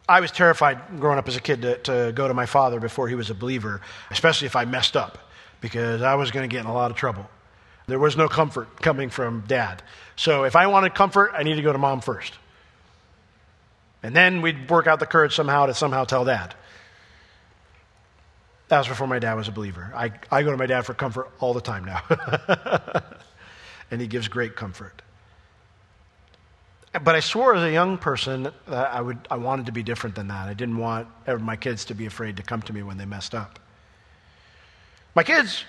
I 0.07 0.21
was 0.21 0.31
terrified 0.31 1.01
growing 1.01 1.19
up 1.19 1.27
as 1.29 1.37
a 1.37 1.41
kid 1.41 1.63
to, 1.63 1.79
to 1.79 2.13
go 2.15 2.29
to 2.29 2.35
my 2.35 2.45
father 2.45 2.79
before 2.79 3.09
he 3.09 3.15
was 3.15 3.31
a 3.31 3.35
believer, 3.35 3.81
especially 4.11 4.47
if 4.47 4.55
I 4.55 4.67
messed 4.67 4.97
up 4.97 5.19
because 5.61 6.03
I 6.03 6.15
was 6.15 6.31
going 6.31 6.49
to 6.49 6.53
get 6.53 6.61
in 6.61 6.67
a 6.67 6.75
lot 6.75 6.91
of 6.91 6.97
trouble. 6.97 7.29
There 7.87 7.99
was 7.99 8.17
no 8.17 8.29
comfort 8.29 8.81
coming 8.81 9.11
from 9.11 9.45
dad. 9.47 9.83
So 10.17 10.45
if 10.45 10.57
I 10.57 10.67
wanted 10.67 10.95
comfort, 10.95 11.33
I 11.35 11.43
needed 11.43 11.57
to 11.57 11.63
go 11.63 11.73
to 11.73 11.79
mom 11.79 12.01
first. 12.01 12.35
And 14.03 14.15
then 14.15 14.43
we'd 14.43 14.71
work 14.71 14.87
out 14.87 15.01
the 15.01 15.07
courage 15.07 15.35
somehow 15.35 15.67
to 15.67 15.75
somehow 15.75 16.05
tell 16.05 16.25
dad. 16.25 16.55
That 18.69 18.79
was 18.79 18.89
before 18.89 19.07
my 19.07 19.19
dad 19.19 19.35
was 19.35 19.49
a 19.49 19.53
believer. 19.53 19.93
I, 19.95 20.13
I 20.31 20.43
go 20.43 20.51
to 20.51 20.57
my 20.57 20.67
dad 20.67 20.83
for 20.83 20.95
comfort 20.95 21.31
all 21.41 21.53
the 21.53 21.61
time 21.61 21.85
now. 21.85 22.03
and 23.91 24.01
he 24.01 24.07
gives 24.07 24.29
great 24.29 24.57
comfort. 24.57 25.03
But 27.03 27.15
I 27.15 27.21
swore 27.21 27.55
as 27.55 27.63
a 27.63 27.73
young 27.73 27.99
person 27.99 28.45
that 28.69 28.95
I, 28.95 29.01
would, 29.01 29.27
I 29.31 29.37
wanted 29.37 29.67
to 29.67 29.73
be 29.73 29.83
different 29.83 30.15
than 30.15 30.29
that. 30.29 30.49
I 30.49 30.55
didn't 30.55 30.79
want 30.79 31.09
my 31.41 31.57
kids 31.57 31.87
to 31.87 31.95
be 31.95 32.07
afraid 32.07 32.37
to 32.37 32.43
come 32.43 32.63
to 32.63 32.73
me 32.73 32.83
when 32.83 32.99
they 32.99 33.05
messed 33.05 33.35
up. 33.35 33.59
My 35.15 35.23
kids 35.23 35.65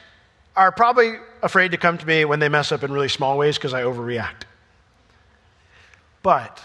are 0.56 0.72
probably 0.72 1.16
afraid 1.44 1.72
to 1.72 1.78
come 1.78 1.98
to 1.98 2.06
me 2.06 2.26
when 2.26 2.40
they 2.40 2.50
mess 2.50 2.72
up 2.72 2.84
in 2.84 2.92
really 2.92 3.10
small 3.10 3.38
ways 3.38 3.58
because 3.58 3.74
I 3.74 3.84
overreact. 3.84 4.44
But 6.24 6.62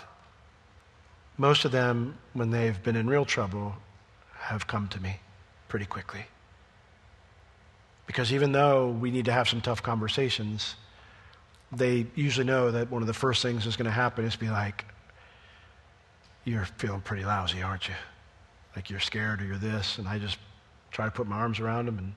most 1.36 1.64
of 1.64 1.72
them, 1.72 2.16
when 2.32 2.50
they've 2.50 2.82
been 2.82 2.96
in 2.96 3.06
real 3.06 3.24
trouble, 3.24 3.74
have 4.38 4.66
come 4.66 4.88
to 4.88 5.00
me 5.00 5.20
pretty 5.68 5.84
quickly. 5.84 6.24
Because 8.06 8.32
even 8.32 8.52
though 8.52 8.88
we 8.88 9.10
need 9.10 9.26
to 9.26 9.32
have 9.32 9.48
some 9.48 9.60
tough 9.60 9.82
conversations, 9.82 10.76
they 11.70 12.06
usually 12.14 12.46
know 12.46 12.70
that 12.70 12.90
one 12.90 13.02
of 13.02 13.06
the 13.06 13.14
first 13.14 13.42
things 13.42 13.64
that's 13.64 13.76
going 13.76 13.84
to 13.84 13.90
happen 13.90 14.24
is 14.24 14.34
be 14.36 14.50
like, 14.50 14.84
You're 16.44 16.64
feeling 16.64 17.02
pretty 17.02 17.24
lousy, 17.24 17.62
aren't 17.62 17.88
you? 17.88 17.94
Like 18.74 18.88
you're 18.88 19.00
scared 19.00 19.42
or 19.42 19.44
you're 19.44 19.58
this. 19.58 19.98
And 19.98 20.08
I 20.08 20.18
just 20.18 20.38
try 20.90 21.04
to 21.04 21.10
put 21.10 21.26
my 21.26 21.36
arms 21.36 21.60
around 21.60 21.86
them 21.86 21.98
and 21.98 22.12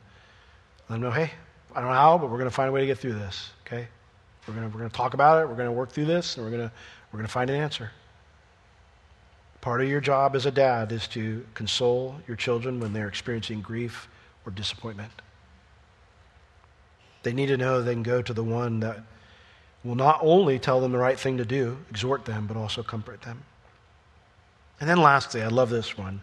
let 0.94 1.02
them 1.02 1.10
know, 1.10 1.26
hey, 1.26 1.32
I 1.74 1.82
don't 1.82 1.90
know 1.90 1.96
how, 1.96 2.18
but 2.20 2.30
we're 2.30 2.38
going 2.38 2.50
to 2.50 2.56
find 2.56 2.70
a 2.70 2.72
way 2.72 2.82
to 2.82 2.86
get 2.86 3.00
through 3.00 3.14
this, 3.14 3.50
okay? 3.66 3.88
We're 4.48 4.54
going 4.54 4.72
we're 4.72 4.84
to 4.88 4.90
talk 4.90 5.16
about 5.16 5.42
it. 5.42 5.50
We're 5.50 5.56
going 5.56 5.68
to 5.68 5.72
work 5.72 5.92
through 5.92 6.06
this, 6.06 6.38
and 6.38 6.46
we're 6.46 6.52
going 6.52 6.70
we're 7.12 7.18
going 7.18 7.26
to 7.26 7.32
find 7.32 7.50
an 7.50 7.56
answer. 7.56 7.92
Part 9.62 9.82
of 9.82 9.90
your 9.90 10.02
job 10.02 10.36
as 10.36 10.46
a 10.46 10.52
dad 10.52 10.92
is 10.92 11.08
to 11.10 11.46
console 11.54 12.16
your 12.28 12.36
children 12.36 12.80
when 12.80 12.94
they're 12.94 13.08
experiencing 13.08 13.62
grief 13.62 14.08
or 14.46 14.52
disappointment. 14.52 15.12
They 17.24 17.34
need 17.34 17.48
to 17.48 17.58
know 17.58 17.82
they 17.82 17.94
can 17.94 18.04
go 18.04 18.22
to 18.22 18.34
the 18.34 18.44
one 18.44 18.82
that 18.82 19.00
will 19.84 19.96
not 19.96 20.20
only 20.22 20.60
tell 20.60 20.82
them 20.82 20.92
the 20.92 20.98
right 20.98 21.18
thing 21.18 21.38
to 21.38 21.46
do, 21.46 21.78
exhort 21.90 22.26
them, 22.26 22.46
but 22.46 22.58
also 22.58 22.84
comfort 22.84 23.22
them. 23.22 23.44
And 24.80 24.90
then 24.90 24.98
lastly, 24.98 25.42
I 25.42 25.48
love 25.48 25.70
this 25.70 25.98
one. 25.98 26.22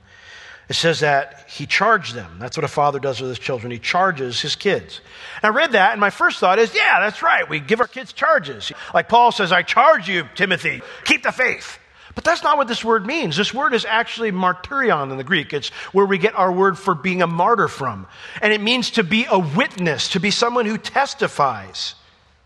It 0.71 0.77
says 0.77 1.01
that 1.01 1.47
he 1.49 1.67
charged 1.67 2.15
them. 2.15 2.37
That's 2.39 2.57
what 2.57 2.63
a 2.63 2.69
father 2.69 3.01
does 3.01 3.21
with 3.21 3.29
his 3.29 3.41
children. 3.41 3.73
He 3.73 3.81
charges 3.81 4.41
his 4.41 4.55
kids. 4.55 5.01
And 5.43 5.53
I 5.53 5.53
read 5.53 5.73
that, 5.73 5.91
and 5.91 6.01
my 6.01 6.11
first 6.11 6.39
thought 6.39 6.61
is, 6.61 6.73
yeah, 6.73 7.01
that's 7.01 7.25
right. 7.25 7.49
We 7.49 7.59
give 7.59 7.81
our 7.81 7.89
kids 7.89 8.13
charges. 8.13 8.71
Like 8.95 9.09
Paul 9.09 9.33
says, 9.33 9.51
I 9.51 9.63
charge 9.63 10.09
you, 10.09 10.29
Timothy, 10.37 10.81
keep 11.05 11.25
the 11.25 11.33
faith. 11.33 11.81
But 12.15 12.23
that's 12.23 12.45
not 12.45 12.57
what 12.57 12.69
this 12.69 12.85
word 12.85 13.05
means. 13.05 13.37
This 13.37 13.53
word 13.53 13.75
is 13.75 13.85
actually 13.85 14.31
martyrion 14.31 15.11
in 15.11 15.17
the 15.17 15.25
Greek. 15.25 15.53
It's 15.53 15.71
where 15.93 16.07
we 16.07 16.19
get 16.19 16.37
our 16.37 16.53
word 16.53 16.79
for 16.79 16.95
being 16.95 17.21
a 17.21 17.27
martyr 17.27 17.67
from. 17.67 18.07
And 18.41 18.53
it 18.53 18.61
means 18.61 18.93
to 18.93 19.03
be 19.03 19.27
a 19.29 19.41
witness, 19.41 20.11
to 20.11 20.21
be 20.21 20.31
someone 20.31 20.67
who 20.67 20.79
testifies 20.79 21.97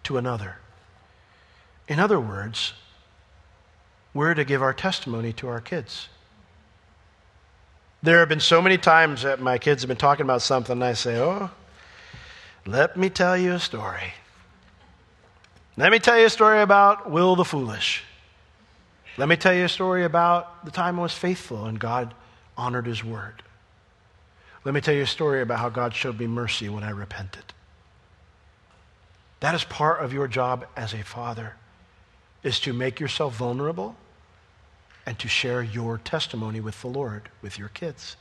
to 0.04 0.16
another. 0.16 0.56
In 1.88 2.00
other 2.00 2.18
words, 2.18 2.72
we're 4.14 4.32
to 4.32 4.46
give 4.46 4.62
our 4.62 4.72
testimony 4.72 5.34
to 5.34 5.48
our 5.48 5.60
kids. 5.60 6.08
There 8.04 8.18
have 8.18 8.28
been 8.28 8.38
so 8.38 8.60
many 8.60 8.76
times 8.76 9.22
that 9.22 9.40
my 9.40 9.56
kids 9.56 9.80
have 9.80 9.88
been 9.88 9.96
talking 9.96 10.24
about 10.24 10.42
something, 10.42 10.74
and 10.74 10.84
I 10.84 10.92
say, 10.92 11.18
Oh, 11.18 11.50
let 12.66 12.98
me 12.98 13.08
tell 13.08 13.34
you 13.34 13.54
a 13.54 13.58
story. 13.58 14.12
Let 15.78 15.90
me 15.90 15.98
tell 15.98 16.18
you 16.18 16.26
a 16.26 16.30
story 16.30 16.60
about 16.60 17.10
Will 17.10 17.34
the 17.34 17.46
Foolish. 17.46 18.04
Let 19.16 19.26
me 19.26 19.36
tell 19.36 19.54
you 19.54 19.64
a 19.64 19.70
story 19.70 20.04
about 20.04 20.66
the 20.66 20.70
time 20.70 20.98
I 20.98 21.02
was 21.02 21.14
faithful 21.14 21.64
and 21.64 21.80
God 21.80 22.12
honored 22.58 22.84
his 22.84 23.02
word. 23.02 23.42
Let 24.64 24.74
me 24.74 24.82
tell 24.82 24.92
you 24.92 25.04
a 25.04 25.06
story 25.06 25.40
about 25.40 25.60
how 25.60 25.70
God 25.70 25.94
showed 25.94 26.20
me 26.20 26.26
mercy 26.26 26.68
when 26.68 26.84
I 26.84 26.90
repented. 26.90 27.54
That 29.40 29.54
is 29.54 29.64
part 29.64 30.04
of 30.04 30.12
your 30.12 30.28
job 30.28 30.66
as 30.76 30.92
a 30.92 31.02
father, 31.02 31.54
is 32.42 32.60
to 32.60 32.74
make 32.74 33.00
yourself 33.00 33.34
vulnerable 33.34 33.96
and 35.06 35.18
to 35.18 35.28
share 35.28 35.62
your 35.62 35.98
testimony 35.98 36.60
with 36.60 36.80
the 36.80 36.88
Lord, 36.88 37.28
with 37.42 37.58
your 37.58 37.68
kids. 37.68 38.16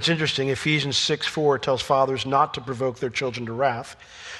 It's 0.00 0.08
interesting, 0.08 0.48
Ephesians 0.48 0.96
6 0.96 1.26
4 1.26 1.58
tells 1.58 1.82
fathers 1.82 2.24
not 2.24 2.54
to 2.54 2.62
provoke 2.62 2.98
their 2.98 3.10
children 3.10 3.44
to 3.46 3.52
wrath. 3.52 3.96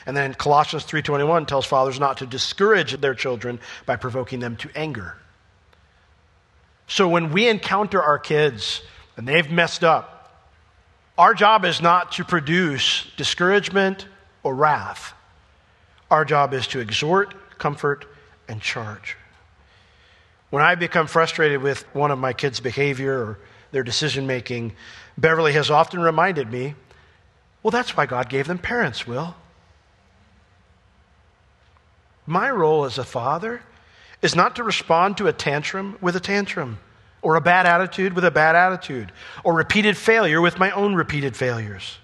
And 0.06 0.16
then 0.16 0.32
Colossians 0.32 0.86
3.21 0.86 1.46
tells 1.46 1.66
fathers 1.66 2.00
not 2.00 2.16
to 2.18 2.26
discourage 2.26 2.98
their 2.98 3.14
children 3.14 3.60
by 3.84 3.96
provoking 3.96 4.40
them 4.40 4.56
to 4.56 4.70
anger. 4.74 5.18
So 6.86 7.08
when 7.08 7.30
we 7.30 7.46
encounter 7.46 8.02
our 8.02 8.18
kids 8.18 8.80
and 9.18 9.28
they've 9.28 9.50
messed 9.50 9.84
up, 9.84 10.48
our 11.18 11.34
job 11.34 11.66
is 11.66 11.82
not 11.82 12.12
to 12.12 12.24
produce 12.24 13.06
discouragement 13.18 14.06
or 14.42 14.54
wrath. 14.54 15.12
Our 16.10 16.24
job 16.24 16.54
is 16.54 16.66
to 16.68 16.80
exhort, 16.80 17.58
comfort, 17.58 18.06
and 18.48 18.62
charge. 18.62 19.16
When 20.50 20.62
I 20.62 20.74
become 20.74 21.06
frustrated 21.06 21.62
with 21.62 21.82
one 21.94 22.10
of 22.10 22.18
my 22.18 22.32
kids' 22.32 22.60
behavior 22.60 23.18
or 23.18 23.38
their 23.70 23.84
decision 23.84 24.26
making, 24.26 24.72
Beverly 25.16 25.52
has 25.52 25.70
often 25.70 26.00
reminded 26.00 26.50
me, 26.50 26.74
well, 27.62 27.70
that's 27.70 27.96
why 27.96 28.06
God 28.06 28.28
gave 28.28 28.46
them 28.46 28.58
parents, 28.58 29.06
Will. 29.06 29.34
My 32.26 32.50
role 32.50 32.84
as 32.84 32.98
a 32.98 33.04
father 33.04 33.62
is 34.22 34.34
not 34.34 34.56
to 34.56 34.64
respond 34.64 35.16
to 35.18 35.26
a 35.26 35.32
tantrum 35.32 35.96
with 36.00 36.16
a 36.16 36.20
tantrum, 36.20 36.78
or 37.22 37.36
a 37.36 37.40
bad 37.40 37.66
attitude 37.66 38.14
with 38.14 38.24
a 38.24 38.30
bad 38.30 38.56
attitude, 38.56 39.12
or 39.44 39.54
repeated 39.54 39.96
failure 39.96 40.40
with 40.40 40.58
my 40.58 40.70
own 40.72 40.94
repeated 40.94 41.36
failures. 41.36 41.98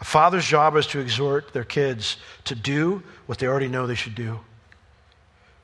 A 0.00 0.04
father's 0.04 0.46
job 0.46 0.76
is 0.76 0.86
to 0.88 0.98
exhort 0.98 1.52
their 1.52 1.64
kids 1.64 2.16
to 2.44 2.54
do 2.54 3.02
what 3.26 3.38
they 3.38 3.46
already 3.46 3.68
know 3.68 3.86
they 3.86 3.94
should 3.94 4.14
do, 4.14 4.40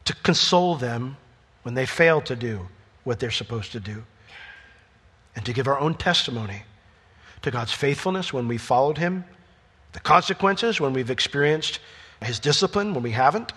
to 0.09 0.15
console 0.23 0.75
them 0.75 1.19
when 1.65 1.75
they 1.75 1.85
fail 1.85 2.23
to 2.23 2.35
do 2.35 2.67
what 3.05 3.21
they're 3.21 3.31
supposed 3.31 3.73
to 3.73 3.79
do, 3.79 4.03
and 5.37 5.45
to 5.45 5.53
give 5.53 5.69
our 5.69 5.79
own 5.79 5.93
testimony 5.93 6.63
to 7.43 7.51
God's 7.51 7.73
faithfulness 7.73 8.33
when 8.33 8.49
we 8.49 8.57
followed 8.57 8.97
Him, 8.97 9.27
the 9.93 10.01
consequences 10.01 10.81
when 10.81 10.95
we've 10.95 11.11
experienced 11.11 11.81
His 12.23 12.41
discipline 12.41 12.95
when 12.95 13.03
we 13.03 13.11
haven't, 13.11 13.53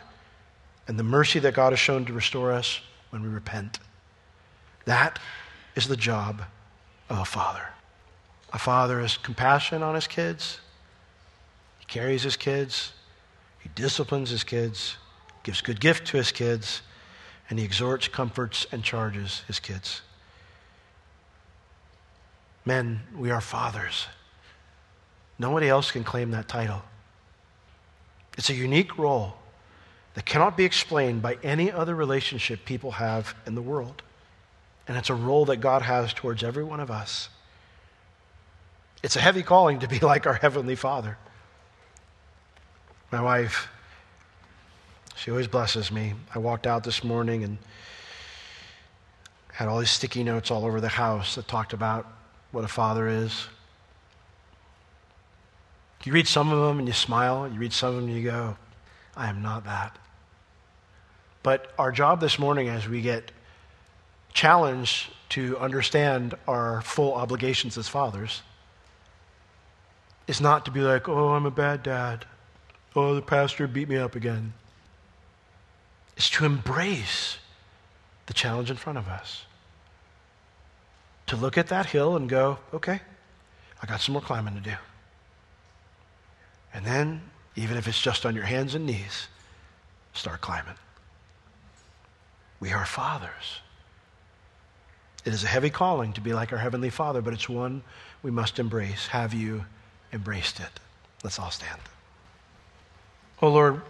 and 0.89 0.99
the 0.99 1.03
mercy 1.03 1.39
that 1.39 1.53
God 1.53 1.71
has 1.71 1.79
shown 1.79 2.03
to 2.03 2.11
restore 2.11 2.51
us 2.51 2.81
when 3.11 3.23
we 3.23 3.29
repent. 3.29 3.79
That 4.83 5.19
is 5.77 5.87
the 5.87 5.95
job 5.95 6.41
of 7.09 7.19
a 7.19 7.23
father. 7.23 7.69
A 8.51 8.59
father 8.59 8.99
has 8.99 9.15
compassion 9.15 9.83
on 9.83 9.95
his 9.95 10.05
kids, 10.05 10.59
he 11.79 11.85
carries 11.85 12.23
his 12.23 12.35
kids, 12.35 12.91
he 13.59 13.69
disciplines 13.73 14.31
his 14.31 14.43
kids, 14.43 14.97
gives 15.43 15.61
good 15.61 15.79
gift 15.79 16.07
to 16.07 16.17
his 16.17 16.31
kids, 16.31 16.81
and 17.49 17.59
he 17.59 17.65
exhorts, 17.65 18.07
comforts, 18.07 18.65
and 18.71 18.83
charges 18.83 19.43
his 19.47 19.59
kids. 19.59 20.01
Men, 22.65 23.01
we 23.15 23.31
are 23.31 23.41
fathers. 23.41 24.07
Nobody 25.39 25.67
else 25.67 25.91
can 25.91 26.03
claim 26.03 26.31
that 26.31 26.47
title. 26.47 26.83
It's 28.37 28.49
a 28.49 28.53
unique 28.53 28.97
role 28.97 29.35
that 30.13 30.25
cannot 30.25 30.55
be 30.57 30.65
explained 30.65 31.21
by 31.21 31.37
any 31.43 31.71
other 31.71 31.95
relationship 31.95 32.65
people 32.65 32.91
have 32.91 33.33
in 33.45 33.55
the 33.55 33.61
world. 33.61 34.01
And 34.87 34.97
it's 34.97 35.09
a 35.09 35.15
role 35.15 35.45
that 35.45 35.57
God 35.57 35.81
has 35.81 36.13
towards 36.13 36.43
every 36.43 36.63
one 36.63 36.79
of 36.79 36.91
us. 36.91 37.29
It's 39.03 39.15
a 39.15 39.21
heavy 39.21 39.41
calling 39.41 39.79
to 39.79 39.87
be 39.87 39.99
like 39.99 40.27
our 40.27 40.33
Heavenly 40.33 40.75
Father. 40.75 41.17
My 43.11 43.21
wife, 43.21 43.67
she 45.21 45.29
always 45.29 45.47
blesses 45.47 45.91
me. 45.91 46.15
I 46.33 46.39
walked 46.39 46.65
out 46.65 46.83
this 46.83 47.03
morning 47.03 47.43
and 47.43 47.59
had 49.53 49.67
all 49.67 49.77
these 49.77 49.91
sticky 49.91 50.23
notes 50.23 50.49
all 50.49 50.65
over 50.65 50.81
the 50.81 50.87
house 50.87 51.35
that 51.35 51.47
talked 51.47 51.73
about 51.73 52.11
what 52.51 52.63
a 52.63 52.67
father 52.67 53.07
is. 53.07 53.45
You 56.03 56.11
read 56.11 56.27
some 56.27 56.51
of 56.51 56.67
them 56.67 56.79
and 56.79 56.87
you 56.87 56.93
smile. 56.95 57.47
You 57.47 57.59
read 57.59 57.71
some 57.71 57.89
of 57.89 57.95
them 57.97 58.05
and 58.05 58.17
you 58.17 58.23
go, 58.23 58.57
I 59.15 59.29
am 59.29 59.43
not 59.43 59.65
that. 59.65 59.95
But 61.43 61.71
our 61.77 61.91
job 61.91 62.19
this 62.19 62.39
morning, 62.39 62.67
as 62.67 62.89
we 62.89 63.01
get 63.01 63.31
challenged 64.33 65.11
to 65.29 65.55
understand 65.59 66.33
our 66.47 66.81
full 66.81 67.13
obligations 67.13 67.77
as 67.77 67.87
fathers, 67.87 68.41
is 70.25 70.41
not 70.41 70.65
to 70.65 70.71
be 70.71 70.79
like, 70.79 71.07
oh, 71.07 71.33
I'm 71.33 71.45
a 71.45 71.51
bad 71.51 71.83
dad. 71.83 72.25
Oh, 72.95 73.13
the 73.13 73.21
pastor 73.21 73.67
beat 73.67 73.87
me 73.87 73.97
up 73.97 74.15
again. 74.15 74.53
It's 76.17 76.29
to 76.31 76.45
embrace 76.45 77.37
the 78.27 78.33
challenge 78.33 78.69
in 78.69 78.77
front 78.77 78.97
of 78.97 79.07
us 79.07 79.45
to 81.27 81.35
look 81.35 81.57
at 81.57 81.67
that 81.67 81.85
hill 81.85 82.17
and 82.17 82.27
go, 82.27 82.59
okay, 82.73 82.99
I 83.81 83.87
got 83.87 84.01
some 84.01 84.13
more 84.13 84.21
climbing 84.21 84.53
to 84.55 84.59
do. 84.59 84.75
And 86.73 86.85
then, 86.85 87.21
even 87.55 87.77
if 87.77 87.87
it's 87.87 88.01
just 88.01 88.25
on 88.25 88.35
your 88.35 88.43
hands 88.43 88.75
and 88.75 88.85
knees, 88.85 89.27
start 90.13 90.41
climbing. 90.41 90.75
We 92.59 92.73
are 92.73 92.85
fathers. 92.85 93.61
It 95.23 95.33
is 95.33 95.43
a 95.43 95.47
heavy 95.47 95.69
calling 95.69 96.13
to 96.13 96.21
be 96.21 96.33
like 96.33 96.51
our 96.51 96.57
Heavenly 96.57 96.89
Father, 96.89 97.21
but 97.21 97.33
it's 97.33 97.47
one 97.47 97.83
we 98.23 98.31
must 98.31 98.59
embrace. 98.59 99.07
Have 99.07 99.33
you 99.33 99.65
embraced 100.11 100.59
it? 100.59 100.79
Let's 101.23 101.39
all 101.39 101.51
stand. 101.51 101.79
Oh 103.41 103.49
Lord, 103.49 103.81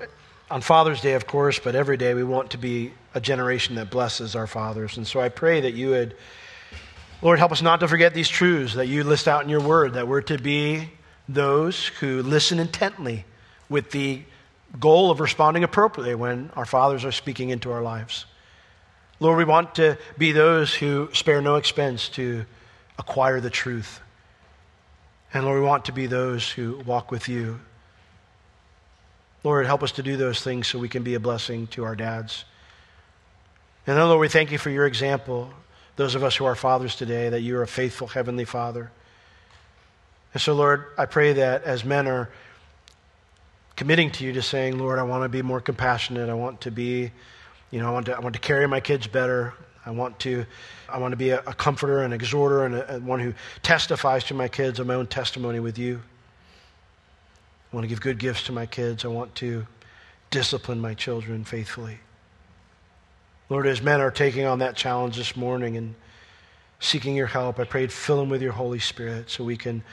on 0.51 0.61
Father's 0.61 1.01
Day, 1.01 1.13
of 1.13 1.25
course, 1.25 1.59
but 1.59 1.75
every 1.75 1.97
day 1.97 2.13
we 2.13 2.23
want 2.23 2.51
to 2.51 2.57
be 2.57 2.91
a 3.13 3.21
generation 3.21 3.75
that 3.75 3.89
blesses 3.89 4.35
our 4.35 4.47
fathers. 4.47 4.97
And 4.97 5.07
so 5.07 5.19
I 5.19 5.29
pray 5.29 5.61
that 5.61 5.73
you 5.73 5.91
would 5.91 6.15
Lord, 7.23 7.37
help 7.37 7.51
us 7.51 7.61
not 7.61 7.81
to 7.81 7.87
forget 7.87 8.15
these 8.15 8.29
truths 8.29 8.73
that 8.73 8.87
you 8.87 9.03
list 9.03 9.27
out 9.27 9.43
in 9.43 9.49
your 9.49 9.61
word, 9.61 9.93
that 9.93 10.07
we're 10.07 10.23
to 10.23 10.39
be 10.39 10.89
those 11.29 11.85
who 11.85 12.23
listen 12.23 12.57
intently 12.59 13.25
with 13.69 13.91
the 13.91 14.23
goal 14.79 15.11
of 15.11 15.19
responding 15.19 15.63
appropriately 15.63 16.15
when 16.15 16.49
our 16.55 16.65
fathers 16.65 17.05
are 17.05 17.11
speaking 17.11 17.49
into 17.49 17.71
our 17.71 17.81
lives. 17.83 18.25
Lord, 19.19 19.37
we 19.37 19.43
want 19.43 19.75
to 19.75 19.99
be 20.17 20.31
those 20.31 20.73
who 20.73 21.09
spare 21.13 21.43
no 21.43 21.57
expense 21.57 22.09
to 22.09 22.45
acquire 22.97 23.39
the 23.39 23.51
truth. 23.51 24.01
And 25.31 25.45
Lord, 25.45 25.61
we 25.61 25.65
want 25.65 25.85
to 25.85 25.91
be 25.91 26.07
those 26.07 26.49
who 26.49 26.81
walk 26.87 27.11
with 27.11 27.29
you. 27.29 27.59
Lord, 29.43 29.65
help 29.65 29.83
us 29.83 29.93
to 29.93 30.03
do 30.03 30.17
those 30.17 30.41
things 30.41 30.67
so 30.67 30.77
we 30.77 30.89
can 30.89 31.03
be 31.03 31.15
a 31.15 31.19
blessing 31.19 31.67
to 31.67 31.83
our 31.83 31.95
dads. 31.95 32.45
And 33.87 33.97
then, 33.97 34.07
Lord, 34.07 34.19
we 34.19 34.29
thank 34.29 34.51
you 34.51 34.57
for 34.57 34.69
your 34.69 34.85
example 34.85 35.51
those 35.95 36.15
of 36.15 36.23
us 36.23 36.35
who 36.35 36.45
are 36.45 36.55
fathers 36.55 36.95
today, 36.95 37.29
that 37.29 37.41
you 37.41 37.57
are 37.57 37.61
a 37.61 37.67
faithful 37.67 38.07
Heavenly 38.07 38.45
Father. 38.45 38.91
And 40.33 40.41
so, 40.41 40.53
Lord, 40.53 40.85
I 40.97 41.05
pray 41.05 41.33
that 41.33 41.63
as 41.63 41.83
men 41.83 42.07
are 42.07 42.29
committing 43.75 44.09
to 44.11 44.23
you 44.23 44.33
to 44.33 44.41
saying, 44.41 44.79
Lord, 44.79 44.99
I 44.99 45.03
want 45.03 45.23
to 45.23 45.29
be 45.29 45.41
more 45.41 45.59
compassionate. 45.59 46.29
I 46.29 46.33
want 46.33 46.61
to 46.61 46.71
be, 46.71 47.11
you 47.71 47.79
know, 47.79 47.87
I 47.87 47.91
want 47.91 48.05
to, 48.07 48.15
I 48.15 48.19
want 48.19 48.33
to 48.33 48.41
carry 48.41 48.67
my 48.67 48.79
kids 48.79 49.05
better. 49.05 49.53
I 49.85 49.91
want 49.91 50.19
to, 50.19 50.45
I 50.87 50.97
want 50.99 51.11
to 51.11 51.17
be 51.17 51.31
a, 51.31 51.39
a 51.39 51.53
comforter 51.53 52.01
and 52.01 52.13
exhorter 52.13 52.65
and 52.65 52.75
a, 52.75 52.99
one 52.99 53.19
who 53.19 53.33
testifies 53.61 54.23
to 54.25 54.33
my 54.33 54.47
kids 54.47 54.79
of 54.79 54.87
my 54.87 54.93
own 54.93 55.07
testimony 55.07 55.59
with 55.59 55.77
you. 55.77 56.01
I 57.71 57.75
want 57.75 57.85
to 57.85 57.87
give 57.87 58.01
good 58.01 58.17
gifts 58.17 58.43
to 58.43 58.51
my 58.51 58.65
kids. 58.65 59.05
I 59.05 59.07
want 59.07 59.33
to 59.35 59.65
discipline 60.29 60.79
my 60.79 60.93
children 60.93 61.43
faithfully. 61.43 61.99
Lord, 63.49 63.67
as 63.67 63.81
men 63.81 64.01
are 64.01 64.11
taking 64.11 64.45
on 64.45 64.59
that 64.59 64.75
challenge 64.75 65.17
this 65.17 65.35
morning 65.35 65.77
and 65.77 65.95
seeking 66.79 67.15
your 67.15 67.27
help, 67.27 67.59
I 67.59 67.63
pray 67.63 67.87
fill 67.87 68.17
them 68.17 68.29
with 68.29 68.41
your 68.41 68.53
Holy 68.53 68.79
Spirit 68.79 69.29
so 69.29 69.43
we 69.43 69.57
can 69.57 69.83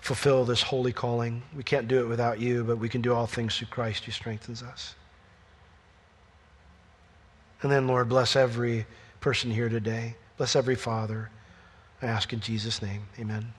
fulfill 0.00 0.44
this 0.44 0.62
holy 0.62 0.92
calling. 0.92 1.42
We 1.54 1.62
can't 1.62 1.86
do 1.86 2.00
it 2.00 2.08
without 2.08 2.40
you, 2.40 2.64
but 2.64 2.78
we 2.78 2.88
can 2.88 3.02
do 3.02 3.12
all 3.12 3.26
things 3.26 3.56
through 3.56 3.68
Christ 3.68 4.04
who 4.04 4.12
strengthens 4.12 4.62
us. 4.62 4.94
And 7.62 7.70
then, 7.70 7.86
Lord, 7.86 8.08
bless 8.08 8.36
every 8.36 8.86
person 9.20 9.50
here 9.50 9.68
today. 9.68 10.16
Bless 10.36 10.56
every 10.56 10.76
father. 10.76 11.30
I 12.00 12.06
ask 12.06 12.32
in 12.32 12.40
Jesus' 12.40 12.80
name. 12.80 13.02
Amen. 13.18 13.52